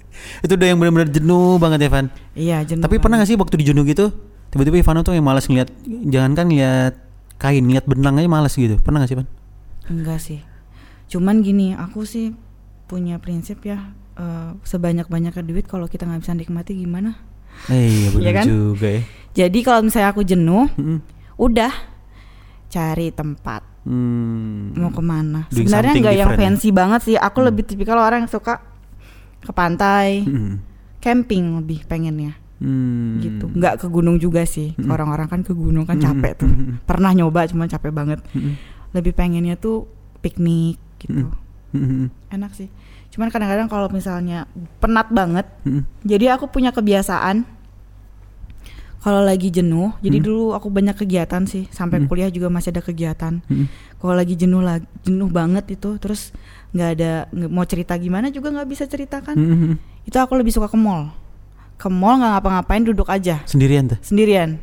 Itu 0.42 0.54
udah 0.54 0.68
yang 0.68 0.78
benar-benar 0.78 1.10
jenuh 1.10 1.58
banget 1.58 1.80
ya 1.82 1.90
Van. 1.90 2.06
Iya, 2.34 2.58
jenuh. 2.66 2.82
Tapi 2.82 2.98
pernah 2.98 3.18
gak 3.18 3.30
sih 3.30 3.38
waktu 3.38 3.56
di 3.58 3.66
jenuh 3.68 3.86
gitu, 3.86 4.10
tiba-tiba 4.50 4.78
Ivana 4.78 5.02
tuh 5.02 5.14
yang 5.14 5.22
malas 5.22 5.46
ngeliat, 5.46 5.70
jangankan 5.86 6.46
ngeliat 6.48 6.94
kain, 7.38 7.62
ngeliat 7.62 7.86
benang 7.86 8.18
aja 8.18 8.26
malas 8.26 8.54
gitu. 8.54 8.78
Pernah 8.78 9.02
gak 9.02 9.10
sih 9.10 9.18
Van? 9.18 9.28
Enggak 9.88 10.20
sih. 10.20 10.40
Cuman 11.08 11.42
gini, 11.42 11.74
aku 11.74 12.04
sih 12.04 12.34
punya 12.86 13.18
prinsip 13.18 13.62
ya 13.62 13.94
eh, 14.14 14.50
sebanyak-banyaknya 14.62 15.42
duit 15.42 15.64
kalau 15.64 15.86
kita 15.86 16.04
nggak 16.04 16.22
bisa 16.22 16.34
nikmati 16.34 16.76
gimana? 16.76 17.16
Eh, 17.68 17.88
iya 17.88 18.08
benar 18.10 18.22
Iya 18.22 18.32
kan? 18.34 18.46
juga 18.46 18.88
ya. 18.90 19.02
Jadi 19.34 19.60
kalau 19.62 19.82
misalnya 19.82 20.10
aku 20.10 20.22
jenuh, 20.22 20.68
Mm-mm. 20.74 21.00
udah 21.38 21.72
cari 22.68 23.12
tempat 23.12 23.64
Hmm. 23.82 24.78
mau 24.78 24.94
ke 24.94 25.02
mana. 25.02 25.50
Sebenarnya 25.50 25.98
nggak 25.98 26.14
yang 26.16 26.32
ya? 26.32 26.38
fancy 26.38 26.70
banget 26.70 27.02
sih. 27.02 27.16
Aku 27.18 27.42
lebih 27.42 27.66
tipikal 27.66 27.98
orang 27.98 28.24
yang 28.24 28.32
suka 28.32 28.62
ke 29.42 29.52
pantai, 29.52 30.22
Mm-mm. 30.24 30.62
camping 31.02 31.60
lebih 31.60 31.84
pengennya 31.86 32.38
Hmm. 32.62 33.18
gitu. 33.18 33.50
Nggak 33.50 33.82
ke 33.82 33.88
gunung 33.90 34.22
juga 34.22 34.46
sih. 34.46 34.78
Orang-orang 34.78 35.26
kan 35.26 35.42
ke 35.42 35.50
gunung 35.50 35.82
kan 35.82 35.98
capek 35.98 36.46
tuh. 36.46 36.52
Pernah 36.86 37.10
nyoba 37.12 37.50
cuma 37.50 37.66
capek 37.66 37.90
banget. 37.90 38.22
Lebih 38.94 39.18
pengennya 39.18 39.58
tuh 39.58 39.90
piknik 40.22 40.78
gitu. 41.02 41.26
Enak 42.30 42.54
sih. 42.54 42.70
Cuman 43.10 43.28
kadang-kadang 43.28 43.66
kalau 43.66 43.90
misalnya 43.90 44.46
penat 44.78 45.10
banget, 45.10 45.50
jadi 46.06 46.38
aku 46.38 46.48
punya 46.48 46.70
kebiasaan 46.70 47.44
kalau 49.02 49.26
lagi 49.26 49.50
jenuh. 49.50 49.98
Jadi 49.98 50.22
Hmm. 50.22 50.26
dulu 50.30 50.46
aku 50.54 50.70
banyak 50.70 50.94
kegiatan 50.94 51.50
sih, 51.50 51.66
sampai 51.74 52.06
Hmm. 52.06 52.08
kuliah 52.08 52.30
juga 52.30 52.54
masih 52.54 52.70
ada 52.70 52.86
kegiatan. 52.86 53.42
Kalau 53.98 54.14
lagi 54.14 54.38
jenuh 54.38 54.62
lagi 54.62 54.86
jenuh 55.02 55.34
banget 55.34 55.66
itu, 55.74 55.98
terus 55.98 56.30
nggak 56.72 56.90
ada 56.94 57.12
mau 57.48 57.64
cerita 57.64 57.94
gimana 57.96 58.28
juga 58.28 58.50
nggak 58.50 58.68
bisa 58.68 58.84
ceritakan. 58.86 59.36
Mm-mm. 59.36 59.74
Itu 60.04 60.18
aku 60.18 60.34
lebih 60.34 60.50
suka 60.50 60.66
ke 60.66 60.76
mall. 60.76 61.12
Ke 61.76 61.88
mall 61.88 62.18
nggak 62.18 62.32
ngapa-ngapain, 62.34 62.84
duduk 62.84 63.08
aja 63.08 63.44
Sendirian 63.44 63.88
tuh. 63.88 64.00
sendirian. 64.02 64.56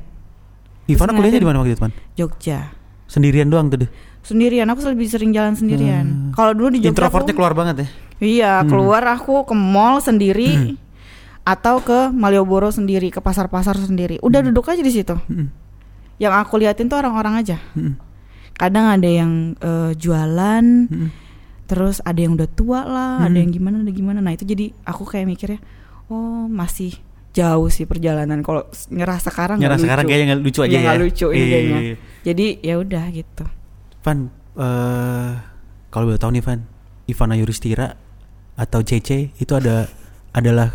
Ivana 0.87 1.13
kuliahnya 1.13 1.37
di 1.37 1.45
mana 1.45 1.61
waktu 1.61 1.75
itu, 1.75 1.83
Pan? 1.83 1.93
Jogja. 2.15 2.73
Sendirian 3.05 3.47
doang 3.47 3.69
tuh 3.69 3.85
deh. 3.85 3.91
Sendirian, 4.21 4.65
aku 4.67 4.81
lebih 4.87 5.05
sering 5.05 5.31
jalan 5.31 5.53
sendirian. 5.53 6.05
Hmm. 6.05 6.31
Kalau 6.33 6.53
dulu 6.53 6.69
di 6.71 6.81
Jogja 6.81 6.97
Introvertnya 6.97 7.33
aku- 7.33 7.39
keluar 7.39 7.53
banget 7.53 7.77
ya. 7.77 7.89
Iya, 8.19 8.53
Hmm. 8.61 8.69
keluar 8.69 9.03
aku 9.07 9.45
ke 9.45 9.53
mall 9.53 10.01
sendiri 10.01 10.75
atau 11.45 11.79
ke 11.79 12.09
Malioboro 12.11 12.69
sendiri, 12.69 13.09
ke 13.09 13.21
pasar-pasar 13.21 13.77
sendiri. 13.77 14.17
Udah 14.21 14.41
Hmm. 14.41 14.49
duduk 14.49 14.65
aja 14.67 14.81
di 14.81 14.91
situ. 14.91 15.13
Mm-mm. 15.29 15.49
Yang 16.17 16.35
aku 16.37 16.55
liatin 16.57 16.89
tuh 16.89 16.99
orang-orang 16.99 17.35
aja. 17.37 17.57
Mm-mm. 17.73 17.95
Kadang 18.53 18.91
ada 18.91 19.07
yang 19.07 19.33
eh, 19.55 19.93
jualan, 19.95 20.65
Mm-mm. 20.89 21.09
Terus 21.69 22.01
ada 22.01 22.17
yang 22.17 22.33
udah 22.33 22.49
tua 22.49 22.81
lah, 22.83 23.13
ada 23.21 23.29
Hmm. 23.29 23.39
yang 23.39 23.51
gimana, 23.53 23.77
ada 23.79 23.93
gimana. 23.93 24.19
Nah, 24.19 24.33
itu 24.33 24.43
jadi 24.43 24.73
aku 24.83 25.05
kayak 25.05 25.29
mikirnya, 25.29 25.61
oh, 26.07 26.49
masih 26.49 26.97
jauh 27.31 27.69
sih 27.69 27.85
perjalanan. 27.85 28.41
Kalau 28.41 28.65
nyerah 28.89 29.21
sekarang 29.21 29.61
Nyerah 29.61 29.77
sekarang 29.77 30.03
lucu. 30.03 30.11
kayaknya 30.11 30.27
nggak 30.27 30.41
lucu 30.43 30.61
aja 30.61 30.73
Iya, 30.73 30.81
ya. 30.83 30.93
lucu 30.97 31.27
ini 31.29 31.37
Iya, 31.37 31.47
kayaknya. 31.47 31.69
iya, 31.71 31.85
iya. 31.85 31.97
Jadi 32.25 32.47
ya 32.61 32.75
udah 32.77 33.05
gitu. 33.11 33.45
Van, 34.01 34.19
eh 34.57 35.31
kalau 35.89 36.05
boleh 36.07 36.19
tahu 36.19 36.33
nih 36.33 36.43
Van, 36.43 36.61
Ivana 37.05 37.35
Yuristira 37.35 37.95
atau 38.55 38.81
CC 38.81 39.31
itu 39.33 39.53
ada 39.53 39.87
adalah 40.31 40.73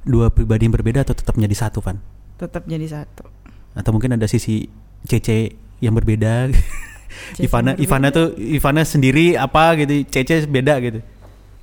dua 0.00 0.30
pribadi 0.30 0.64
yang 0.64 0.72
berbeda 0.72 1.02
atau 1.02 1.12
tetap 1.12 1.34
menjadi 1.34 1.66
satu 1.66 1.78
Van? 1.80 1.98
Tetap 2.36 2.64
jadi 2.64 2.86
satu. 2.86 3.26
Atau 3.72 3.90
mungkin 3.90 4.14
ada 4.14 4.24
sisi 4.24 4.70
CC 5.04 5.52
yang 5.78 5.92
berbeda? 5.92 6.48
Ivana 7.38 7.72
berbeda. 7.72 7.82
Ivana 7.82 8.06
tuh 8.10 8.26
Ivana 8.36 8.82
sendiri 8.82 9.34
apa 9.34 9.74
gitu, 9.76 10.04
CC 10.06 10.44
beda 10.44 10.78
gitu. 10.80 11.00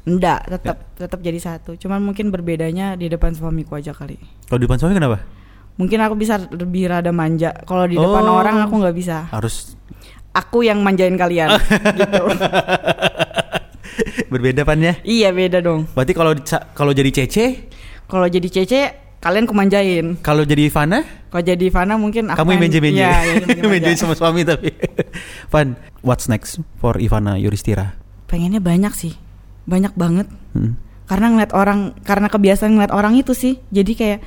Enggak, 0.04 0.48
tetap 0.48 0.78
tetap 0.96 1.20
jadi 1.20 1.36
satu. 1.36 1.76
Cuman 1.76 2.00
mungkin 2.00 2.32
berbedanya 2.32 2.96
di 2.96 3.08
depan 3.08 3.36
suamiku 3.36 3.76
aja 3.76 3.92
kali. 3.92 4.16
Kalau 4.48 4.58
di 4.58 4.66
depan 4.66 4.80
suami 4.80 4.96
kenapa? 4.96 5.20
Mungkin 5.76 6.00
aku 6.00 6.16
bisa 6.16 6.40
lebih 6.48 6.90
rada 6.90 7.12
manja. 7.12 7.52
Kalau 7.64 7.86
di 7.86 7.94
depan 7.94 8.24
Oh. 8.24 8.40
orang 8.40 8.64
aku 8.64 8.80
nggak 8.80 8.96
bisa. 8.96 9.28
Harus 9.30 9.76
Aku 10.32 10.62
yang 10.62 10.86
manjain 10.86 11.18
kalian. 11.18 11.50
gitu. 11.98 12.24
berbeda 14.30 14.62
Van 14.64 14.80
ya? 14.80 14.94
Iya 15.02 15.30
beda 15.34 15.60
dong. 15.60 15.90
Berarti 15.92 16.14
kalau 16.14 16.34
kalau 16.74 16.92
jadi 16.94 17.10
CC, 17.12 17.36
Kalau 18.08 18.24
jadi 18.24 18.48
Cece 18.48 18.82
kalian 19.20 19.44
kumanjain. 19.44 20.16
kalau 20.22 20.46
jadi 20.46 20.70
Ivana 20.70 21.04
Kalau 21.38 21.54
jadi 21.54 21.70
Ivana 21.70 22.02
mungkin 22.02 22.34
aku 22.34 22.42
kamu 22.42 22.50
yang 22.50 22.62
menje-menje. 22.66 22.98
Yang 22.98 23.46
manja-manja. 23.46 23.70
menje 23.70 23.92
sama 23.94 24.18
suami 24.18 24.42
tapi. 24.42 24.74
Van, 25.54 25.78
what's 26.02 26.26
next 26.26 26.58
for 26.82 26.98
Ivana 26.98 27.38
Yuristira? 27.38 27.94
Pengennya 28.26 28.58
banyak 28.58 28.90
sih. 28.98 29.14
Banyak 29.70 29.94
banget. 29.94 30.26
Hmm. 30.58 30.82
Karena 31.06 31.30
ngeliat 31.30 31.54
orang, 31.54 31.94
karena 32.02 32.26
kebiasaan 32.34 32.74
ngeliat 32.74 32.90
orang 32.90 33.22
itu 33.22 33.38
sih. 33.38 33.62
Jadi 33.70 33.94
kayak, 33.94 34.20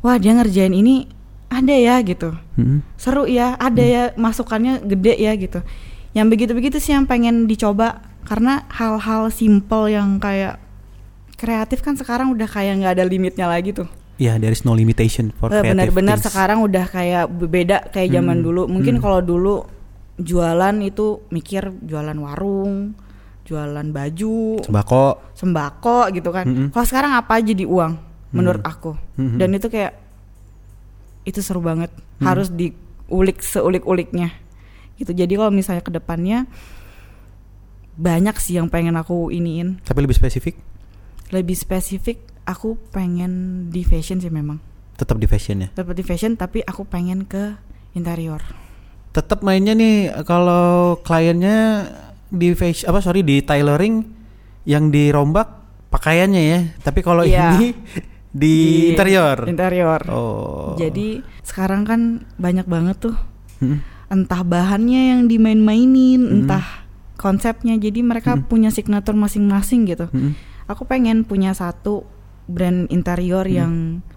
wah 0.00 0.16
dia 0.16 0.32
ngerjain 0.32 0.72
ini 0.72 1.04
ada 1.52 1.76
ya 1.76 2.00
gitu. 2.00 2.32
Hmm. 2.56 2.80
Seru 2.96 3.28
ya, 3.28 3.60
ada 3.60 3.84
ya 3.84 4.16
masukannya 4.16 4.88
gede 4.88 5.20
ya 5.20 5.36
gitu. 5.36 5.60
Yang 6.16 6.26
begitu-begitu 6.32 6.80
sih 6.80 6.96
yang 6.96 7.04
pengen 7.04 7.44
dicoba. 7.44 8.08
Karena 8.24 8.64
hal-hal 8.72 9.28
simple 9.28 9.92
yang 9.92 10.16
kayak 10.16 10.56
kreatif 11.36 11.84
kan 11.84 11.92
sekarang 12.00 12.32
udah 12.32 12.48
kayak 12.48 12.80
nggak 12.80 12.96
ada 12.96 13.04
limitnya 13.04 13.52
lagi 13.52 13.76
tuh. 13.76 14.03
Ya, 14.14 14.38
there 14.38 14.54
is 14.54 14.62
no 14.62 14.72
limitation 14.72 15.34
for 15.34 15.50
Eh, 15.50 15.58
creative 15.58 15.90
Benar-benar 15.90 16.18
sekarang 16.22 16.62
udah 16.62 16.86
kayak 16.86 17.24
beda 17.28 17.90
kayak 17.90 18.14
zaman 18.14 18.38
Hmm, 18.38 18.46
dulu. 18.46 18.62
Mungkin 18.70 18.98
hmm. 18.98 19.02
kalau 19.02 19.18
dulu 19.18 19.54
jualan 20.14 20.76
itu 20.80 21.26
mikir 21.28 21.74
jualan 21.82 22.14
warung, 22.14 22.94
jualan 23.42 23.86
baju, 23.90 24.62
Sembako. 24.62 25.34
sembako 25.34 25.98
gitu 26.14 26.30
kan. 26.30 26.46
Mm-mm. 26.46 26.68
Kalau 26.70 26.86
sekarang 26.86 27.12
apa 27.12 27.42
aja 27.42 27.50
di 27.50 27.66
uang 27.66 27.92
menurut 28.30 28.62
Hmm. 28.62 28.70
aku. 28.70 28.92
Mhm. 29.18 29.36
Dan 29.36 29.48
itu 29.52 29.66
kayak 29.66 29.92
itu 31.24 31.42
seru 31.42 31.58
banget. 31.58 31.90
Hmm. 32.22 32.30
Harus 32.30 32.54
diulik 32.54 33.42
seulik-uliknya. 33.42 34.30
Gitu. 34.94 35.10
Jadi 35.10 35.34
kalau 35.34 35.50
misalnya 35.50 35.82
ke 35.82 35.90
depannya 35.90 36.46
banyak 37.94 38.38
sih 38.38 38.58
yang 38.58 38.70
pengen 38.70 38.94
aku 38.94 39.30
iniin. 39.30 39.82
Tapi 39.82 39.98
lebih 40.02 40.14
spesifik, 40.14 40.54
Lebih 41.32 41.56
spesifik 41.56 42.18
aku 42.44 42.76
pengen 42.90 43.32
di 43.68 43.82
fashion 43.82 44.18
sih 44.18 44.28
memang. 44.28 44.60
tetap 44.94 45.18
di 45.18 45.26
fashion 45.26 45.58
ya. 45.58 45.68
Dapat 45.74 45.94
di 45.98 46.04
fashion 46.06 46.38
tapi 46.38 46.62
aku 46.62 46.86
pengen 46.86 47.26
ke 47.26 47.58
interior. 47.92 48.38
Tetap 49.10 49.42
mainnya 49.42 49.74
nih 49.74 50.22
kalau 50.22 51.02
kliennya 51.02 51.90
di 52.30 52.54
fashion 52.54 52.86
apa 52.86 53.02
sorry 53.02 53.26
di 53.26 53.42
tailoring 53.42 54.06
yang 54.62 54.94
dirombak 54.94 55.50
pakaiannya 55.90 56.42
ya. 56.46 56.60
Tapi 56.78 57.00
kalau 57.02 57.26
Iya. 57.26 57.58
ini 57.58 57.74
di, 58.30 58.54
interior. 58.90 59.50
Interior. 59.50 60.00
Oh. 60.10 60.78
Jadi 60.78 61.26
sekarang 61.42 61.82
kan 61.82 62.00
banyak 62.38 62.66
banget 62.66 63.02
tuh 63.02 63.16
Mm. 63.58 63.82
entah 64.10 64.42
bahannya 64.42 65.00
yang 65.10 65.20
dimain-mainin, 65.26 66.22
Mm. 66.22 66.34
entah 66.38 66.86
konsepnya. 67.14 67.74
Jadi 67.78 67.98
mereka 67.98 68.34
Mm. 68.34 68.46
punya 68.46 68.70
signature 68.70 69.14
masing-masing 69.14 69.90
gitu. 69.90 70.06
Mm. 70.10 70.38
Aku 70.66 70.86
pengen 70.86 71.26
punya 71.26 71.50
satu 71.50 72.06
brand 72.44 72.88
interior 72.92 73.48
Hmm. 73.48 73.56
yang 73.56 73.72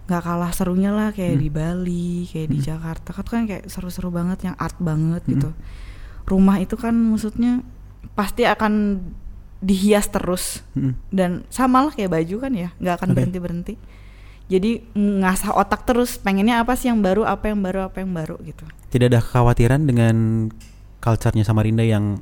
nggak 0.08 0.24
kalah 0.24 0.52
serunya 0.52 0.92
lah 0.92 1.16
kayak 1.16 1.40
Hmm. 1.40 1.44
di 1.44 1.50
Bali, 1.52 2.12
kayak 2.28 2.50
di 2.52 2.60
Hmm. 2.60 2.68
Jakarta. 2.68 3.10
Kan 3.16 3.26
kan 3.28 3.44
kayak 3.48 3.64
seru-seru 3.72 4.12
banget 4.12 4.48
yang 4.48 4.56
art 4.60 4.76
banget 4.80 5.24
Hmm. 5.24 5.32
gitu. 5.36 5.50
Rumah 6.28 6.60
itu 6.60 6.76
kan 6.76 6.92
maksudnya 6.92 7.64
pasti 8.16 8.44
akan 8.44 9.00
dihias 9.58 10.12
terus 10.14 10.62
Mm. 10.78 10.94
dan 11.10 11.32
sama 11.50 11.82
lah 11.82 11.94
kayak 11.96 12.14
baju 12.14 12.36
kan 12.46 12.54
ya, 12.54 12.70
nggak 12.78 12.96
akan 13.02 13.10
berhenti 13.18 13.40
berhenti. 13.42 13.74
Jadi 14.48 14.80
ngasah 14.96 15.58
otak 15.58 15.84
terus, 15.84 16.16
pengennya 16.22 16.62
apa 16.64 16.78
sih 16.78 16.88
yang 16.88 17.04
baru, 17.04 17.28
apa 17.28 17.52
yang 17.52 17.60
baru, 17.60 17.90
apa 17.90 18.00
yang 18.00 18.14
baru 18.16 18.40
gitu. 18.48 18.64
Tidak 18.94 19.12
ada 19.12 19.20
kekhawatiran 19.20 19.84
dengan 19.84 20.48
culture-nya 21.04 21.44
Samarinda 21.44 21.84
yang 21.84 22.22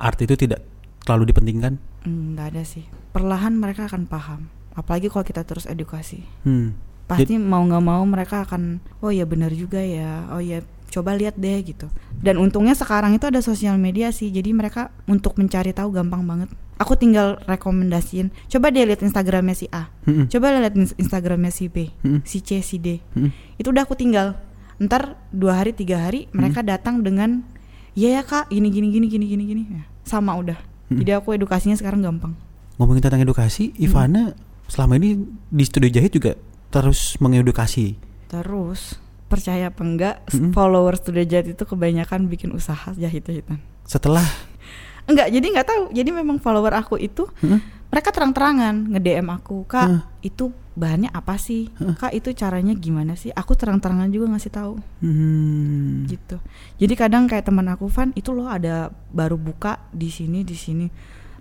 art 0.00 0.16
itu 0.22 0.38
tidak 0.40 0.64
terlalu 1.04 1.34
dipentingkan. 1.34 1.76
Hmm, 2.06 2.32
nggak 2.32 2.46
ada 2.54 2.62
sih. 2.64 2.86
Perlahan 3.12 3.58
mereka 3.60 3.90
akan 3.90 4.08
paham. 4.08 4.48
Apalagi 4.76 5.08
kalau 5.08 5.24
kita 5.24 5.42
terus 5.42 5.64
edukasi. 5.64 6.22
Hmm. 6.44 6.76
pasti 7.06 7.38
mau 7.38 7.62
nggak 7.62 7.80
mau 7.80 8.02
mereka 8.02 8.42
akan 8.42 8.82
oh 8.98 9.08
ya 9.08 9.22
benar 9.22 9.54
juga 9.54 9.78
ya 9.78 10.26
oh 10.26 10.42
ya 10.42 10.58
coba 10.90 11.14
lihat 11.14 11.38
deh 11.38 11.54
gitu 11.62 11.86
dan 12.18 12.34
untungnya 12.34 12.74
sekarang 12.74 13.14
itu 13.14 13.22
ada 13.22 13.38
sosial 13.38 13.78
media 13.78 14.10
sih 14.10 14.26
jadi 14.26 14.50
mereka 14.50 14.90
untuk 15.06 15.38
mencari 15.38 15.70
tahu 15.70 15.94
gampang 15.94 16.26
banget 16.26 16.50
aku 16.76 16.98
tinggal 16.98 17.38
rekomendasiin 17.46 18.34
coba 18.48 18.74
deh 18.74 18.82
lihat 18.82 19.00
instagramnya 19.00 19.54
si 19.54 19.70
A 19.70 19.86
Mm-mm. 20.02 20.26
coba 20.26 20.58
lihat 20.58 20.74
ins- 20.74 20.98
instagramnya 20.98 21.48
si 21.48 21.70
B 21.70 21.94
Mm-mm. 22.02 22.26
si 22.26 22.42
C 22.42 22.58
si 22.58 22.74
D 22.76 22.98
Mm-mm. 23.14 23.30
itu 23.54 23.70
udah 23.70 23.86
aku 23.86 23.94
tinggal 23.94 24.34
ntar 24.76 25.14
dua 25.30 25.62
hari 25.62 25.70
tiga 25.70 26.02
hari 26.02 26.26
mereka 26.32 26.58
datang 26.60 27.00
dengan 27.00 27.46
iya 27.94 28.18
ya 28.18 28.22
kak 28.22 28.50
gini 28.50 28.66
gini 28.66 28.90
gini 28.90 29.06
gini 29.06 29.24
gini 29.28 29.44
gini 29.46 29.62
Ya, 29.70 29.82
sama 30.02 30.34
udah 30.34 30.58
Mm. 30.86 30.98
jadi 30.98 31.18
aku 31.18 31.34
edukasinya 31.34 31.74
sekarang 31.74 32.02
gampang 32.02 32.34
Ngomongin 32.78 32.98
tentang 33.00 33.18
edukasi, 33.18 33.70
Ivana 33.74 34.34
selama 34.66 34.98
ini 34.98 35.18
di 35.48 35.64
studio 35.64 35.90
jahit 35.90 36.12
juga 36.12 36.34
terus 36.68 37.14
mengedukasi. 37.18 37.96
Terus 38.26 38.98
percaya 39.26 39.70
apa 39.70 39.82
enggak 39.82 40.14
Mm-mm. 40.30 40.54
followers 40.54 41.02
Studio 41.02 41.26
Jahit 41.26 41.50
itu 41.50 41.64
kebanyakan 41.66 42.30
bikin 42.30 42.54
usaha 42.54 42.94
jahit-jahitan. 42.94 43.58
Setelah 43.82 44.22
Enggak, 45.06 45.30
jadi 45.30 45.46
nggak 45.46 45.68
tahu. 45.70 45.84
Jadi 45.94 46.10
memang 46.10 46.42
follower 46.42 46.74
aku 46.74 46.98
itu 46.98 47.30
Mm. 47.38 47.62
mereka 47.86 48.10
terang-terangan 48.10 48.90
nge-DM 48.90 49.30
aku, 49.30 49.62
"Kak, 49.62 49.86
Mm. 49.86 50.00
itu 50.20 50.44
bahannya 50.74 51.10
apa 51.14 51.38
sih? 51.38 51.70
Mm. 51.78 51.94
Kak, 51.94 52.10
itu 52.10 52.34
caranya 52.34 52.74
gimana 52.74 53.14
sih?" 53.14 53.30
Aku 53.30 53.54
terang-terangan 53.54 54.10
juga 54.10 54.34
ngasih 54.34 54.50
tahu 54.50 54.74
hmm, 55.06 56.10
gitu. 56.10 56.42
Jadi 56.82 56.94
kadang 56.98 57.30
kayak 57.30 57.46
teman 57.46 57.70
aku, 57.70 57.86
"Van, 57.86 58.10
itu 58.18 58.34
loh 58.34 58.50
ada 58.50 58.90
baru 59.14 59.38
buka 59.38 59.78
di 59.94 60.10
sini 60.10 60.42
di 60.42 60.58
sini." 60.58 60.86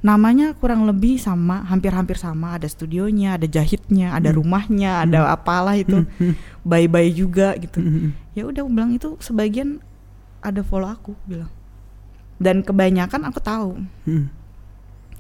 Namanya 0.06 0.54
kurang 0.54 0.86
lebih 0.86 1.18
sama, 1.18 1.66
hampir-hampir 1.66 2.14
sama. 2.16 2.54
Ada 2.54 2.70
studionya, 2.70 3.42
ada 3.42 3.50
jahitnya, 3.50 4.14
ada 4.14 4.30
Mm. 4.30 4.38
rumahnya, 4.38 4.92
ada 5.02 5.26
apalah 5.28 5.74
itu. 5.74 6.06
hmm, 6.06 6.34
Bye-bye 6.70 7.10
juga 7.12 7.58
gitu. 7.58 7.82
hmm, 7.82 7.90
hmm. 7.92 8.12
ya 8.34 8.44
udah 8.46 8.62
aku 8.62 8.70
bilang 8.70 8.92
itu 8.92 9.10
sebagian 9.18 9.82
ada 10.42 10.62
follow 10.62 10.86
aku 10.86 11.14
bilang 11.24 11.50
dan 12.36 12.62
kebanyakan 12.62 13.22
aku 13.24 13.40
tahu 13.40 13.70
Hmm. 14.04 14.28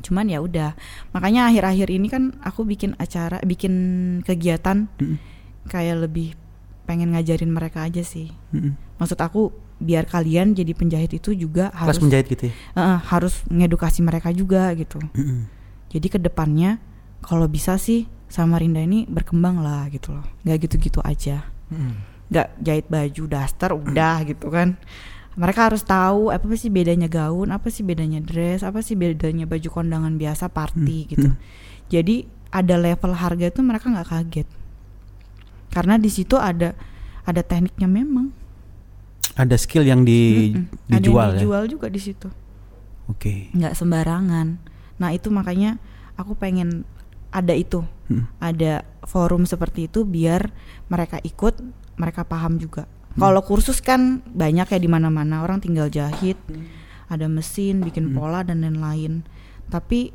cuman 0.02 0.28
ya 0.28 0.38
udah 0.38 0.76
makanya 1.10 1.48
akhir-akhir 1.48 1.88
ini 1.90 2.12
kan 2.12 2.36
aku 2.42 2.62
bikin 2.62 2.92
acara 2.98 3.40
bikin 3.42 3.74
kegiatan 4.22 4.92
Hmm. 5.00 5.18
kayak 5.66 6.04
lebih 6.04 6.36
pengen 6.84 7.14
ngajarin 7.14 7.50
mereka 7.50 7.88
aja 7.88 8.04
sih 8.04 8.36
Hmm. 8.50 8.76
maksud 8.98 9.16
aku 9.16 9.50
biar 9.86 10.10
kalian 10.10 10.58
jadi 10.58 10.74
penjahit 10.74 11.14
itu 11.14 11.38
juga 11.38 11.70
Kelas 11.70 11.94
harus 11.96 12.02
menjahit 12.02 12.26
gitu 12.28 12.44
ya. 12.50 12.54
Eh, 12.74 12.98
harus 13.06 13.34
ngedukasi 13.46 14.02
mereka 14.02 14.34
juga 14.34 14.74
gitu. 14.74 14.98
Hmm. 15.14 15.46
jadi 15.94 16.08
ke 16.10 16.20
depannya 16.20 16.82
kalau 17.22 17.46
bisa 17.46 17.78
sih 17.78 18.10
Samarinda 18.26 18.82
ini 18.82 19.06
berkembang 19.06 19.62
lah 19.62 19.86
gitu 19.94 20.18
loh. 20.18 20.26
Nggak 20.42 20.58
gitu-gitu 20.68 21.00
aja. 21.06 21.46
Hmm. 21.70 22.02
nggak 22.26 22.48
jahit 22.58 22.86
baju 22.90 23.24
daster 23.30 23.70
udah 23.70 24.26
gitu 24.26 24.50
kan. 24.50 24.82
Mereka 25.38 25.70
harus 25.70 25.86
tahu 25.86 26.34
apa 26.34 26.48
sih 26.58 26.74
bedanya 26.74 27.06
gaun 27.06 27.54
apa 27.54 27.70
sih 27.70 27.86
bedanya 27.86 28.18
dress 28.18 28.66
apa 28.66 28.82
sih 28.82 28.98
bedanya 28.98 29.46
baju 29.46 29.70
kondangan 29.70 30.18
biasa 30.18 30.50
party 30.50 31.06
Hmm, 31.06 31.10
gitu. 31.14 31.28
Hmm. 31.30 31.38
jadi 31.86 32.26
ada 32.50 32.76
level 32.80 33.14
harga 33.14 33.46
itu 33.52 33.62
mereka 33.62 33.94
nggak 33.94 34.10
kaget. 34.10 34.48
Karena 35.70 36.00
di 36.00 36.08
situ 36.10 36.40
ada 36.40 36.72
ada 37.26 37.42
tekniknya 37.44 37.90
memang 37.90 38.32
Ada 39.36 39.56
skill 39.56 39.84
yang 39.84 40.02
di 40.02 40.52
Mm-mm. 40.52 40.88
dijual 40.90 40.96
ada 41.30 41.30
yang 41.30 41.34
ya. 41.34 41.40
dijual 41.40 41.64
juga 41.68 41.88
di 41.88 42.00
situ 42.00 42.28
Oke. 43.06 43.52
nggak 43.52 43.74
sembarangan 43.74 44.58
nah 44.96 45.12
itu 45.12 45.28
makanya 45.28 45.78
aku 46.16 46.34
pengen 46.34 46.88
ada 47.30 47.52
itu 47.52 47.84
Hmm. 48.06 48.30
ada 48.38 48.86
forum 49.02 49.44
seperti 49.44 49.90
itu 49.90 50.06
biar 50.06 50.54
mereka 50.88 51.18
ikut 51.20 51.58
mereka 51.96 52.22
paham 52.22 52.56
juga 52.56 52.86
kalau 53.16 53.42
kursus 53.42 53.82
kan 53.82 54.22
banyak 54.24 54.68
ya 54.68 54.78
di 54.78 54.86
mana-mana 54.86 55.42
orang 55.42 55.58
tinggal 55.58 55.90
jahit 55.90 56.38
ada 57.06 57.26
mesin 57.26 57.82
bikin 57.82 58.10
Hmm. 58.10 58.16
pola 58.16 58.40
dan 58.40 58.62
lain-lain 58.62 59.26
tapi 59.68 60.14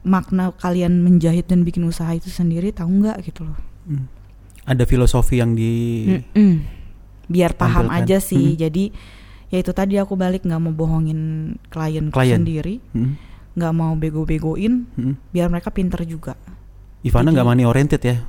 makna 0.00 0.54
kalian 0.54 1.02
menjahit 1.02 1.44
dan 1.44 1.62
bikin 1.62 1.82
usaha 1.82 2.10
itu 2.10 2.26
sendiri 2.26 2.70
tahu 2.70 3.02
nggak 3.02 3.18
gitu 3.24 3.42
loh 3.42 3.58
Hmm. 3.82 4.06
Ada 4.62 4.86
filosofi 4.86 5.36
yang 5.36 5.52
di 5.52 6.06
Mm-mm. 6.08 6.81
Biar 7.24 7.52
paham 7.52 7.86
Tampilkan. 7.86 8.02
aja 8.02 8.18
sih 8.18 8.46
Hmm. 8.48 8.60
jadi 8.60 8.84
ya 9.48 9.58
itu 9.58 9.72
tadi 9.72 9.94
aku 9.96 10.14
balik 10.14 10.42
nggak 10.42 10.58
mau 10.58 10.70
bohongin 10.70 11.20
klien 11.66 12.08
Klien. 12.08 12.36
sendiri 12.38 12.80
Hmm. 12.90 13.14
nggak 13.52 13.72
mau 13.72 13.92
bego-begoin 13.92 14.88
Hmm. 14.90 15.14
biar 15.28 15.46
mereka 15.46 15.68
pinter 15.68 16.02
juga 16.02 16.34
Ivana 17.00 17.28
nggak 17.28 17.44
money 17.44 17.64
oriented 17.64 17.98
ya. 17.98 18.22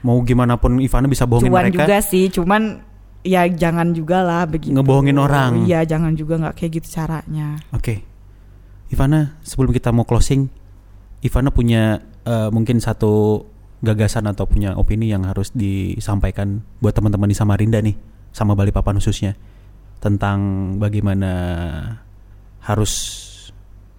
Mau 0.00 0.22
gimana 0.22 0.56
pun 0.56 0.78
Ivana 0.78 1.04
bisa 1.04 1.24
bohongin 1.24 1.48
cuan 1.48 1.68
mereka. 1.68 1.84
juga 1.84 1.96
sih 2.00 2.26
cuman 2.28 2.80
ya 3.20 3.44
jangan 3.44 3.92
juga 3.92 4.20
lah 4.20 4.44
begitu 4.44 4.72
Ngebohongin 4.72 5.16
orang. 5.16 5.52
iya 5.62 5.82
jangan 5.82 6.14
juga 6.14 6.38
nggak 6.38 6.54
kayak 6.54 6.72
gitu 6.74 6.88
caranya 6.90 7.60
Oke. 7.70 8.06
Ivana, 8.88 9.36
sebelum 9.42 9.68
kita 9.68 9.90
mau 9.90 10.02
closing, 10.02 10.48
Ivana 11.20 11.50
punya 11.50 12.00
eh, 12.24 12.48
mungkin 12.48 12.76
satu 12.78 13.44
gagasan 13.78 14.24
atau 14.24 14.44
punya 14.44 14.72
opini 14.74 15.06
yang 15.06 15.22
harus 15.22 15.48
disampaikan 15.50 16.60
buat 16.78 16.92
teman-teman 16.92 17.24
di 17.24 17.34
Samarinda 17.34 17.78
nih, 17.78 17.96
sama 18.30 18.54
Balikpapan 18.54 18.96
khususnya 18.96 19.34
tentang 19.98 20.38
bagaimana 20.78 21.32
harus 22.60 22.92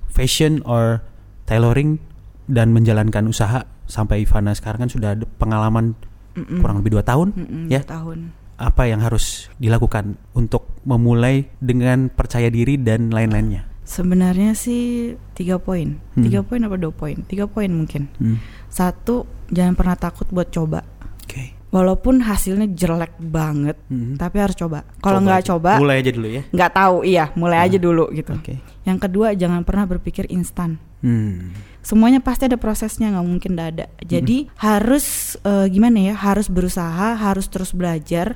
fashion 0.08 0.62
or 0.64 1.02
tailoring 1.44 2.00
dan 2.46 2.72
menjalankan 2.72 3.26
usaha 3.26 3.66
sampai 3.86 4.24
Ivana 4.24 4.54
sekarang 4.54 4.86
kan 4.86 4.92
sudah 4.92 5.10
ada 5.18 5.26
pengalaman 5.38 5.94
Mm-mm. 6.34 6.62
kurang 6.62 6.80
lebih 6.80 6.98
dua 6.98 7.04
tahun. 7.04 7.34
Mm-mm, 7.36 7.64
ya? 7.68 7.82
dua 7.82 7.90
tahun 7.90 8.20
Apa 8.60 8.86
yang 8.86 9.00
harus 9.00 9.48
dilakukan 9.56 10.20
untuk 10.36 10.68
memulai 10.84 11.48
dengan 11.58 12.08
percaya 12.08 12.48
diri 12.48 12.76
dan 12.76 13.10
lain-lainnya? 13.10 13.66
sebenarnya 13.90 14.54
sih 14.54 15.18
tiga 15.34 15.58
poin 15.58 15.98
Hmm. 16.14 16.22
tiga 16.22 16.46
poin 16.46 16.62
apa 16.62 16.78
dua 16.78 16.94
poin 16.94 17.18
tiga 17.26 17.50
poin 17.50 17.66
mungkin 17.68 18.06
Hmm. 18.22 18.38
satu 18.70 19.26
jangan 19.50 19.74
pernah 19.74 19.98
takut 19.98 20.30
buat 20.30 20.54
coba 20.54 20.86
Oke. 21.26 21.58
Walaupun 21.70 22.20
hasilnya 22.20 22.68
jelek 22.70 23.14
banget 23.20 23.78
Hmm. 23.88 24.14
tapi 24.16 24.38
harus 24.38 24.56
coba. 24.56 24.86
Kalau 25.00 25.20
nggak 25.20 25.42
aja. 25.42 25.48
coba 25.54 25.72
mulai 25.78 26.02
aja 26.02 26.12
dulu 26.12 26.28
ya. 26.28 26.42
nggak 26.48 26.72
tahu. 26.72 26.96
Iya 27.04 27.26
mulai 27.34 27.60
aja 27.62 27.78
Hmm. 27.78 27.86
dulu 27.86 28.06
gitu. 28.12 28.34
Oke. 28.34 28.56
yang 28.82 28.98
kedua 28.98 29.34
jangan 29.34 29.62
pernah 29.62 29.86
berpikir 29.86 30.26
instan. 30.28 30.78
Hmm. 31.00 31.54
semuanya 31.80 32.20
pasti 32.20 32.44
ada 32.44 32.60
prosesnya 32.60 33.08
nggak 33.10 33.24
mungkin 33.24 33.56
nggak 33.56 33.70
ada. 33.72 33.86
Jadi 34.02 34.52
harus 34.58 35.06
eh, 35.40 35.66
gimana 35.68 35.96
ya 36.02 36.14
harus 36.14 36.46
berusaha 36.46 37.16
harus 37.16 37.48
terus 37.48 37.72
belajar. 37.72 38.36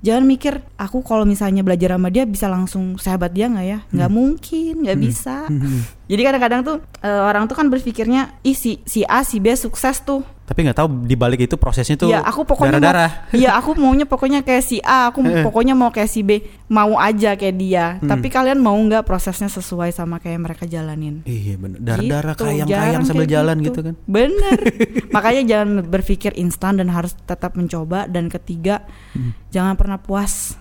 Jangan 0.00 0.24
mikir 0.24 0.64
aku 0.74 1.02
kalau 1.02 1.22
misalnya 1.22 1.60
belajar 1.60 1.94
sama 1.94 2.08
dia 2.08 2.24
bisa 2.24 2.48
langsung 2.48 2.96
sahabat 2.96 3.30
dia 3.30 3.46
nggak 3.46 3.66
ya? 3.66 3.78
Nggak 3.92 4.10
mungkin 4.10 4.72
nggak 4.82 4.98
bisa 4.98 5.52
jadi 6.08 6.22
kadang-kadang 6.24 6.60
tuh 6.64 6.76
eh, 6.98 7.20
orang 7.20 7.44
tuh 7.44 7.54
kan 7.54 7.68
berpikirnya 7.68 8.40
ih 8.40 8.56
si 8.56 8.80
si 8.82 9.04
A 9.04 9.20
si 9.20 9.38
B 9.38 9.52
sukses 9.52 10.00
tuh 10.00 10.24
Tapi 10.48 10.64
nggak 10.64 10.80
tahu 10.80 10.88
di 11.04 11.12
balik 11.12 11.44
itu 11.44 11.60
prosesnya 11.60 12.00
tuh 12.00 12.08
Iya, 12.08 12.24
aku 12.24 12.40
pokoknya 12.40 12.80
darah-darah. 12.80 13.10
Iya, 13.36 13.52
aku 13.52 13.76
maunya 13.76 14.08
pokoknya 14.08 14.40
kayak 14.40 14.64
si 14.64 14.80
A, 14.80 15.12
aku 15.12 15.20
pokoknya 15.20 15.76
mau 15.76 15.92
kayak 15.92 16.08
si 16.08 16.24
B, 16.24 16.40
mau 16.72 16.96
aja 16.96 17.36
kayak 17.36 17.56
dia. 17.60 18.00
Hmm. 18.00 18.08
Tapi 18.08 18.32
kalian 18.32 18.56
mau 18.56 18.72
nggak 18.72 19.04
prosesnya 19.04 19.52
sesuai 19.52 19.92
sama 19.92 20.16
kayak 20.16 20.40
mereka 20.40 20.64
jalanin? 20.64 21.20
Iya 21.28 21.60
bener. 21.60 21.84
Darah-darah 21.84 22.32
Gitu, 22.32 22.44
kayang-kayang 22.48 23.04
sambil 23.04 23.28
kayak 23.28 23.34
jalan 23.36 23.56
gitu 23.60 23.80
kan. 23.84 23.94
Bener. 24.08 24.58
Makanya 25.14 25.42
jangan 25.44 25.68
berpikir 25.84 26.32
instan 26.40 26.80
dan 26.80 26.88
harus 26.88 27.12
tetap 27.28 27.52
mencoba. 27.52 28.08
Dan 28.08 28.32
ketiga, 28.32 28.88
Hmm. 29.12 29.36
jangan 29.52 29.76
pernah 29.76 30.00
puas. 30.00 30.56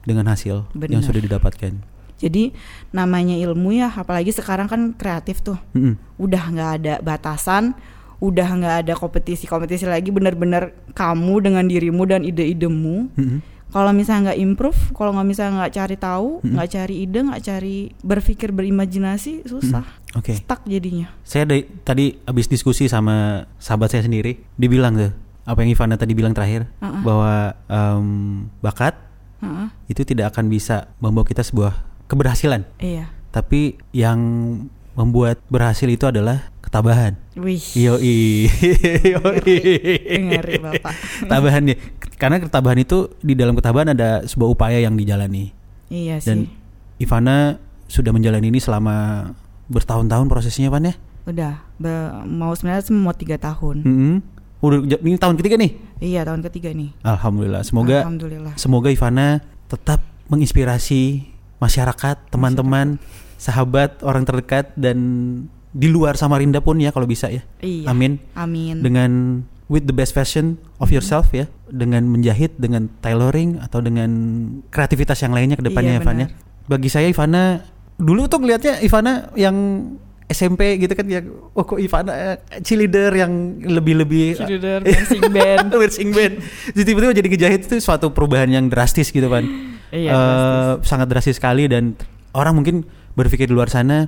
Dengan 0.00 0.32
hasil 0.32 0.64
yang 0.72 0.80
Bener. 0.80 1.04
sudah 1.04 1.20
didapatkan. 1.20 1.95
Jadi 2.16 2.56
namanya 2.92 3.36
ilmu 3.36 3.76
ya, 3.76 3.92
apalagi 3.92 4.32
sekarang 4.32 4.66
kan 4.66 4.96
kreatif 4.96 5.44
tuh. 5.44 5.60
Mm-mm. 5.76 6.00
Udah 6.16 6.48
nggak 6.48 6.70
ada 6.80 6.94
batasan, 7.04 7.76
udah 8.18 8.48
nggak 8.56 8.76
ada 8.86 8.92
kompetisi-kompetisi 8.96 9.84
lagi. 9.84 10.08
Bener-bener 10.08 10.72
kamu 10.96 11.34
dengan 11.44 11.64
dirimu 11.68 12.02
dan 12.08 12.24
ide-idemu. 12.24 13.12
Mm-mm. 13.12 13.40
Kalau 13.66 13.90
misalnya 13.92 14.32
nggak 14.32 14.40
improve, 14.40 14.80
kalau 14.96 15.10
nggak 15.12 15.26
misalnya 15.26 15.52
nggak 15.60 15.74
cari 15.74 15.96
tahu, 15.98 16.28
nggak 16.40 16.68
cari 16.70 16.94
ide, 17.02 17.18
nggak 17.20 17.42
cari 17.44 17.76
berpikir 18.00 18.48
berimajinasi, 18.54 19.44
susah, 19.44 19.84
Oke. 20.14 20.32
stuck 20.38 20.64
jadinya. 20.64 21.10
Saya 21.26 21.44
da- 21.44 21.66
tadi 21.84 22.14
habis 22.24 22.46
diskusi 22.46 22.86
sama 22.86 23.44
sahabat 23.58 23.92
saya 23.92 24.06
sendiri, 24.06 24.38
dibilang 24.56 24.94
tuh 24.96 25.12
apa 25.44 25.62
yang 25.66 25.74
Ivana 25.74 25.98
tadi 25.98 26.14
bilang 26.14 26.32
terakhir 26.32 26.70
Uh-uh. 26.78 27.02
bahwa 27.06 27.32
em, 27.68 28.06
bakat 28.62 28.94
Heeh, 29.42 29.68
itu 29.90 30.02
tidak 30.02 30.32
akan 30.32 30.46
bisa 30.46 30.90
membawa 30.98 31.26
kita 31.26 31.42
sebuah 31.42 31.74
keberhasilan, 32.06 32.62
iya. 32.78 33.10
tapi 33.30 33.76
yang 33.90 34.18
membuat 34.96 35.42
berhasil 35.46 35.84
itu 35.84 36.08
adalah 36.08 36.48
ketabahan. 36.64 37.14
Wih. 37.36 37.60
Yoi. 37.76 38.48
Yoi. 39.12 39.56
Ngeri, 40.24 40.54
Bapak. 40.58 40.92
Ketabahan 41.22 41.62
ya. 41.68 41.76
Karena 42.16 42.40
ketabahan 42.40 42.80
itu 42.80 43.12
di 43.20 43.36
dalam 43.36 43.52
ketabahan 43.52 43.92
ada 43.92 44.24
sebuah 44.24 44.48
upaya 44.50 44.80
yang 44.80 44.96
dijalani. 44.96 45.52
Iya 45.92 46.16
sih. 46.18 46.26
Dan 46.26 46.38
Ivana 46.96 47.60
sudah 47.86 48.10
menjalani 48.10 48.48
ini 48.48 48.58
selama 48.58 49.28
bertahun-tahun 49.68 50.26
prosesnya 50.26 50.72
Pan 50.72 50.88
ya? 50.90 50.94
Udah, 51.28 51.60
be- 51.76 52.24
mau 52.24 52.56
sebenarnya 52.56 52.88
mau 52.94 53.12
tiga 53.12 53.36
tahun. 53.36 53.84
Mm-mm. 53.84 54.14
Udah 54.64 54.78
j- 54.88 55.02
ini 55.04 55.20
tahun 55.20 55.36
ketiga 55.36 55.60
nih. 55.60 55.70
Iya 56.00 56.24
tahun 56.24 56.40
ketiga 56.40 56.72
nih. 56.72 56.90
Alhamdulillah. 57.04 57.62
Semoga 57.62 58.00
Alhamdulillah. 58.00 58.54
semoga 58.56 58.88
Ivana 58.88 59.44
tetap 59.68 60.00
menginspirasi 60.32 61.28
masyarakat, 61.58 62.16
teman-teman, 62.28 63.00
sahabat, 63.36 64.00
orang 64.04 64.24
terdekat 64.24 64.72
dan 64.76 64.98
di 65.76 65.88
luar 65.92 66.16
Samarinda 66.16 66.64
pun 66.64 66.80
ya 66.80 66.88
kalau 66.88 67.04
bisa 67.04 67.28
ya. 67.28 67.44
Iya. 67.60 67.92
Amin. 67.92 68.16
Amin. 68.32 68.80
Dengan 68.80 69.10
with 69.68 69.84
the 69.84 69.92
best 69.92 70.16
version 70.16 70.56
of 70.80 70.88
yourself 70.88 71.28
ya, 71.34 71.50
dengan 71.68 72.06
menjahit, 72.08 72.56
dengan 72.56 72.88
tailoring 73.02 73.60
atau 73.60 73.82
dengan 73.84 74.10
kreativitas 74.72 75.20
yang 75.20 75.36
lainnya 75.36 75.58
ke 75.58 75.64
depannya 75.66 75.98
Iya, 75.98 76.02
Ivana. 76.02 76.24
benar. 76.32 76.66
Bagi 76.66 76.88
saya 76.88 77.06
Ivana 77.10 77.62
dulu 77.96 78.28
tuh 78.28 78.40
ngelihatnya 78.40 78.80
Ivana 78.82 79.32
yang 79.36 79.56
SMP 80.26 80.74
gitu 80.82 80.90
kan 80.98 81.06
ya, 81.06 81.22
oh 81.54 81.62
kok 81.62 81.78
Ivana 81.78 82.10
eh, 82.10 82.36
cheerleader 82.58 83.14
yang 83.14 83.62
lebih-lebih 83.62 84.42
Cheerleader, 84.42 84.82
dancing 84.82 85.22
band. 85.30 85.66
Dancing 85.74 86.10
band. 86.10 86.34
Jadi 86.74 86.82
tiba-tiba 86.82 87.12
jadi 87.14 87.28
ngejahit 87.30 87.60
itu 87.70 87.78
suatu 87.78 88.10
perubahan 88.10 88.50
yang 88.50 88.66
drastis 88.66 89.14
gitu 89.14 89.30
kan. 89.30 89.46
Iya, 89.88 90.12
drastis. 90.12 90.88
sangat 90.88 91.06
drastis 91.06 91.36
sekali 91.36 91.66
dan 91.66 91.94
orang 92.32 92.56
mungkin 92.56 92.82
berpikir 93.12 93.46
di 93.46 93.54
luar 93.54 93.68
sana 93.68 94.06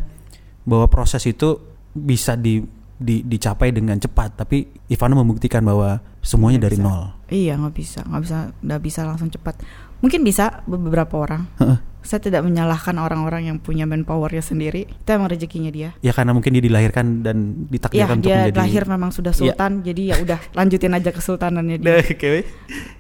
bahwa 0.63 0.87
proses 0.87 1.25
itu 1.25 1.57
bisa 1.93 2.35
di, 2.35 2.61
di- 2.95 3.25
dicapai 3.25 3.73
dengan 3.73 3.97
cepat, 3.97 4.45
tapi 4.45 4.69
Ivana 4.87 5.17
membuktikan 5.17 5.65
bahwa 5.65 6.03
semuanya 6.21 6.69
dari 6.69 6.77
Nggak 6.77 6.85
bisa. 6.85 6.93
nol. 6.93 7.05
Iya 7.29 7.53
nggak 7.57 7.75
bisa, 7.75 8.01
nggak 8.05 8.23
bisa, 8.23 8.39
nggak 8.61 8.81
bisa 8.83 9.01
langsung 9.05 9.29
cepat. 9.29 9.55
Mungkin 9.99 10.21
bisa 10.23 10.61
beberapa 10.65 11.15
orang. 11.19 11.43
Saya 12.01 12.21
tidak 12.21 12.41
menyalahkan 12.41 12.95
orang-orang 12.95 13.47
yang 13.47 13.59
punya 13.59 13.85
manpowernya 13.85 14.41
sendiri. 14.41 14.87
Itu 14.87 15.09
emang 15.09 15.29
rezekinya 15.29 15.69
dia. 15.69 15.91
ya 15.99 16.11
karena 16.11 16.33
mungkin 16.33 16.53
dia 16.53 16.63
dilahirkan 16.63 17.21
dan 17.21 17.37
Iya 17.61 17.71
ditakdirkan 17.71 18.17
untuk 18.17 18.25
dia 18.25 18.37
menjadi 18.41 18.59
lahir 18.59 18.83
memang 18.87 19.11
sudah 19.11 19.33
Iya. 19.33 19.41
sultan, 19.45 19.73
jadi 19.83 20.03
ya 20.03 20.17
udah 20.23 20.39
lanjutin 20.55 20.93
aja 20.93 21.11
kesultanannya 21.11 21.77
dia. 21.77 21.87
Nah, 21.91 21.99
oke. 22.01 22.31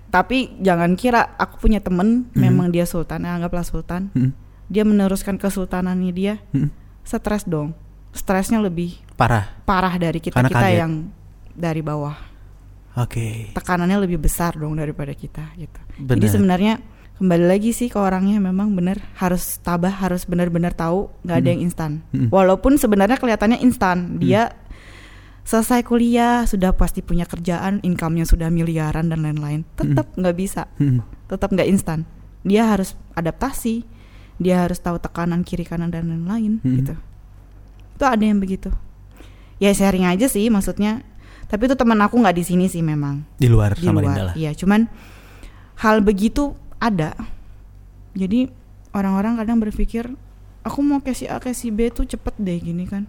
Tapi 0.08 0.38
jangan 0.58 0.90
kira 0.94 1.36
aku 1.36 1.60
punya 1.60 1.78
temen 1.78 2.26
Mhm. 2.28 2.36
memang 2.36 2.66
dia 2.68 2.84
sultan, 2.84 3.22
ya, 3.22 3.34
anggaplah 3.34 3.62
sultan. 3.62 4.08
Mm, 4.12 4.32
Dia 4.66 4.84
meneruskan 4.84 5.36
kesultanannya 5.36 6.12
dia, 6.12 6.34
mm. 6.52 6.68
stres 7.02 7.44
dong. 7.44 7.72
Stresnya 8.10 8.58
lebih 8.58 9.00
Parah. 9.14 9.48
parah 9.64 9.96
dari 9.96 10.18
kita 10.18 10.36
Karena 10.36 10.48
kita 10.48 10.60
kaget. 10.64 10.78
yang 10.78 10.92
dari 11.50 11.80
bawah. 11.80 12.16
Oke. 12.96 13.54
Tekanannya 13.54 14.00
lebih 14.00 14.18
besar 14.18 14.52
dong 14.52 14.74
daripada 14.74 15.14
kita 15.14 15.54
gitu. 15.54 15.80
Jadi 15.96 16.18
Benar. 16.18 16.32
sebenarnya 16.32 16.74
kembali 17.18 17.44
lagi 17.44 17.70
sih 17.70 17.90
ke 17.90 17.98
orangnya 17.98 18.38
memang 18.38 18.72
benar 18.72 19.02
harus 19.14 19.58
tabah, 19.58 19.90
harus 19.92 20.22
benar-benar 20.22 20.70
tahu 20.70 21.10
nggak 21.22 21.36
ada 21.36 21.44
Mm. 21.44 21.52
yang 21.52 21.62
instan. 21.62 21.90
Mm. 22.10 22.28
Walaupun 22.30 22.78
sebenarnya 22.78 23.18
kelihatannya 23.18 23.58
instan, 23.58 24.16
dia 24.16 24.54
selesai 25.42 25.82
kuliah 25.82 26.44
sudah 26.44 26.70
pasti 26.72 27.00
punya 27.00 27.24
kerjaan, 27.24 27.82
income-nya 27.82 28.22
sudah 28.22 28.48
miliaran 28.48 29.10
dan 29.10 29.20
lain-lain. 29.20 29.66
Tetap 29.74 30.14
nggak 30.14 30.36
bisa, 30.36 30.70
Mm. 30.78 31.02
tetap 31.26 31.50
nggak 31.50 31.66
instan. 31.66 32.06
Dia 32.46 32.70
harus 32.70 32.94
adaptasi, 33.12 33.82
dia 34.38 34.62
harus 34.62 34.78
tahu 34.78 35.02
tekanan 35.02 35.42
kiri 35.42 35.66
kanan 35.66 35.90
dan 35.90 36.06
lain-lain 36.06 36.62
Mm. 36.62 36.74
gitu. 36.78 36.94
Itu 37.98 38.04
ada 38.06 38.22
yang 38.22 38.38
begitu. 38.38 38.70
Ya 39.58 39.74
sharing 39.74 40.06
aja 40.06 40.30
sih 40.30 40.46
maksudnya. 40.48 41.02
Tapi 41.48 41.64
itu 41.64 41.74
teman 41.74 41.98
aku 41.98 42.14
nggak 42.14 42.36
di 42.36 42.44
sini 42.44 42.68
sih 42.68 42.84
memang 42.84 43.24
Di 43.34 43.48
luar 43.48 43.72
di 43.72 43.82
Samarinda 43.82 44.20
luar. 44.20 44.26
lah. 44.30 44.34
Iya, 44.36 44.52
cuman 44.54 44.84
hal 45.80 46.04
begitu 46.04 46.52
ada. 46.78 47.14
Jadi 48.14 48.50
orang-orang 48.90 49.38
kadang 49.38 49.58
berpikir 49.60 50.10
aku 50.62 50.78
mau 50.82 50.98
si 51.12 51.26
A 51.26 51.38
si 51.52 51.70
B 51.70 51.88
tuh 51.90 52.04
cepet 52.04 52.34
deh 52.38 52.58
gini 52.58 52.84
kan. 52.86 53.06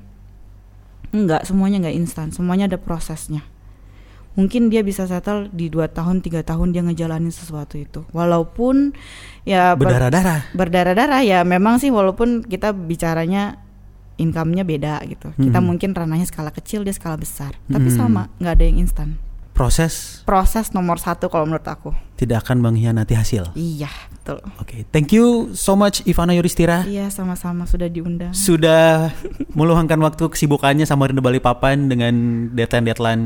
Enggak, 1.09 1.45
semuanya 1.49 1.82
nggak 1.82 1.97
instan, 1.97 2.30
semuanya 2.30 2.70
ada 2.70 2.78
prosesnya. 2.78 3.41
Mungkin 4.38 4.70
dia 4.70 4.86
bisa 4.86 5.09
settle 5.09 5.49
di 5.49 5.67
dua 5.67 5.89
tahun, 5.89 6.22
tiga 6.22 6.45
tahun 6.45 6.70
dia 6.72 6.86
ngejalanin 6.86 7.34
sesuatu 7.34 7.82
itu. 7.82 8.05
Walaupun 8.13 8.93
ya 9.43 9.74
ber- 9.74 9.89
Berdarah-darah. 9.89 10.53
berdarah-darah 10.53 11.22
ya 11.26 11.41
memang 11.41 11.82
sih 11.82 11.89
walaupun 11.89 12.45
kita 12.45 12.70
bicaranya 12.72 13.57
income-nya 14.22 14.61
beda 14.63 15.01
gitu. 15.09 15.34
Kita 15.34 15.57
Mhm. 15.59 15.65
mungkin 15.65 15.89
ranahnya 15.97 16.30
skala 16.30 16.53
kecil, 16.53 16.86
dia 16.86 16.93
skala 16.93 17.17
besar. 17.17 17.57
Tapi 17.65 17.89
Mhm. 17.89 17.95
sama, 17.97 18.30
nggak 18.38 18.53
ada 18.53 18.65
yang 18.70 18.78
instan 18.86 19.17
Proses 19.60 20.24
proses 20.24 20.72
nomor 20.72 20.95
satu 20.97 21.28
kalau 21.28 21.43
menurut 21.43 21.68
aku. 21.68 21.91
tidak 22.16 22.47
akan 22.47 22.64
mengkhianati 22.64 23.12
hasil. 23.12 23.51
Iya, 23.53 23.91
betul. 24.10 24.39
Oke, 24.55 24.88
thank 24.88 25.12
you 25.12 25.51
so 25.51 25.76
much 25.76 25.99
Ivana 26.03 26.32
Yuristira. 26.32 26.84
Iya, 26.84 27.07
sama-sama 27.07 27.64
sudah 27.64 27.88
diundang. 27.88 28.32
Sudah 28.32 29.12
meluangkan 29.60 29.99
waktu 29.99 30.24
kesibukannya 30.26 30.84
sama 30.84 31.07
Rindu 31.07 31.20
Balikpapan 31.20 31.88
dengan 31.88 32.14
deadline-deadline 32.51 33.24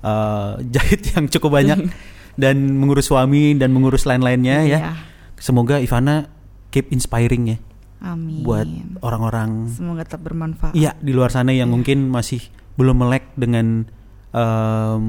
eh, 0.00 0.52
jahit 0.68 1.00
yang 1.16 1.28
cukup 1.28 1.50
banyak 1.54 1.88
dan 2.42 2.56
mengurus 2.74 3.08
suami 3.08 3.56
dan 3.56 3.72
mengurus 3.72 4.04
lain-lainnya 4.04 4.64
ya. 4.64 4.78
Iya. 4.84 4.92
Semoga 5.36 5.80
Ivana 5.80 6.28
keep 6.68 6.88
inspiring 6.90 7.44
ya 7.46 7.58
Amin. 8.00 8.40
buat 8.42 8.68
orang-orang 9.00 9.68
Semoga 9.70 10.02
tetap 10.02 10.24
bermanfaat. 10.24 10.72
iya 10.72 10.92
di 10.98 11.12
luar 11.12 11.28
sana 11.28 11.52
yang 11.52 11.68
Iya. 11.68 11.74
mungkin 11.76 11.98
masih 12.08 12.40
belum 12.74 13.00
melek 13.00 13.30
dengan 13.32 13.86
em, 14.34 15.02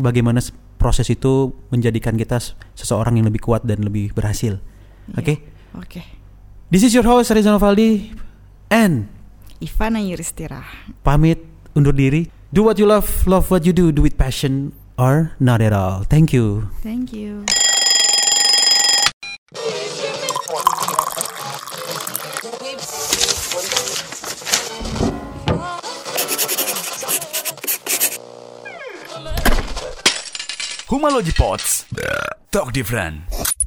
bagaimana 0.00 0.40
proses 0.80 1.06
itu 1.12 1.52
menjadikan 1.70 2.16
kita 2.16 2.40
seseorang 2.74 3.20
yang 3.20 3.28
lebih 3.28 3.44
kuat 3.44 3.62
dan 3.62 3.84
lebih 3.84 4.10
berhasil. 4.16 4.58
Iya. 5.12 5.18
Oke. 5.20 5.34
Oke. 5.78 6.02
This 6.72 6.82
is 6.82 6.96
your 6.96 7.04
host 7.04 7.30
Reza 7.30 7.52
Novaldi 7.52 8.10
and 8.72 9.06
Ivana 9.60 10.00
Yuristira. 10.00 10.64
pamit 11.04 11.38
undur 11.76 11.92
diri. 11.94 12.26
Do 12.52 12.64
what 12.64 12.76
you 12.76 12.84
love, 12.84 13.08
love 13.24 13.48
what 13.48 13.64
you 13.64 13.72
do, 13.72 13.92
do 13.92 14.02
with 14.04 14.16
passion 14.20 14.72
or 15.00 15.32
not 15.40 15.64
at 15.64 15.72
all. 15.72 16.04
Thank 16.04 16.32
you. 16.36 16.68
Thank 16.84 17.12
you. 17.16 17.44
Humalogy 30.92 31.32
Pots. 31.34 31.86
Talk 32.50 32.70
different. 32.74 33.61